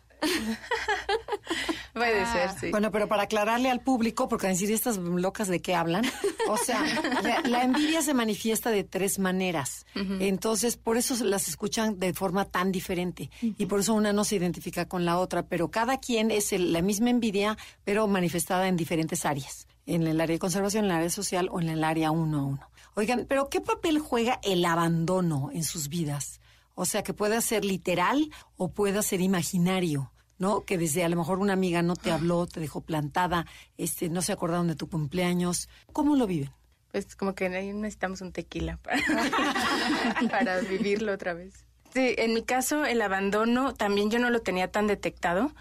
puede 1.94 2.26
ser, 2.26 2.50
sí. 2.60 2.72
Bueno, 2.72 2.92
pero 2.92 3.08
para 3.08 3.24
aclararle 3.24 3.70
al 3.70 3.82
público, 3.82 4.28
porque 4.28 4.48
van 4.48 4.52
a 4.52 4.60
decir 4.60 4.72
estas 4.72 4.98
locas 4.98 5.48
de 5.48 5.62
qué 5.62 5.76
hablan, 5.76 6.06
o 6.48 6.58
sea, 6.58 6.84
la, 7.24 7.42
la 7.44 7.64
envidia 7.64 8.02
se 8.02 8.14
manifiesta 8.14 8.70
de 8.72 8.84
tres 8.84 9.20
maneras. 9.20 9.86
Entonces, 9.96 10.78
por 10.78 10.98
eso 10.98 11.22
las 11.26 11.48
escuchan 11.48 12.00
de 12.00 12.14
forma 12.14 12.46
tan 12.46 12.72
diferente 12.72 13.30
y 13.42 13.66
por 13.66 13.82
eso 13.82 13.94
una 13.94 14.14
no 14.14 14.24
se 14.24 14.36
identifica 14.36 14.88
con 14.88 15.06
la 15.06 15.18
otra, 15.18 15.44
pero 15.48 15.70
cada 15.72 15.98
quien 16.00 16.32
es 16.32 16.54
el- 16.54 16.74
la 16.74 16.82
misma 16.82 17.10
envidia, 17.10 17.58
pero 17.84 18.08
manifestada 18.08 18.68
en 18.68 18.78
diferentes 18.78 19.26
áreas, 19.26 19.68
en 19.86 20.06
el 20.08 20.22
área 20.22 20.34
de 20.36 20.40
conservación, 20.40 20.86
en 20.86 20.92
el 20.92 20.98
área 20.98 21.10
social 21.10 21.50
o 21.52 21.60
en 21.60 21.70
el 21.70 21.84
área 21.84 22.12
uno 22.12 22.40
a 22.40 22.44
uno. 22.44 22.70
Oigan, 22.96 23.26
pero 23.30 23.50
¿qué 23.50 23.62
papel 23.62 24.00
juega 24.00 24.40
el 24.44 24.66
abandono 24.66 25.50
en 25.54 25.64
sus 25.64 25.90
vidas? 25.90 26.39
O 26.82 26.86
sea, 26.86 27.04
que 27.04 27.14
pueda 27.14 27.42
ser 27.42 27.66
literal 27.66 28.32
o 28.56 28.72
pueda 28.72 29.02
ser 29.02 29.20
imaginario. 29.20 30.14
¿no? 30.38 30.64
Que 30.64 30.78
desde 30.78 31.04
a 31.04 31.10
lo 31.10 31.18
mejor 31.18 31.40
una 31.40 31.52
amiga 31.52 31.82
no 31.82 31.98
te 31.98 32.10
habló, 32.10 32.48
te 32.48 32.62
dejó 32.62 32.80
plantada, 32.80 33.46
este, 33.78 34.08
no 34.08 34.22
se 34.22 34.32
acordaron 34.32 34.70
de 34.70 34.78
tu 34.78 34.88
cumpleaños. 34.88 35.68
¿Cómo 35.92 36.16
lo 36.16 36.26
viven? 36.26 36.52
Pues 36.94 37.18
como 37.18 37.36
que 37.36 37.50
necesitamos 37.50 38.22
un 38.22 38.32
tequila 38.32 38.78
para, 38.78 39.02
para 40.32 40.62
vivirlo 40.62 41.12
otra 41.12 41.34
vez. 41.34 41.66
Sí, 41.94 42.16
en 42.18 42.34
mi 42.34 42.44
caso 42.44 42.86
el 42.86 43.02
abandono 43.02 43.74
también 43.74 44.10
yo 44.10 44.20
no 44.20 44.30
lo 44.30 44.40
tenía 44.40 44.72
tan 44.72 44.88
detectado. 44.88 45.52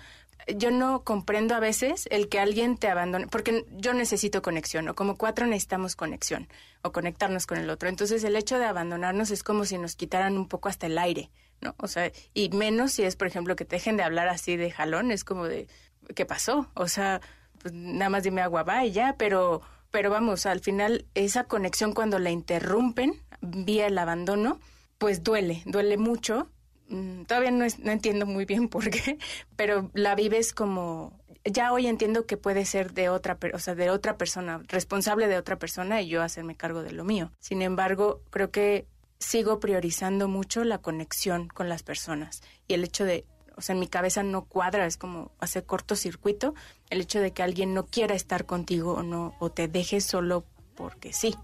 Yo 0.57 0.71
no 0.71 1.05
comprendo 1.05 1.55
a 1.55 1.61
veces 1.61 2.09
el 2.11 2.29
que 2.29 2.41
alguien 2.41 2.79
te 2.79 2.89
abandone, 2.89 3.27
porque 3.27 3.67
yo 3.71 3.93
necesito 3.93 4.41
conexión, 4.41 4.89
o 4.89 4.95
como 4.95 5.17
cuatro 5.17 5.47
necesitamos 5.47 5.95
conexión, 5.95 6.49
o 6.83 6.93
conectarnos 6.93 7.47
con 7.47 7.59
el 7.59 7.69
otro. 7.69 7.89
Entonces 7.89 8.25
el 8.25 8.37
hecho 8.37 8.59
de 8.59 8.65
abandonarnos 8.65 9.31
es 9.31 9.43
como 9.43 9.65
si 9.65 9.79
nos 9.79 9.95
quitaran 9.95 10.37
un 10.39 10.49
poco 10.49 10.69
hasta 10.69 10.87
el 10.87 10.99
aire, 10.99 11.31
¿no? 11.61 11.75
O 11.79 11.89
sea, 11.89 12.11
y 12.35 12.49
menos 12.51 12.93
si 12.93 13.03
es, 13.03 13.17
por 13.17 13.27
ejemplo, 13.27 13.57
que 13.57 13.65
dejen 13.65 13.97
de 13.97 14.03
hablar 14.03 14.29
así 14.29 14.57
de 14.57 14.71
jalón, 14.71 15.11
es 15.11 15.25
como 15.25 15.45
de, 15.47 15.69
¿qué 16.15 16.25
pasó? 16.25 16.71
O 16.75 16.89
sea, 16.89 17.21
pues 17.61 17.75
nada 17.75 18.09
más 18.09 18.23
dime 18.23 18.41
agua 18.41 18.85
y 18.85 18.93
ya, 18.93 19.17
pero, 19.19 19.61
pero 19.91 20.11
vamos, 20.11 20.47
al 20.47 20.61
final 20.61 21.07
esa 21.15 21.45
conexión 21.45 21.93
cuando 21.93 22.19
la 22.19 22.31
interrumpen 22.31 23.23
vía 23.41 23.87
el 23.87 23.99
abandono, 23.99 24.61
pues 24.99 25.23
duele, 25.23 25.63
duele 25.67 25.97
mucho. 25.97 26.49
Mm, 26.89 27.25
Todavía 27.25 27.51
no, 27.51 27.65
es- 27.65 27.79
no 27.79 27.93
entiendo 27.93 28.27
muy 28.27 28.45
bien 28.45 28.69
por 28.69 28.91
qué, 28.91 29.19
pero 29.57 29.91
la 29.95 30.15
vives 30.15 30.53
como 30.53 31.19
ya 31.45 31.73
hoy 31.73 31.87
entiendo 31.87 32.27
que 32.27 32.37
puede 32.37 32.65
ser 32.65 32.93
de 32.93 33.09
otra, 33.09 33.39
o 33.55 33.59
sea, 33.59 33.75
de 33.75 33.91
otra 33.91 34.17
persona, 34.19 34.61
responsable 34.69 35.29
de 35.29 35.37
otra 35.39 35.59
persona 35.59 36.03
y 36.03 36.09
yo 36.09 36.23
hacerme 36.23 36.57
cargo 36.57 36.83
de 36.83 36.93
lo 36.93 37.05
mío. 37.05 37.33
Sin 37.39 37.63
embargo, 37.63 38.21
creo 38.31 38.51
que 38.51 38.87
sigo 39.19 39.59
priorizando 39.61 40.29
mucho 40.29 40.65
la 40.65 40.79
conexión 40.79 41.49
con 41.49 41.69
las 41.69 41.83
personas 41.83 42.43
y 42.67 42.75
el 42.75 42.85
hecho 42.85 43.05
de, 43.05 43.25
o 43.57 43.63
sea, 43.63 43.75
en 43.75 43.81
mi 43.81 43.89
cabeza 43.89 44.23
no 44.23 44.45
cuadra, 44.45 44.85
es 44.87 44.97
como 44.97 45.33
hacer 45.41 45.65
cortocircuito, 45.65 46.55
el 46.91 47.01
hecho 47.01 47.21
de 47.21 47.33
que 47.33 47.43
alguien 47.43 47.73
no 47.75 47.87
quiera 47.87 48.15
estar 48.15 48.45
contigo 48.47 48.93
o 48.95 49.03
no 49.03 49.35
o 49.39 49.51
te 49.51 49.69
deje 49.69 50.01
solo 50.01 50.45
porque 50.75 51.13
sí. 51.13 51.35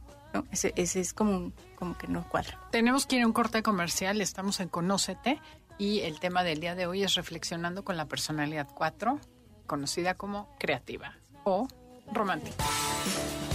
Ese, 0.50 0.72
ese 0.76 1.00
es 1.00 1.14
como 1.14 1.36
un- 1.36 1.54
como 1.84 1.98
que 1.98 2.08
no 2.08 2.26
cuadra. 2.26 2.58
Tenemos 2.70 3.04
que 3.04 3.16
ir 3.16 3.22
a 3.24 3.26
un 3.26 3.34
corte 3.34 3.62
comercial, 3.62 4.22
estamos 4.22 4.58
en 4.60 4.70
Conócete 4.70 5.38
y 5.76 6.00
el 6.00 6.18
tema 6.18 6.42
del 6.42 6.58
día 6.58 6.74
de 6.74 6.86
hoy 6.86 7.02
es 7.02 7.14
reflexionando 7.14 7.84
con 7.84 7.98
la 7.98 8.06
personalidad 8.06 8.68
4, 8.74 9.20
conocida 9.66 10.14
como 10.14 10.48
creativa 10.58 11.12
o 11.44 11.68
romántica. 12.10 12.64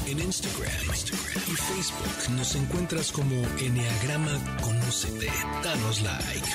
En 0.05 0.19
Instagram, 0.19 0.71
Instagram 0.89 1.43
y 1.47 1.55
Facebook 1.55 2.35
nos 2.37 2.55
encuentras 2.55 3.11
como 3.11 3.33
Enneagrama 3.57 4.37
Conócete. 4.61 5.31
Danos 5.63 6.03
like. 6.03 6.49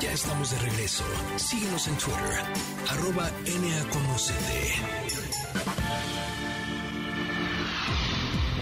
Ya 0.00 0.10
estamos 0.10 0.50
de 0.50 0.58
regreso. 0.58 1.04
Síguenos 1.36 1.86
en 1.86 1.96
Twitter, 1.98 2.42
arroba 2.90 3.30
NAConócete. 3.44 4.74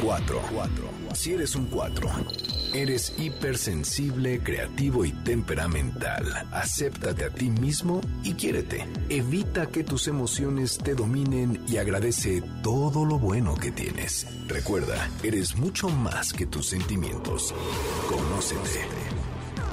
4. 0.05 0.41
Si 1.15 1.33
eres 1.33 1.55
un 1.55 1.67
4, 1.67 2.11
eres 2.75 3.15
hipersensible, 3.19 4.41
creativo 4.43 5.05
y 5.05 5.13
temperamental. 5.13 6.47
Acéptate 6.53 7.25
a 7.25 7.31
ti 7.31 7.49
mismo 7.49 8.03
y 8.23 8.35
quiérete. 8.35 8.87
Evita 9.09 9.67
que 9.67 9.83
tus 9.83 10.07
emociones 10.09 10.77
te 10.77 10.95
dominen 10.95 11.65
y 11.67 11.79
agradece 11.79 12.43
todo 12.63 13.07
lo 13.07 13.19
bueno 13.19 13.55
que 13.55 13.71
tienes. 13.71 14.27
Recuerda, 14.47 15.09
eres 15.23 15.57
mucho 15.57 15.89
más 15.89 16.35
que 16.35 16.47
tus 16.47 16.69
sentimientos. 16.69 17.55
Conócete. 18.09 19.14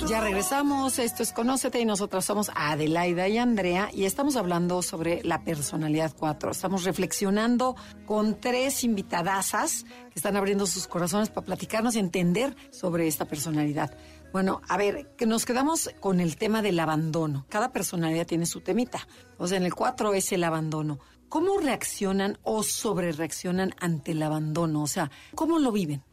Ya 0.07 0.19
regresamos, 0.19 0.99
esto 0.99 1.23
es 1.23 1.31
Conócete 1.31 1.79
y 1.79 1.85
nosotros 1.85 2.25
somos 2.25 2.51
Adelaida 2.55 3.27
y 3.27 3.37
Andrea 3.37 3.89
y 3.93 4.05
estamos 4.05 4.35
hablando 4.35 4.81
sobre 4.81 5.23
la 5.23 5.43
personalidad 5.43 6.13
4. 6.17 6.51
Estamos 6.51 6.83
reflexionando 6.83 7.75
con 8.05 8.39
tres 8.39 8.83
invitadasas 8.83 9.83
que 9.83 10.15
están 10.15 10.35
abriendo 10.35 10.65
sus 10.65 10.87
corazones 10.87 11.29
para 11.29 11.45
platicarnos 11.45 11.95
y 11.95 11.99
entender 11.99 12.55
sobre 12.71 13.07
esta 13.07 13.25
personalidad. 13.25 13.95
Bueno, 14.33 14.61
a 14.67 14.77
ver, 14.77 15.15
que 15.17 15.25
nos 15.25 15.45
quedamos 15.45 15.91
con 15.99 16.19
el 16.19 16.35
tema 16.35 16.61
del 16.61 16.79
abandono. 16.79 17.45
Cada 17.47 17.71
personalidad 17.71 18.25
tiene 18.25 18.45
su 18.45 18.61
temita. 18.61 19.07
O 19.37 19.47
sea, 19.47 19.57
en 19.57 19.63
el 19.63 19.75
4 19.75 20.13
es 20.13 20.31
el 20.31 20.43
abandono. 20.43 20.99
¿Cómo 21.29 21.59
reaccionan 21.59 22.37
o 22.43 22.63
sobre 22.63 23.13
reaccionan 23.13 23.73
ante 23.79 24.11
el 24.11 24.23
abandono? 24.23 24.83
O 24.83 24.87
sea, 24.87 25.09
¿cómo 25.35 25.59
lo 25.59 25.71
viven? 25.71 26.03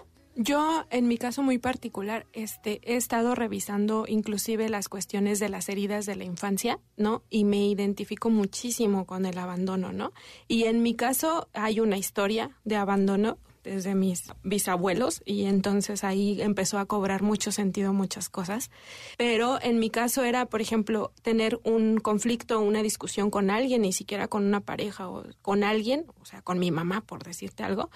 Yo, 0.41 0.84
en 0.91 1.09
mi 1.09 1.18
caso 1.18 1.43
muy 1.43 1.59
particular, 1.59 2.24
este, 2.32 2.80
he 2.84 2.95
estado 2.95 3.34
revisando 3.34 4.05
inclusive 4.07 4.68
las 4.68 4.89
cuestiones 4.89 5.41
de 5.41 5.49
las 5.49 5.68
heridas 5.68 6.07
de 6.07 6.14
la 6.14 6.22
infancia, 6.22 6.78
¿no? 6.97 7.24
Y 7.28 7.43
me 7.43 7.66
identifico 7.66 8.30
muchísimo 8.30 9.05
con 9.05 9.26
el 9.26 9.36
abandono, 9.36 9.93
¿no? 9.93 10.12
Y 10.47 10.66
en 10.66 10.80
mi 10.80 10.95
caso 10.95 11.49
hay 11.55 11.80
una 11.80 11.97
historia 11.97 12.53
de 12.64 12.76
abandono 12.76 13.39
desde 13.69 13.95
mis 13.95 14.25
bisabuelos 14.43 15.23
y 15.25 15.45
entonces 15.45 16.05
ahí 16.05 16.41
empezó 16.41 16.79
a 16.79 16.87
cobrar 16.87 17.23
mucho 17.23 17.53
sentido 17.53 17.93
muchas 17.93 18.29
cosas. 18.29 18.71
Pero 19.16 19.59
en 19.62 19.79
mi 19.79 19.91
caso 19.91 20.25
era, 20.25 20.47
por 20.47 20.61
ejemplo, 20.61 21.12
tener 21.23 21.61
un 21.64 21.99
conflicto, 21.99 22.61
una 22.61 22.83
discusión 22.83 23.31
con 23.31 23.51
alguien, 23.51 23.83
ni 23.83 23.93
siquiera 23.93 24.29
con 24.29 24.45
una 24.45 24.61
pareja 24.61 25.09
o 25.09 25.25
con 25.43 25.64
alguien, 25.64 26.07
o 26.21 26.25
sea, 26.25 26.43
con 26.43 26.59
mi 26.59 26.71
mamá, 26.71 27.03
por 27.03 27.23
decirte 27.25 27.62
algo, 27.62 27.91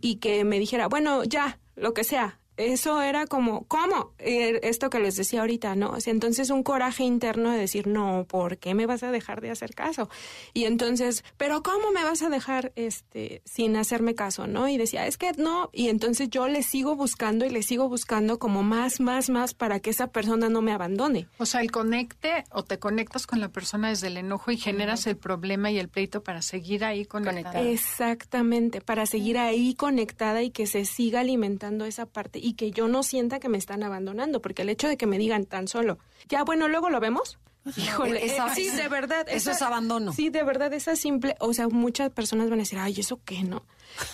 y 0.00 0.16
que 0.16 0.44
me 0.44 0.58
dijera, 0.58 0.88
bueno, 0.88 1.24
ya, 1.24 1.58
lo 1.76 1.94
que 1.94 2.04
sea, 2.04 2.40
eso 2.56 3.00
era 3.02 3.26
como, 3.26 3.64
¿cómo? 3.66 4.12
Eh, 4.18 4.60
esto 4.62 4.90
que 4.90 4.98
les 4.98 5.16
decía 5.16 5.40
ahorita, 5.40 5.74
¿no? 5.74 5.96
entonces 6.04 6.50
un 6.50 6.62
coraje 6.62 7.04
interno 7.04 7.50
de 7.50 7.58
decir, 7.58 7.86
no, 7.86 8.26
¿por 8.28 8.58
qué 8.58 8.74
me 8.74 8.86
vas 8.86 9.02
a 9.02 9.10
dejar 9.10 9.40
de 9.40 9.50
hacer 9.50 9.74
caso? 9.74 10.08
Y 10.52 10.64
entonces, 10.64 11.24
¿pero 11.36 11.62
cómo 11.62 11.90
me 11.90 12.04
vas 12.04 12.22
a 12.22 12.28
dejar 12.28 12.72
este 12.76 13.42
sin 13.44 13.76
hacerme 13.76 14.14
caso, 14.14 14.46
no? 14.46 14.68
Y 14.68 14.76
decía, 14.76 15.06
es 15.06 15.16
que 15.16 15.32
no. 15.32 15.70
Y 15.72 15.88
entonces 15.88 16.28
yo 16.30 16.48
le 16.48 16.62
sigo 16.62 16.96
buscando 16.96 17.44
y 17.46 17.50
le 17.50 17.62
sigo 17.62 17.88
buscando 17.88 18.38
como 18.38 18.62
más, 18.62 19.00
más, 19.00 19.30
más 19.30 19.54
para 19.54 19.80
que 19.80 19.90
esa 19.90 20.08
persona 20.08 20.48
no 20.48 20.62
me 20.62 20.72
abandone. 20.72 21.28
O 21.38 21.46
sea, 21.46 21.60
el 21.60 21.70
conecte 21.70 22.44
o 22.50 22.64
te 22.64 22.78
conectas 22.78 23.26
con 23.26 23.40
la 23.40 23.48
persona 23.48 23.88
desde 23.88 24.08
el 24.08 24.16
enojo 24.16 24.50
y 24.50 24.56
generas 24.56 25.06
el 25.06 25.16
problema 25.16 25.70
y 25.70 25.78
el 25.78 25.88
pleito 25.88 26.22
para 26.22 26.42
seguir 26.42 26.84
ahí 26.84 27.04
conectada. 27.04 27.60
Exactamente, 27.60 28.80
para 28.80 29.06
seguir 29.06 29.38
ahí 29.38 29.74
conectada 29.74 30.42
y 30.42 30.50
que 30.50 30.66
se 30.66 30.84
siga 30.84 31.20
alimentando 31.20 31.84
esa 31.84 32.06
parte 32.06 32.38
y 32.42 32.54
que 32.54 32.72
yo 32.72 32.88
no 32.88 33.02
sienta 33.02 33.38
que 33.38 33.48
me 33.48 33.58
están 33.58 33.82
abandonando, 33.82 34.42
porque 34.42 34.62
el 34.62 34.68
hecho 34.68 34.88
de 34.88 34.96
que 34.96 35.06
me 35.06 35.18
digan 35.18 35.46
tan 35.46 35.68
solo, 35.68 35.98
ya 36.28 36.42
bueno, 36.44 36.68
luego 36.68 36.90
lo 36.90 37.00
vemos. 37.00 37.38
Híjole, 37.76 38.26
eh, 38.26 38.36
sí, 38.54 38.68
de 38.70 38.88
verdad. 38.88 39.26
Eso 39.28 39.52
es 39.52 39.62
abandono. 39.62 40.12
Sí, 40.12 40.30
de 40.30 40.42
verdad, 40.42 40.72
esa 40.72 40.96
simple, 40.96 41.36
o 41.38 41.54
sea, 41.54 41.68
muchas 41.68 42.10
personas 42.10 42.50
van 42.50 42.58
a 42.58 42.62
decir, 42.62 42.78
ay, 42.78 42.94
¿eso 42.98 43.20
qué, 43.24 43.44
no? 43.44 43.64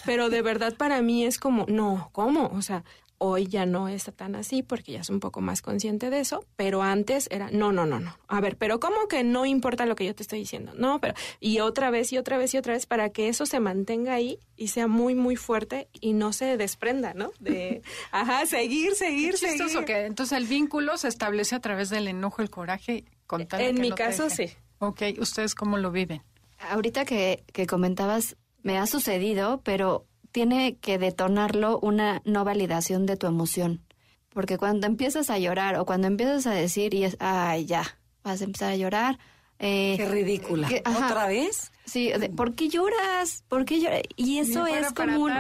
Pero 0.05 0.29
de 0.29 0.43
verdad 0.43 0.75
para 0.77 1.01
mí 1.03 1.25
es 1.25 1.39
como, 1.39 1.65
no, 1.69 2.11
¿cómo? 2.13 2.49
O 2.49 2.63
sea, 2.63 2.85
Hoy 3.21 3.49
ya 3.49 3.67
no 3.67 3.89
es 3.89 4.05
tan 4.15 4.37
así 4.37 4.63
porque 4.63 4.93
ya 4.93 5.01
es 5.01 5.11
un 5.11 5.19
poco 5.19 5.41
más 5.41 5.61
consciente 5.61 6.09
de 6.09 6.21
eso, 6.21 6.45
pero 6.55 6.83
antes 6.83 7.29
era, 7.33 7.51
no, 7.51 7.73
no, 7.73 7.85
no, 7.85 7.99
no. 7.99 8.17
A 8.29 8.41
ver, 8.41 8.57
pero 8.57 8.79
¿cómo 8.79 9.09
que 9.09 9.25
no 9.25 9.45
importa 9.45 9.87
lo 9.87 9.97
que 9.97 10.05
yo 10.05 10.15
te 10.15 10.23
estoy 10.23 10.39
diciendo? 10.39 10.73
No, 10.77 11.01
pero 11.01 11.15
y 11.41 11.59
otra 11.59 11.91
vez 11.91 12.13
y 12.13 12.19
otra 12.19 12.39
vez 12.39 12.55
y 12.55 12.59
otra 12.59 12.75
vez 12.75 12.87
para 12.87 13.11
que 13.11 13.29
eso 13.29 13.45
se 13.45 13.59
mantenga 13.59 14.15
ahí 14.15 14.39
y 14.57 14.69
sea 14.69 14.87
muy, 14.87 15.15
muy 15.15 15.37
fuerte 15.37 15.89
y 16.01 16.13
no 16.13 16.33
se 16.33 16.57
desprenda, 16.57 17.13
¿no? 17.15 17.33
De, 17.41 17.83
ajá, 18.13 18.47
seguir, 18.47 18.95
seguir, 18.95 19.33
Qué 19.33 19.59
seguir. 19.59 19.85
que 19.85 20.07
entonces 20.07 20.39
el 20.39 20.47
vínculo 20.47 20.97
se 20.97 21.09
establece 21.09 21.55
a 21.57 21.61
través 21.61 21.91
del 21.91 22.09
enojo, 22.09 22.41
el 22.43 22.51
coraje, 22.51 23.05
con 23.27 23.47
tal 23.47 23.61
En 23.61 23.81
mi 23.81 23.91
no 23.91 23.97
caso, 23.97 24.31
sí. 24.31 24.51
Ok, 24.79 25.03
¿ustedes 25.19 25.55
cómo 25.55 25.77
lo 25.77 25.91
viven? 25.91 26.23
Ahorita 26.71 27.05
que, 27.05 27.45
que 27.53 27.67
comentabas, 27.67 28.37
me 28.63 28.79
ha 28.79 28.87
sucedido, 28.87 29.61
pero 29.65 30.07
tiene 30.33 30.77
que 30.77 30.99
detonarlo 30.99 31.79
una 31.81 32.23
no 32.25 32.45
validación 32.45 33.07
de 33.07 33.17
tu 33.17 33.27
emoción. 33.27 33.85
Porque 34.31 34.59
cuando 34.59 34.87
empiezas 34.87 35.31
a 35.31 35.39
llorar 35.39 35.77
o 35.77 35.87
cuando 35.87 36.07
empiezas 36.07 36.47
a 36.47 36.53
decir 36.53 36.95
y 36.95 37.05
es, 37.05 37.17
ay, 37.21 37.67
ya, 37.67 37.99
vas 38.23 38.41
a 38.41 38.45
empezar 38.45 38.73
a 38.73 38.77
llorar. 38.77 39.19
Eh, 39.59 39.95
qué 39.97 40.07
ridícula. 40.07 40.69
¿Otra 40.85 41.27
vez? 41.27 41.73
Sí, 41.85 42.13
¿por 42.37 42.55
qué 42.55 42.69
lloras? 42.69 43.45
¿Por 43.49 43.65
qué 43.65 43.81
lloras? 43.81 44.03
Y 44.17 44.39
eso 44.39 44.67
es 44.67 44.93
como 44.93 45.19
un... 45.21 45.33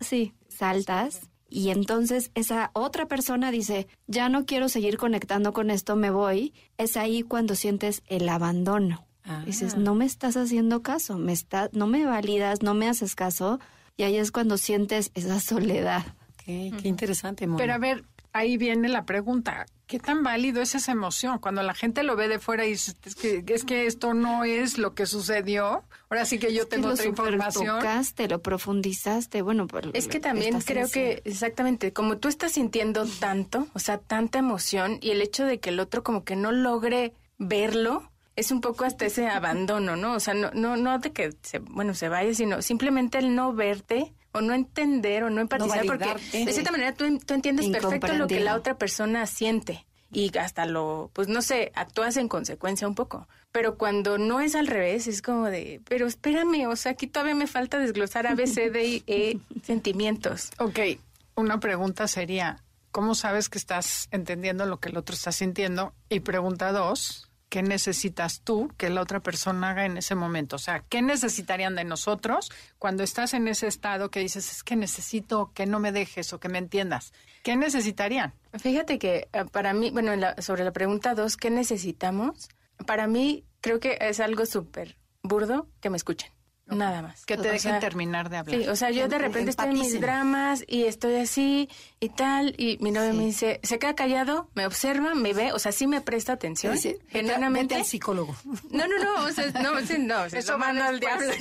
Sí, 0.00 0.34
saltas 0.48 1.28
y 1.50 1.70
entonces 1.70 2.30
esa 2.34 2.70
otra 2.74 3.06
persona 3.06 3.50
dice, 3.50 3.86
ya 4.06 4.28
no 4.28 4.44
quiero 4.44 4.68
seguir 4.68 4.98
conectando 4.98 5.52
con 5.52 5.70
esto, 5.70 5.96
me 5.96 6.10
voy. 6.10 6.52
Es 6.76 6.96
ahí 6.96 7.22
cuando 7.22 7.54
sientes 7.54 8.02
el 8.06 8.28
abandono. 8.28 9.06
Dices, 9.44 9.74
ah. 9.74 9.78
no 9.78 9.94
me 9.94 10.06
estás 10.06 10.38
haciendo 10.38 10.82
caso, 10.82 11.18
me 11.18 11.34
está, 11.34 11.68
no 11.72 11.86
me 11.86 12.06
validas, 12.06 12.62
no 12.62 12.72
me 12.72 12.88
haces 12.88 13.14
caso 13.14 13.60
y 13.98 14.04
ahí 14.04 14.16
es 14.16 14.30
cuando 14.32 14.56
sientes 14.56 15.10
esa 15.14 15.40
soledad. 15.40 16.06
Qué, 16.46 16.72
qué 16.80 16.88
interesante, 16.88 17.46
Pero 17.58 17.74
a 17.74 17.78
ver, 17.78 18.04
ahí 18.32 18.56
viene 18.56 18.88
la 18.88 19.04
pregunta. 19.04 19.66
¿Qué 19.88 19.98
tan 19.98 20.22
válido 20.22 20.62
es 20.62 20.74
esa 20.74 20.92
emoción? 20.92 21.38
Cuando 21.38 21.62
la 21.62 21.74
gente 21.74 22.02
lo 22.02 22.14
ve 22.14 22.28
de 22.28 22.38
fuera 22.38 22.64
y 22.64 22.70
dice, 22.70 22.92
es 23.04 23.14
que, 23.14 23.42
es 23.48 23.64
que 23.64 23.86
esto 23.86 24.14
no 24.14 24.44
es 24.44 24.78
lo 24.78 24.94
que 24.94 25.06
sucedió. 25.06 25.82
Ahora 26.10 26.26
sí 26.26 26.38
que 26.38 26.54
yo 26.54 26.68
tengo 26.68 26.88
otra 26.88 27.06
información. 27.06 27.80
Tocaste, 27.80 28.28
lo 28.28 28.40
profundizaste, 28.40 29.42
bueno, 29.42 29.66
pues, 29.66 29.86
es 29.94 30.06
que 30.06 30.20
también 30.20 30.60
creo 30.60 30.88
que 30.88 31.22
exactamente 31.24 31.92
como 31.92 32.18
tú 32.18 32.28
estás 32.28 32.52
sintiendo 32.52 33.04
tanto, 33.06 33.66
o 33.72 33.78
sea, 33.78 33.98
tanta 33.98 34.38
emoción 34.38 34.98
y 35.00 35.10
el 35.10 35.22
hecho 35.22 35.44
de 35.44 35.58
que 35.58 35.70
el 35.70 35.80
otro 35.80 36.04
como 36.04 36.22
que 36.22 36.36
no 36.36 36.52
logre 36.52 37.14
verlo, 37.38 38.10
es 38.38 38.52
un 38.52 38.60
poco 38.60 38.84
hasta 38.84 39.06
ese 39.06 39.26
abandono, 39.28 39.96
¿no? 39.96 40.14
O 40.14 40.20
sea, 40.20 40.32
no, 40.32 40.50
no, 40.52 40.76
no 40.76 40.98
de 40.98 41.12
que 41.12 41.32
se, 41.42 41.58
bueno, 41.58 41.94
se 41.94 42.08
vaya, 42.08 42.32
sino 42.34 42.62
simplemente 42.62 43.18
el 43.18 43.34
no 43.34 43.52
verte 43.52 44.14
o 44.32 44.40
no 44.40 44.54
entender 44.54 45.24
o 45.24 45.30
no 45.30 45.40
empatizar, 45.40 45.84
porque 45.86 46.14
de 46.32 46.52
cierta 46.52 46.70
manera 46.70 46.94
tú, 46.94 47.18
tú 47.18 47.34
entiendes 47.34 47.68
perfecto 47.68 48.12
lo 48.14 48.28
que 48.28 48.40
la 48.40 48.54
otra 48.54 48.78
persona 48.78 49.26
siente 49.26 49.86
y 50.12 50.36
hasta 50.38 50.66
lo, 50.66 51.10
pues 51.12 51.28
no 51.28 51.42
sé, 51.42 51.72
actúas 51.74 52.16
en 52.16 52.28
consecuencia 52.28 52.86
un 52.86 52.94
poco. 52.94 53.28
Pero 53.50 53.76
cuando 53.76 54.18
no 54.18 54.40
es 54.40 54.54
al 54.54 54.66
revés, 54.66 55.06
es 55.06 55.20
como 55.20 55.46
de, 55.46 55.80
pero 55.88 56.06
espérame, 56.06 56.68
o 56.68 56.76
sea, 56.76 56.92
aquí 56.92 57.06
todavía 57.06 57.34
me 57.34 57.46
falta 57.46 57.78
desglosar 57.78 58.26
A, 58.26 58.34
B, 58.34 58.46
C, 58.46 58.70
D 58.70 58.86
y 58.86 59.04
E 59.06 59.38
sentimientos. 59.64 60.50
Ok, 60.58 60.78
una 61.34 61.58
pregunta 61.58 62.06
sería, 62.06 62.62
¿cómo 62.92 63.14
sabes 63.14 63.48
que 63.48 63.58
estás 63.58 64.08
entendiendo 64.12 64.64
lo 64.64 64.78
que 64.78 64.90
el 64.90 64.96
otro 64.96 65.14
está 65.14 65.32
sintiendo? 65.32 65.94
Y 66.08 66.20
pregunta 66.20 66.72
dos, 66.72 67.27
qué 67.48 67.62
necesitas 67.62 68.40
tú 68.42 68.70
que 68.76 68.90
la 68.90 69.00
otra 69.00 69.20
persona 69.20 69.70
haga 69.70 69.86
en 69.86 69.96
ese 69.96 70.14
momento. 70.14 70.56
O 70.56 70.58
sea, 70.58 70.84
¿qué 70.88 71.02
necesitarían 71.02 71.74
de 71.74 71.84
nosotros 71.84 72.50
cuando 72.78 73.02
estás 73.02 73.34
en 73.34 73.48
ese 73.48 73.66
estado 73.66 74.10
que 74.10 74.20
dices, 74.20 74.50
es 74.52 74.62
que 74.62 74.76
necesito 74.76 75.52
que 75.54 75.66
no 75.66 75.80
me 75.80 75.92
dejes 75.92 76.32
o 76.32 76.40
que 76.40 76.48
me 76.48 76.58
entiendas? 76.58 77.12
¿Qué 77.42 77.56
necesitarían? 77.56 78.34
Fíjate 78.58 78.98
que 78.98 79.28
eh, 79.32 79.44
para 79.50 79.72
mí, 79.72 79.90
bueno, 79.90 80.12
sobre 80.38 80.64
la 80.64 80.72
pregunta 80.72 81.14
dos, 81.14 81.36
¿qué 81.36 81.50
necesitamos? 81.50 82.48
Para 82.86 83.06
mí 83.06 83.44
creo 83.60 83.80
que 83.80 83.98
es 84.00 84.20
algo 84.20 84.46
súper 84.46 84.96
burdo 85.22 85.68
que 85.80 85.90
me 85.90 85.96
escuchen. 85.96 86.37
Nada 86.68 87.02
más. 87.02 87.24
Que 87.24 87.36
te 87.36 87.48
dejen 87.48 87.80
terminar 87.80 88.28
de 88.28 88.36
hablar. 88.36 88.60
Sí, 88.60 88.68
o 88.68 88.76
sea, 88.76 88.90
yo 88.90 89.08
de 89.08 89.18
repente 89.18 89.50
estoy 89.50 89.70
en 89.70 89.78
mis 89.78 90.00
dramas 90.00 90.64
y 90.66 90.84
estoy 90.84 91.16
así 91.16 91.68
y 92.00 92.10
tal, 92.10 92.54
y 92.58 92.78
mi 92.80 92.90
novio 92.90 93.14
me 93.14 93.24
dice, 93.24 93.60
se 93.62 93.78
queda 93.78 93.94
callado, 93.94 94.50
me 94.54 94.66
observa, 94.66 95.14
me 95.14 95.32
ve, 95.32 95.52
o 95.52 95.58
sea, 95.58 95.72
sí 95.72 95.86
me 95.86 96.00
presta 96.00 96.34
atención. 96.34 96.76
Sí, 96.76 96.96
Genuinamente. 97.08 97.74
al 97.74 97.84
psicólogo. 97.84 98.36
No, 98.70 98.86
no, 98.86 98.98
no, 98.98 99.24
o 99.24 99.30
sea, 99.30 99.50
no, 99.62 99.80
sí, 99.80 99.96
no. 99.98 100.24
Eso 100.24 100.58
manda 100.58 100.88
al 100.88 101.00
diablo, 101.00 101.26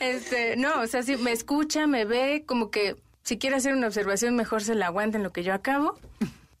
Este, 0.00 0.56
no, 0.56 0.80
o 0.80 0.86
sea, 0.86 1.02
sí, 1.02 1.16
me 1.16 1.32
escucha, 1.32 1.86
me 1.86 2.04
ve, 2.04 2.44
como 2.46 2.70
que 2.70 2.96
si 3.22 3.38
quiere 3.38 3.56
hacer 3.56 3.74
una 3.74 3.88
observación, 3.88 4.36
mejor 4.36 4.62
se 4.62 4.74
la 4.74 4.86
aguanta 4.86 5.16
en 5.16 5.24
lo 5.24 5.32
que 5.32 5.42
yo 5.42 5.54
acabo. 5.54 5.98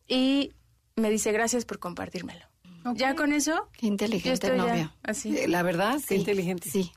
Y 0.06 0.52
me 0.96 1.10
dice, 1.10 1.32
gracias 1.32 1.64
por 1.64 1.78
compartírmelo. 1.78 2.44
Ya 2.94 3.14
con 3.14 3.32
eso. 3.32 3.68
Qué 3.72 3.86
inteligente 3.86 4.48
el 4.48 4.56
novio. 4.56 4.92
así. 5.02 5.36
Eh, 5.36 5.48
la 5.48 5.62
verdad, 5.62 6.00
qué 6.06 6.16
inteligente. 6.16 6.68
Sí, 6.70 6.92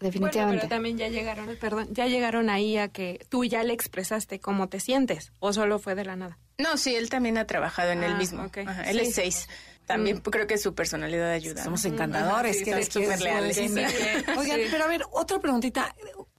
definitivamente. 0.00 0.60
pero 0.62 0.68
también 0.68 0.98
ya 0.98 1.08
llegaron, 1.08 1.56
perdón, 1.60 1.88
ya 1.90 2.06
llegaron 2.06 2.50
ahí 2.50 2.76
a 2.76 2.88
que 2.88 3.24
tú 3.28 3.44
ya 3.44 3.62
le 3.64 3.72
expresaste 3.72 4.40
cómo 4.40 4.68
te 4.68 4.80
sientes 4.80 5.32
o 5.38 5.52
solo 5.52 5.78
fue 5.78 5.94
de 5.94 6.04
la 6.04 6.16
nada. 6.16 6.38
No, 6.58 6.76
sí, 6.76 6.94
él 6.94 7.08
también 7.08 7.38
ha 7.38 7.46
trabajado 7.46 7.90
en 7.90 8.02
el 8.02 8.12
ah, 8.12 8.18
mismo. 8.18 8.50
él 8.86 9.00
es 9.00 9.14
seis. 9.14 9.48
También 9.86 10.18
mm. 10.18 10.30
creo 10.30 10.46
que 10.46 10.58
su 10.58 10.74
personalidad 10.74 11.30
ayuda. 11.30 11.64
Somos 11.64 11.84
encantadores, 11.84 12.62
que 12.62 12.84
súper 12.84 13.20
leales. 13.20 13.58
Oigan, 13.58 14.60
pero 14.70 14.84
a 14.84 14.88
ver, 14.88 15.02
otra 15.12 15.38
preguntita. 15.40 15.94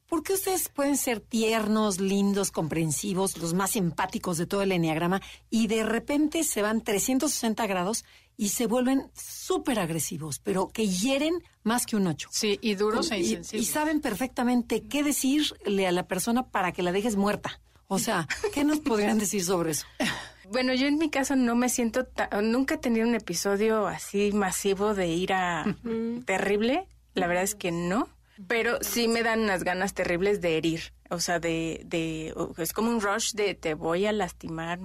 ¿Por 0.07 0.21
qué 0.21 0.33
ustedes 0.33 0.69
pueden 0.69 0.95
ser 0.95 1.21
tiernos, 1.21 1.99
lindos, 1.99 2.51
comprensivos, 2.51 3.37
los 3.37 3.55
más 3.55 3.75
empáticos 3.75 4.37
de 4.37 4.45
todo 4.45 4.61
el 4.61 4.71
enneagrama 4.71 5.21
y 5.49 5.65
de 5.65 5.83
repente 5.83 6.43
se 6.43 6.61
van 6.61 6.81
360 6.81 7.65
grados 7.65 8.05
y 8.37 8.49
se 8.49 8.67
vuelven 8.67 9.09
súper 9.13 9.79
agresivos, 9.79 10.39
pero 10.39 10.69
que 10.69 10.87
hieren 10.87 11.33
más 11.63 11.85
que 11.85 11.95
un 11.95 12.07
ocho. 12.07 12.29
Sí, 12.31 12.59
y 12.61 12.75
duros 12.75 13.11
e 13.11 13.19
insensibles. 13.19 13.67
Y, 13.67 13.71
saben 13.71 14.01
perfectamente 14.01 14.83
qué 14.83 15.03
decirle 15.03 15.87
a 15.87 15.91
la 15.91 16.07
persona 16.07 16.47
para 16.47 16.71
que 16.71 16.83
la 16.83 16.91
dejes 16.91 17.15
muerta. 17.15 17.59
O 17.87 17.99
sea, 17.99 18.27
¿qué 18.53 18.63
nos 18.63 18.79
podrían 18.79 19.19
decir 19.19 19.43
sobre 19.43 19.71
eso? 19.71 19.85
Bueno, 20.51 20.73
yo 20.73 20.87
en 20.87 20.97
mi 20.97 21.09
caso 21.09 21.37
no 21.37 21.55
me 21.55 21.69
siento, 21.69 22.05
nunca 22.43 22.75
he 22.75 22.77
tenido 22.77 23.07
un 23.07 23.15
episodio 23.15 23.87
así 23.87 24.31
masivo 24.33 24.93
de 24.93 25.07
ira 25.07 25.65
terrible. 26.25 26.85
La 27.13 27.27
verdad 27.27 27.43
es 27.43 27.55
que 27.55 27.71
no. 27.71 28.09
Pero 28.47 28.77
sí 28.81 29.07
me 29.07 29.23
dan 29.23 29.39
unas 29.39 29.63
ganas 29.63 29.93
terribles 29.93 30.41
de 30.41 30.57
herir. 30.57 30.93
O 31.09 31.19
sea, 31.19 31.39
de, 31.39 31.81
de, 31.85 32.33
es 32.57 32.73
como 32.73 32.91
un 32.91 32.99
rush 32.99 33.33
de 33.33 33.55
te 33.55 33.73
voy 33.73 34.05
a 34.05 34.11
lastimar, 34.11 34.79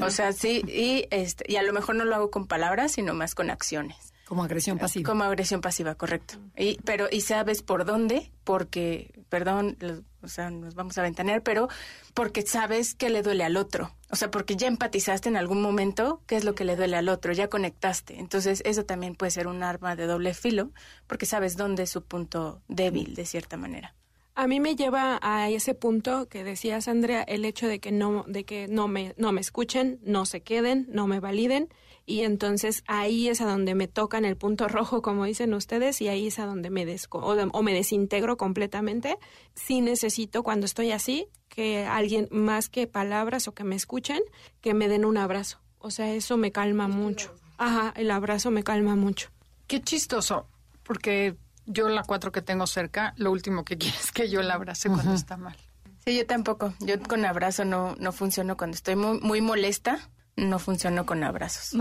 o 0.00 0.10
sea, 0.10 0.32
sí, 0.32 0.62
y, 0.66 1.06
este, 1.10 1.44
y 1.46 1.56
a 1.56 1.62
lo 1.62 1.72
mejor 1.72 1.96
no 1.96 2.04
lo 2.04 2.14
hago 2.14 2.30
con 2.30 2.46
palabras, 2.46 2.92
sino 2.92 3.14
más 3.14 3.34
con 3.34 3.50
acciones. 3.50 4.12
Como 4.32 4.44
agresión 4.44 4.78
pasiva. 4.78 5.06
Como 5.06 5.24
agresión 5.24 5.60
pasiva, 5.60 5.94
correcto. 5.94 6.38
Y, 6.56 6.78
pero, 6.84 7.06
y 7.10 7.20
sabes 7.20 7.62
por 7.62 7.84
dónde, 7.84 8.32
porque, 8.44 9.12
perdón, 9.28 9.76
o 10.22 10.28
sea, 10.28 10.50
nos 10.50 10.74
vamos 10.74 10.96
a 10.96 11.02
ventanear, 11.02 11.42
pero 11.42 11.68
porque 12.14 12.40
sabes 12.40 12.94
que 12.94 13.10
le 13.10 13.22
duele 13.22 13.44
al 13.44 13.58
otro. 13.58 13.94
O 14.10 14.16
sea, 14.16 14.30
porque 14.30 14.56
ya 14.56 14.68
empatizaste 14.68 15.28
en 15.28 15.36
algún 15.36 15.60
momento 15.60 16.22
qué 16.26 16.36
es 16.36 16.44
lo 16.44 16.54
que 16.54 16.64
le 16.64 16.76
duele 16.76 16.96
al 16.96 17.10
otro, 17.10 17.34
ya 17.34 17.48
conectaste. 17.48 18.18
Entonces, 18.20 18.62
eso 18.64 18.86
también 18.86 19.16
puede 19.16 19.32
ser 19.32 19.48
un 19.48 19.62
arma 19.62 19.96
de 19.96 20.06
doble 20.06 20.32
filo, 20.32 20.70
porque 21.06 21.26
sabes 21.26 21.58
dónde 21.58 21.82
es 21.82 21.90
su 21.90 22.02
punto 22.02 22.62
débil, 22.68 23.14
de 23.14 23.26
cierta 23.26 23.58
manera. 23.58 23.94
A 24.34 24.46
mí 24.46 24.60
me 24.60 24.76
lleva 24.76 25.18
a 25.22 25.50
ese 25.50 25.74
punto 25.74 26.26
que 26.28 26.42
decías, 26.42 26.88
Andrea, 26.88 27.22
el 27.22 27.44
hecho 27.44 27.68
de 27.68 27.80
que 27.80 27.92
no, 27.92 28.24
de 28.26 28.44
que 28.44 28.66
no 28.66 28.88
me, 28.88 29.14
no 29.18 29.30
me 29.32 29.40
escuchen, 29.40 30.00
no 30.02 30.24
se 30.24 30.40
queden, 30.42 30.86
no 30.90 31.06
me 31.06 31.20
validen 31.20 31.68
y 32.04 32.22
entonces 32.22 32.82
ahí 32.86 33.28
es 33.28 33.40
a 33.40 33.46
donde 33.46 33.74
me 33.74 33.88
tocan 33.88 34.24
el 34.24 34.36
punto 34.36 34.68
rojo, 34.68 35.02
como 35.02 35.24
dicen 35.24 35.54
ustedes, 35.54 36.00
y 36.00 36.08
ahí 36.08 36.28
es 36.28 36.38
a 36.38 36.46
donde 36.46 36.70
me 36.70 36.84
desco 36.84 37.18
o, 37.18 37.62
me 37.62 37.74
desintegro 37.74 38.36
completamente. 38.36 39.18
Sí 39.54 39.80
necesito, 39.80 40.42
cuando 40.42 40.66
estoy 40.66 40.92
así, 40.92 41.28
que 41.48 41.84
alguien, 41.84 42.28
más 42.30 42.68
que 42.68 42.86
palabras 42.86 43.48
o 43.48 43.54
que 43.54 43.64
me 43.64 43.76
escuchen, 43.76 44.20
que 44.60 44.74
me 44.74 44.88
den 44.88 45.04
un 45.04 45.16
abrazo. 45.16 45.60
O 45.78 45.90
sea, 45.90 46.12
eso 46.14 46.36
me 46.36 46.52
calma 46.52 46.88
mucho. 46.88 47.34
Ajá, 47.58 47.92
el 47.96 48.10
abrazo 48.10 48.50
me 48.50 48.62
calma 48.62 48.96
mucho. 48.96 49.30
Qué 49.66 49.80
chistoso, 49.80 50.48
porque 50.82 51.36
yo 51.66 51.88
la 51.88 52.02
cuatro 52.02 52.32
que 52.32 52.42
tengo 52.42 52.66
cerca, 52.66 53.14
lo 53.16 53.30
último 53.30 53.64
que 53.64 53.76
quiero 53.78 53.96
es 53.98 54.12
que 54.12 54.28
yo 54.28 54.42
la 54.42 54.54
abrace 54.54 54.88
cuando 54.88 55.14
está 55.14 55.36
mal. 55.36 55.56
Sí, 56.04 56.16
yo 56.16 56.26
tampoco. 56.26 56.74
Yo 56.80 57.00
con 57.00 57.24
abrazo 57.24 57.64
no, 57.64 57.94
no 57.98 58.12
funciono 58.12 58.56
cuando 58.56 58.74
estoy 58.74 58.96
muy, 58.96 59.20
muy 59.20 59.40
molesta 59.40 60.10
no 60.36 60.58
funciono 60.58 61.06
con 61.06 61.24
abrazos. 61.24 61.74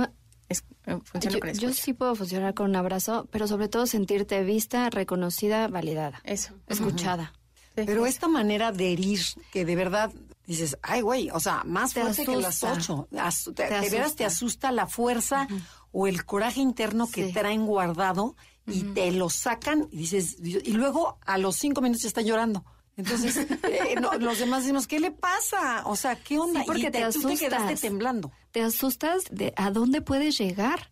es, 0.49 0.63
eh, 0.85 0.97
yo, 1.19 1.39
con 1.39 1.53
yo 1.53 1.73
sí 1.73 1.93
puedo 1.93 2.15
funcionar 2.15 2.53
con 2.53 2.69
un 2.69 2.75
abrazo, 2.75 3.27
pero 3.31 3.47
sobre 3.47 3.69
todo 3.69 3.85
sentirte 3.87 4.43
vista, 4.43 4.89
reconocida, 4.89 5.67
validada. 5.67 6.21
Eso. 6.23 6.53
Escuchada. 6.67 7.33
Pero 7.73 8.05
esta 8.05 8.27
manera 8.27 8.71
de 8.71 8.91
herir, 8.91 9.21
que 9.51 9.63
de 9.63 9.75
verdad 9.75 10.11
dices, 10.45 10.77
ay, 10.81 11.01
güey, 11.01 11.29
o 11.31 11.39
sea, 11.39 11.63
más 11.65 11.93
fuerte 11.93 12.25
que 12.25 12.35
las 12.35 12.63
ocho. 12.63 13.07
te, 13.55 13.69
de 13.69 13.89
veras 13.89 14.15
te 14.15 14.25
asusta 14.25 14.71
la 14.71 14.87
fuerza 14.87 15.47
o 15.93 16.07
el 16.07 16.25
coraje 16.25 16.59
interno 16.59 17.09
que 17.09 17.31
traen 17.31 17.65
guardado 17.65 18.35
y 18.67 18.83
te 18.83 19.11
lo 19.11 19.29
sacan 19.29 19.87
y 19.91 19.97
dices, 19.97 20.37
y 20.41 20.71
luego 20.73 21.19
a 21.25 21.37
los 21.37 21.55
cinco 21.55 21.81
minutos 21.81 22.03
ya 22.03 22.07
está 22.07 22.21
llorando. 22.21 22.63
Entonces, 22.97 23.37
eh, 23.63 23.95
los 24.19 24.39
demás 24.39 24.63
decimos, 24.63 24.87
¿qué 24.87 24.99
le 24.99 25.11
pasa? 25.11 25.83
O 25.85 25.95
sea, 25.95 26.15
¿qué 26.15 26.37
onda? 26.37 26.63
porque 26.65 26.91
te, 26.91 27.03
asustas. 27.03 27.39
te 27.39 27.45
quedaste 27.45 27.75
temblando. 27.75 28.31
Te 28.51 28.61
asustas 28.61 29.23
de 29.31 29.53
a 29.55 29.71
dónde 29.71 30.01
puedes 30.01 30.37
llegar, 30.37 30.91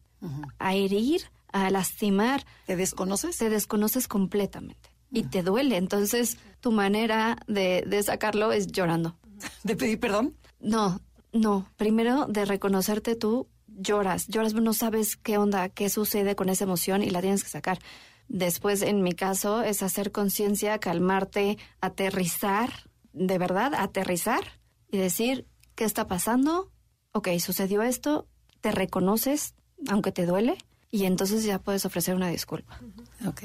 a 0.58 0.74
herir, 0.74 1.32
a 1.52 1.70
lastimar. 1.70 2.46
¿Te 2.66 2.76
desconoces? 2.76 3.38
Te 3.38 3.50
desconoces 3.50 4.08
completamente 4.08 4.90
y 5.12 5.24
te 5.24 5.44
duele. 5.44 5.78
Entonces, 5.78 6.38
tu 6.62 6.72
manera 6.72 7.38
de, 7.48 7.84
de 7.86 8.04
sacarlo 8.04 8.52
es 8.52 8.68
llorando. 8.68 9.18
¿De 9.64 9.76
pedir 9.76 10.00
perdón? 10.00 10.36
No, 10.60 11.02
no. 11.32 11.70
Primero, 11.78 12.26
de 12.28 12.46
reconocerte 12.46 13.16
tú, 13.16 13.48
lloras. 13.80 14.28
Lloras, 14.28 14.54
no 14.54 14.74
sabes 14.74 15.18
qué 15.18 15.38
onda, 15.38 15.70
qué 15.70 15.90
sucede 15.90 16.36
con 16.36 16.50
esa 16.50 16.66
emoción 16.66 17.04
y 17.04 17.10
la 17.10 17.22
tienes 17.22 17.44
que 17.44 17.50
sacar. 17.50 17.80
Después, 18.28 18.82
en 18.84 19.02
mi 19.02 19.14
caso, 19.14 19.64
es 19.64 19.82
hacer 19.82 20.12
conciencia, 20.12 20.80
calmarte, 20.80 21.58
aterrizar, 21.82 22.72
de 23.12 23.38
verdad, 23.38 23.74
aterrizar 23.74 24.44
y 24.92 24.98
decir, 24.98 25.48
¿qué 25.76 25.84
está 25.84 26.08
pasando? 26.08 26.72
Ok, 27.12 27.30
sucedió 27.40 27.82
esto, 27.82 28.28
te 28.62 28.72
reconoces, 28.72 29.56
aunque 29.90 30.12
te 30.12 30.28
duele, 30.28 30.58
y 30.92 31.06
entonces 31.06 31.44
ya 31.44 31.60
puedes 31.60 31.86
ofrecer 31.86 32.16
una 32.16 32.30
disculpa. 32.30 32.80
Ok. 33.26 33.44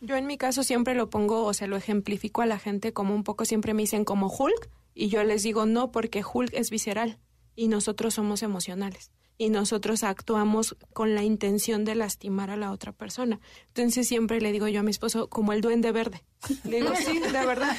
Yo 0.00 0.16
en 0.16 0.26
mi 0.26 0.36
caso 0.36 0.64
siempre 0.64 0.94
lo 0.94 1.10
pongo, 1.10 1.44
o 1.44 1.54
sea, 1.54 1.68
lo 1.68 1.76
ejemplifico 1.76 2.42
a 2.42 2.46
la 2.46 2.58
gente 2.58 2.92
como 2.92 3.14
un 3.14 3.22
poco, 3.24 3.44
siempre 3.44 3.74
me 3.74 3.82
dicen 3.82 4.04
como 4.04 4.26
Hulk, 4.26 4.70
y 4.94 5.08
yo 5.08 5.22
les 5.22 5.44
digo 5.44 5.64
no, 5.64 5.92
porque 5.92 6.24
Hulk 6.24 6.52
es 6.54 6.70
visceral 6.70 7.18
y 7.54 7.68
nosotros 7.68 8.14
somos 8.14 8.42
emocionales 8.42 9.12
y 9.38 9.50
nosotros 9.50 10.02
actuamos 10.02 10.76
con 10.92 11.14
la 11.14 11.22
intención 11.22 11.84
de 11.84 11.94
lastimar 11.94 12.50
a 12.50 12.56
la 12.56 12.72
otra 12.72 12.92
persona. 12.92 13.40
Entonces 13.68 14.08
siempre 14.08 14.40
le 14.40 14.52
digo 14.52 14.66
yo 14.68 14.80
a 14.80 14.82
mi 14.82 14.90
esposo, 14.90 15.28
como 15.28 15.52
el 15.52 15.60
duende 15.60 15.92
verde. 15.92 16.24
Le 16.64 16.82
digo, 16.82 16.94
sí, 16.96 17.20
de 17.20 17.46
verdad. 17.46 17.74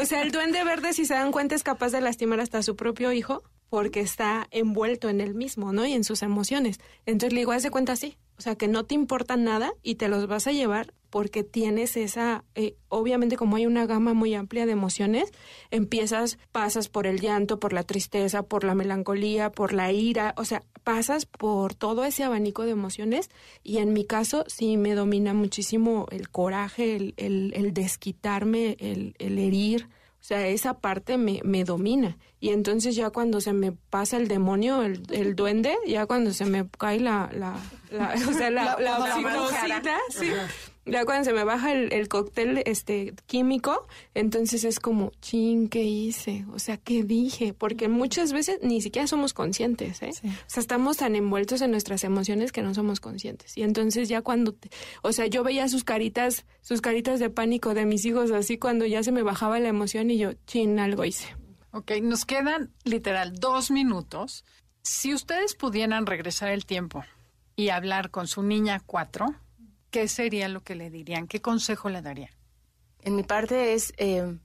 O 0.00 0.04
sea, 0.06 0.22
el 0.22 0.32
duende 0.32 0.64
verde, 0.64 0.94
si 0.94 1.04
se 1.04 1.14
dan 1.14 1.32
cuenta, 1.32 1.54
es 1.54 1.62
capaz 1.62 1.92
de 1.92 2.00
lastimar 2.00 2.40
hasta 2.40 2.58
a 2.58 2.62
su 2.62 2.74
propio 2.76 3.12
hijo 3.12 3.44
porque 3.68 4.00
está 4.00 4.46
envuelto 4.50 5.08
en 5.08 5.20
él 5.20 5.34
mismo, 5.34 5.72
¿no? 5.72 5.86
Y 5.86 5.92
en 5.92 6.04
sus 6.04 6.22
emociones. 6.22 6.78
Entonces 7.04 7.32
le 7.32 7.40
digo, 7.40 7.52
haz 7.52 7.62
de 7.62 7.70
cuenta 7.70 7.92
así. 7.92 8.16
O 8.38 8.42
sea, 8.42 8.54
que 8.54 8.68
no 8.68 8.84
te 8.84 8.94
importa 8.94 9.36
nada 9.36 9.72
y 9.82 9.94
te 9.94 10.08
los 10.08 10.26
vas 10.26 10.46
a 10.46 10.52
llevar 10.52 10.92
porque 11.08 11.42
tienes 11.42 11.96
esa, 11.96 12.44
eh, 12.54 12.76
obviamente 12.88 13.36
como 13.36 13.56
hay 13.56 13.64
una 13.64 13.86
gama 13.86 14.12
muy 14.12 14.34
amplia 14.34 14.66
de 14.66 14.72
emociones, 14.72 15.32
empiezas, 15.70 16.38
pasas 16.52 16.90
por 16.90 17.06
el 17.06 17.20
llanto, 17.20 17.58
por 17.58 17.72
la 17.72 17.84
tristeza, 17.84 18.42
por 18.42 18.64
la 18.64 18.74
melancolía, 18.74 19.50
por 19.50 19.72
la 19.72 19.92
ira, 19.92 20.34
o 20.36 20.44
sea, 20.44 20.62
pasas 20.84 21.24
por 21.24 21.74
todo 21.74 22.04
ese 22.04 22.24
abanico 22.24 22.64
de 22.64 22.72
emociones 22.72 23.30
y 23.62 23.78
en 23.78 23.94
mi 23.94 24.04
caso 24.04 24.44
sí 24.48 24.76
me 24.76 24.94
domina 24.94 25.32
muchísimo 25.32 26.06
el 26.10 26.28
coraje, 26.28 26.96
el, 26.96 27.14
el, 27.16 27.54
el 27.56 27.72
desquitarme, 27.72 28.76
el, 28.78 29.14
el 29.18 29.38
herir, 29.38 29.88
o 30.20 30.24
sea, 30.26 30.48
esa 30.48 30.80
parte 30.80 31.18
me, 31.18 31.40
me 31.44 31.62
domina. 31.62 32.18
Y 32.46 32.50
entonces 32.50 32.94
ya 32.94 33.10
cuando 33.10 33.40
se 33.40 33.52
me 33.52 33.72
pasa 33.72 34.18
el 34.18 34.28
demonio, 34.28 34.82
el, 34.82 35.02
el 35.10 35.34
duende, 35.34 35.76
ya 35.84 36.06
cuando 36.06 36.32
se 36.32 36.44
me 36.44 36.64
cae 36.78 37.00
la, 37.00 37.28
la, 37.34 37.56
la 37.90 38.14
o 38.28 38.32
sea, 38.32 38.50
la, 38.52 38.76
la, 38.78 39.00
la, 39.00 40.00
sí, 40.10 40.30
ya 40.84 41.04
cuando 41.04 41.24
se 41.24 41.32
me 41.32 41.42
baja 41.42 41.72
el, 41.72 41.92
el, 41.92 42.06
cóctel 42.06 42.62
este 42.64 43.14
químico, 43.26 43.88
entonces 44.14 44.62
es 44.62 44.78
como, 44.78 45.10
ching, 45.20 45.68
¿qué 45.68 45.82
hice? 45.82 46.46
O 46.52 46.60
sea, 46.60 46.76
¿qué 46.76 47.02
dije? 47.02 47.52
Porque 47.52 47.88
muchas 47.88 48.32
veces 48.32 48.60
ni 48.62 48.80
siquiera 48.80 49.08
somos 49.08 49.34
conscientes, 49.34 50.00
¿eh? 50.02 50.10
O 50.10 50.28
sea, 50.46 50.60
estamos 50.60 50.98
tan 50.98 51.16
envueltos 51.16 51.62
en 51.62 51.72
nuestras 51.72 52.04
emociones 52.04 52.52
que 52.52 52.62
no 52.62 52.74
somos 52.74 53.00
conscientes. 53.00 53.56
Y 53.56 53.64
entonces 53.64 54.08
ya 54.08 54.22
cuando, 54.22 54.54
o 55.02 55.10
sea, 55.10 55.26
yo 55.26 55.42
veía 55.42 55.68
sus 55.68 55.82
caritas, 55.82 56.46
sus 56.60 56.80
caritas 56.80 57.18
de 57.18 57.28
pánico 57.28 57.74
de 57.74 57.86
mis 57.86 58.04
hijos 58.04 58.30
así 58.30 58.56
cuando 58.56 58.86
ya 58.86 59.02
se 59.02 59.10
me 59.10 59.24
bajaba 59.24 59.58
la 59.58 59.66
emoción 59.66 60.12
y 60.12 60.18
yo, 60.18 60.34
chin, 60.46 60.78
algo 60.78 61.04
hice. 61.04 61.35
Ok, 61.76 61.92
nos 62.00 62.24
quedan 62.24 62.72
literal 62.84 63.34
dos 63.34 63.70
minutos. 63.70 64.46
Si 64.80 65.12
ustedes 65.12 65.54
pudieran 65.54 66.06
regresar 66.06 66.48
el 66.48 66.64
tiempo 66.64 67.04
y 67.54 67.68
hablar 67.68 68.10
con 68.10 68.26
su 68.28 68.42
niña 68.42 68.80
cuatro, 68.86 69.26
¿qué 69.90 70.08
sería 70.08 70.48
lo 70.48 70.62
que 70.62 70.74
le 70.74 70.88
dirían? 70.88 71.28
¿Qué 71.28 71.42
consejo 71.42 71.90
le 71.90 72.00
darían? 72.00 72.30
En 73.02 73.14
mi 73.14 73.24
parte 73.24 73.74
es 73.74 73.92
eh, 73.98 74.38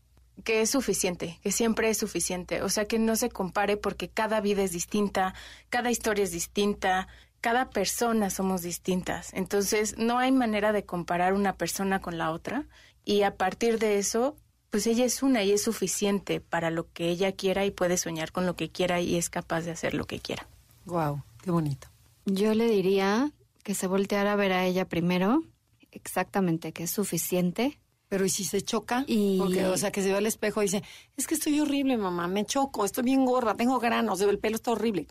que 0.43 0.59
es 0.59 0.71
suficiente, 0.71 1.39
que 1.41 1.53
siempre 1.53 1.89
es 1.89 1.99
suficiente. 1.99 2.63
O 2.63 2.67
sea, 2.67 2.83
que 2.83 2.99
no 2.99 3.15
se 3.15 3.29
compare 3.29 3.77
porque 3.77 4.09
cada 4.09 4.41
vida 4.41 4.63
es 4.63 4.73
distinta, 4.73 5.33
cada 5.69 5.89
historia 5.89 6.25
es 6.25 6.31
distinta, 6.31 7.07
cada 7.39 7.69
persona 7.69 8.29
somos 8.29 8.61
distintas. 8.61 9.33
Entonces, 9.33 9.97
no 9.97 10.19
hay 10.19 10.33
manera 10.33 10.73
de 10.73 10.83
comparar 10.83 11.31
una 11.31 11.55
persona 11.55 12.01
con 12.01 12.17
la 12.17 12.31
otra. 12.31 12.67
Y 13.05 13.21
a 13.21 13.37
partir 13.37 13.79
de 13.79 13.99
eso, 13.99 14.35
pues 14.71 14.87
ella 14.87 15.05
es 15.05 15.21
una 15.21 15.43
y 15.43 15.51
es 15.51 15.61
suficiente 15.61 16.39
para 16.39 16.71
lo 16.71 16.91
que 16.91 17.09
ella 17.09 17.33
quiera 17.33 17.65
y 17.65 17.71
puede 17.71 17.97
soñar 17.97 18.31
con 18.31 18.45
lo 18.45 18.55
que 18.55 18.69
quiera 18.69 19.01
y 19.01 19.17
es 19.17 19.29
capaz 19.29 19.61
de 19.61 19.71
hacer 19.71 19.93
lo 19.93 20.05
que 20.05 20.19
quiera. 20.19 20.47
Wow, 20.85 21.21
qué 21.43 21.51
bonito. 21.51 21.89
Yo 22.25 22.53
le 22.55 22.67
diría 22.67 23.31
que 23.63 23.75
se 23.75 23.85
volteara 23.87 24.33
a 24.33 24.35
ver 24.37 24.53
a 24.53 24.65
ella 24.65 24.87
primero, 24.87 25.43
exactamente, 25.91 26.71
que 26.71 26.83
es 26.83 26.91
suficiente. 26.91 27.79
Pero 28.07 28.25
¿y 28.25 28.29
si 28.29 28.45
se 28.45 28.61
choca? 28.61 29.03
Y... 29.07 29.37
Porque, 29.37 29.65
o 29.65 29.77
sea, 29.77 29.91
que 29.91 30.01
se 30.01 30.09
ve 30.09 30.17
al 30.17 30.25
espejo 30.25 30.61
y 30.61 30.65
dice, 30.65 30.83
es 31.17 31.27
que 31.27 31.35
estoy 31.35 31.59
horrible, 31.59 31.97
mamá, 31.97 32.29
me 32.29 32.45
choco, 32.45 32.85
estoy 32.85 33.03
bien 33.03 33.25
gorda, 33.25 33.55
tengo 33.55 33.77
granos, 33.79 34.21
el 34.21 34.39
pelo 34.39 34.55
está 34.55 34.71
horrible. 34.71 35.07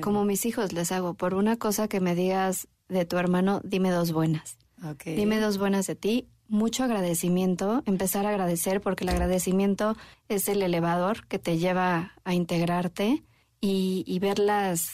como 0.00 0.24
mis 0.24 0.44
hijos 0.46 0.72
les 0.72 0.90
hago, 0.90 1.14
por 1.14 1.34
una 1.34 1.56
cosa 1.56 1.86
que 1.86 2.00
me 2.00 2.16
digas 2.16 2.66
de 2.88 3.04
tu 3.04 3.18
hermano, 3.18 3.60
dime 3.62 3.90
dos 3.90 4.12
buenas. 4.12 4.58
Dime 5.04 5.40
dos 5.40 5.58
buenas 5.58 5.86
de 5.86 5.94
ti, 5.94 6.28
mucho 6.48 6.84
agradecimiento, 6.84 7.82
empezar 7.86 8.26
a 8.26 8.30
agradecer, 8.30 8.80
porque 8.80 9.04
el 9.04 9.10
agradecimiento 9.10 9.96
es 10.28 10.48
el 10.48 10.62
elevador 10.62 11.26
que 11.26 11.38
te 11.38 11.58
lleva 11.58 12.12
a 12.24 12.34
integrarte 12.34 13.24
y, 13.60 14.04
y 14.06 14.18
ver 14.18 14.38
las, 14.38 14.88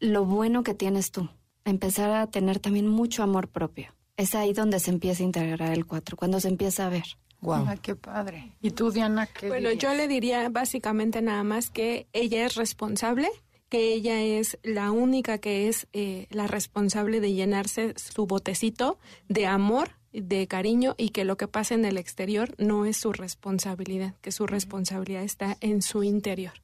lo 0.00 0.24
bueno 0.24 0.62
que 0.62 0.74
tienes 0.74 1.10
tú 1.10 1.28
empezar 1.68 2.10
a 2.10 2.26
tener 2.26 2.58
también 2.58 2.88
mucho 2.88 3.22
amor 3.22 3.48
propio. 3.48 3.94
Es 4.16 4.34
ahí 4.34 4.52
donde 4.52 4.80
se 4.80 4.90
empieza 4.90 5.22
a 5.22 5.26
integrar 5.26 5.72
el 5.72 5.86
cuatro, 5.86 6.16
cuando 6.16 6.40
se 6.40 6.48
empieza 6.48 6.86
a 6.86 6.88
ver. 6.88 7.04
Wow. 7.40 7.66
qué 7.80 7.94
padre. 7.94 8.52
¿Y 8.60 8.72
tú, 8.72 8.90
Diana, 8.90 9.26
qué 9.26 9.46
Bueno, 9.46 9.70
yo 9.70 9.94
le 9.94 10.08
diría 10.08 10.48
básicamente 10.48 11.22
nada 11.22 11.44
más 11.44 11.70
que 11.70 12.08
ella 12.12 12.44
es 12.44 12.56
responsable, 12.56 13.28
que 13.68 13.92
ella 13.92 14.20
es 14.20 14.58
la 14.64 14.90
única 14.90 15.38
que 15.38 15.68
es 15.68 15.86
eh, 15.92 16.26
la 16.30 16.48
responsable 16.48 17.20
de 17.20 17.34
llenarse 17.34 17.94
su 17.96 18.26
botecito 18.26 18.98
de 19.28 19.46
amor, 19.46 19.90
de 20.12 20.46
cariño 20.46 20.94
y 20.96 21.10
que 21.10 21.24
lo 21.24 21.36
que 21.36 21.48
pasa 21.48 21.74
en 21.74 21.84
el 21.84 21.98
exterior 21.98 22.54
no 22.58 22.84
es 22.84 22.96
su 22.96 23.12
responsabilidad, 23.12 24.14
que 24.20 24.32
su 24.32 24.46
responsabilidad 24.46 25.22
está 25.22 25.56
en 25.60 25.82
su 25.82 26.02
interior. 26.02 26.54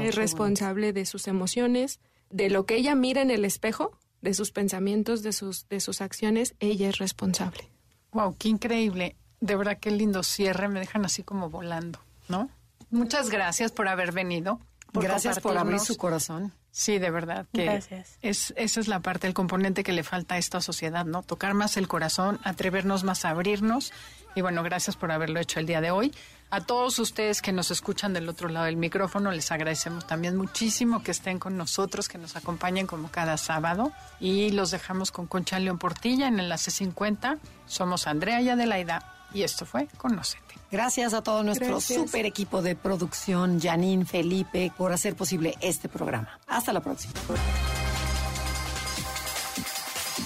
es 0.00 0.14
responsable 0.14 0.92
de 0.92 1.06
sus 1.06 1.28
emociones, 1.28 2.00
de 2.30 2.50
lo 2.50 2.66
que 2.66 2.76
ella 2.76 2.94
mira 2.94 3.22
en 3.22 3.30
el 3.30 3.44
espejo, 3.44 3.92
de 4.20 4.34
sus 4.34 4.50
pensamientos, 4.50 5.22
de 5.22 5.32
sus, 5.32 5.68
de 5.68 5.80
sus 5.80 6.00
acciones, 6.00 6.54
ella 6.60 6.88
es 6.88 6.98
responsable. 6.98 7.70
Wow, 8.12 8.36
qué 8.38 8.48
increíble. 8.48 9.16
De 9.40 9.54
verdad, 9.54 9.78
qué 9.80 9.90
lindo 9.90 10.22
cierre. 10.22 10.68
Me 10.68 10.80
dejan 10.80 11.04
así 11.04 11.22
como 11.22 11.50
volando, 11.50 12.00
¿no? 12.28 12.50
Muchas 12.90 13.30
gracias 13.30 13.70
por 13.70 13.88
haber 13.88 14.12
venido. 14.12 14.60
gracias 14.92 15.40
por 15.40 15.56
abrir 15.56 15.80
su 15.80 15.96
corazón. 15.96 16.52
Sí, 16.78 17.00
de 17.00 17.10
verdad. 17.10 17.44
Que 17.52 17.64
Gracias. 17.64 18.18
Es, 18.22 18.54
esa 18.56 18.78
es 18.78 18.86
la 18.86 19.00
parte, 19.00 19.26
el 19.26 19.34
componente 19.34 19.82
que 19.82 19.90
le 19.90 20.04
falta 20.04 20.36
a 20.36 20.38
esta 20.38 20.60
sociedad, 20.60 21.04
¿no? 21.04 21.24
Tocar 21.24 21.52
más 21.52 21.76
el 21.76 21.88
corazón, 21.88 22.38
atrevernos 22.44 23.02
más 23.02 23.24
a 23.24 23.30
abrirnos. 23.30 23.92
Y 24.36 24.42
bueno, 24.42 24.62
gracias 24.62 24.94
por 24.94 25.10
haberlo 25.10 25.40
hecho 25.40 25.58
el 25.58 25.66
día 25.66 25.80
de 25.80 25.90
hoy. 25.90 26.14
A 26.50 26.60
todos 26.60 27.00
ustedes 27.00 27.42
que 27.42 27.50
nos 27.50 27.72
escuchan 27.72 28.12
del 28.12 28.28
otro 28.28 28.48
lado 28.48 28.66
del 28.66 28.76
micrófono, 28.76 29.32
les 29.32 29.50
agradecemos 29.50 30.06
también 30.06 30.36
muchísimo 30.36 31.02
que 31.02 31.10
estén 31.10 31.40
con 31.40 31.56
nosotros, 31.56 32.08
que 32.08 32.16
nos 32.16 32.36
acompañen 32.36 32.86
como 32.86 33.10
cada 33.10 33.38
sábado. 33.38 33.90
Y 34.20 34.52
los 34.52 34.70
dejamos 34.70 35.10
con 35.10 35.26
Concha 35.26 35.58
León 35.58 35.78
Portilla 35.78 36.28
en 36.28 36.34
el 36.34 36.44
Enlace 36.44 36.70
50. 36.70 37.38
Somos 37.66 38.06
Andrea 38.06 38.40
y 38.40 38.50
Adelaida. 38.50 39.26
Y 39.34 39.42
esto 39.42 39.66
fue 39.66 39.88
Conocete. 39.96 40.47
Gracias 40.70 41.14
a 41.14 41.22
todo 41.22 41.42
nuestro 41.42 41.66
Gracias. 41.66 41.98
super 41.98 42.26
equipo 42.26 42.60
de 42.62 42.76
producción, 42.76 43.60
Janine, 43.60 44.04
Felipe, 44.04 44.72
por 44.76 44.92
hacer 44.92 45.16
posible 45.16 45.56
este 45.60 45.88
programa. 45.88 46.38
Hasta 46.46 46.72
la 46.72 46.80
próxima. 46.80 47.14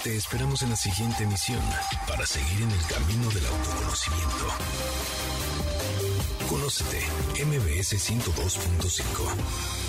Te 0.03 0.17
esperamos 0.17 0.61
en 0.63 0.71
la 0.71 0.75
siguiente 0.75 1.23
emisión 1.23 1.61
para 2.07 2.25
seguir 2.25 2.61
en 2.61 2.71
el 2.71 2.85
camino 2.87 3.29
del 3.29 3.45
autoconocimiento. 3.45 4.47
Conócete, 6.49 6.99
MBS 7.45 7.93
102.5. 7.93 9.82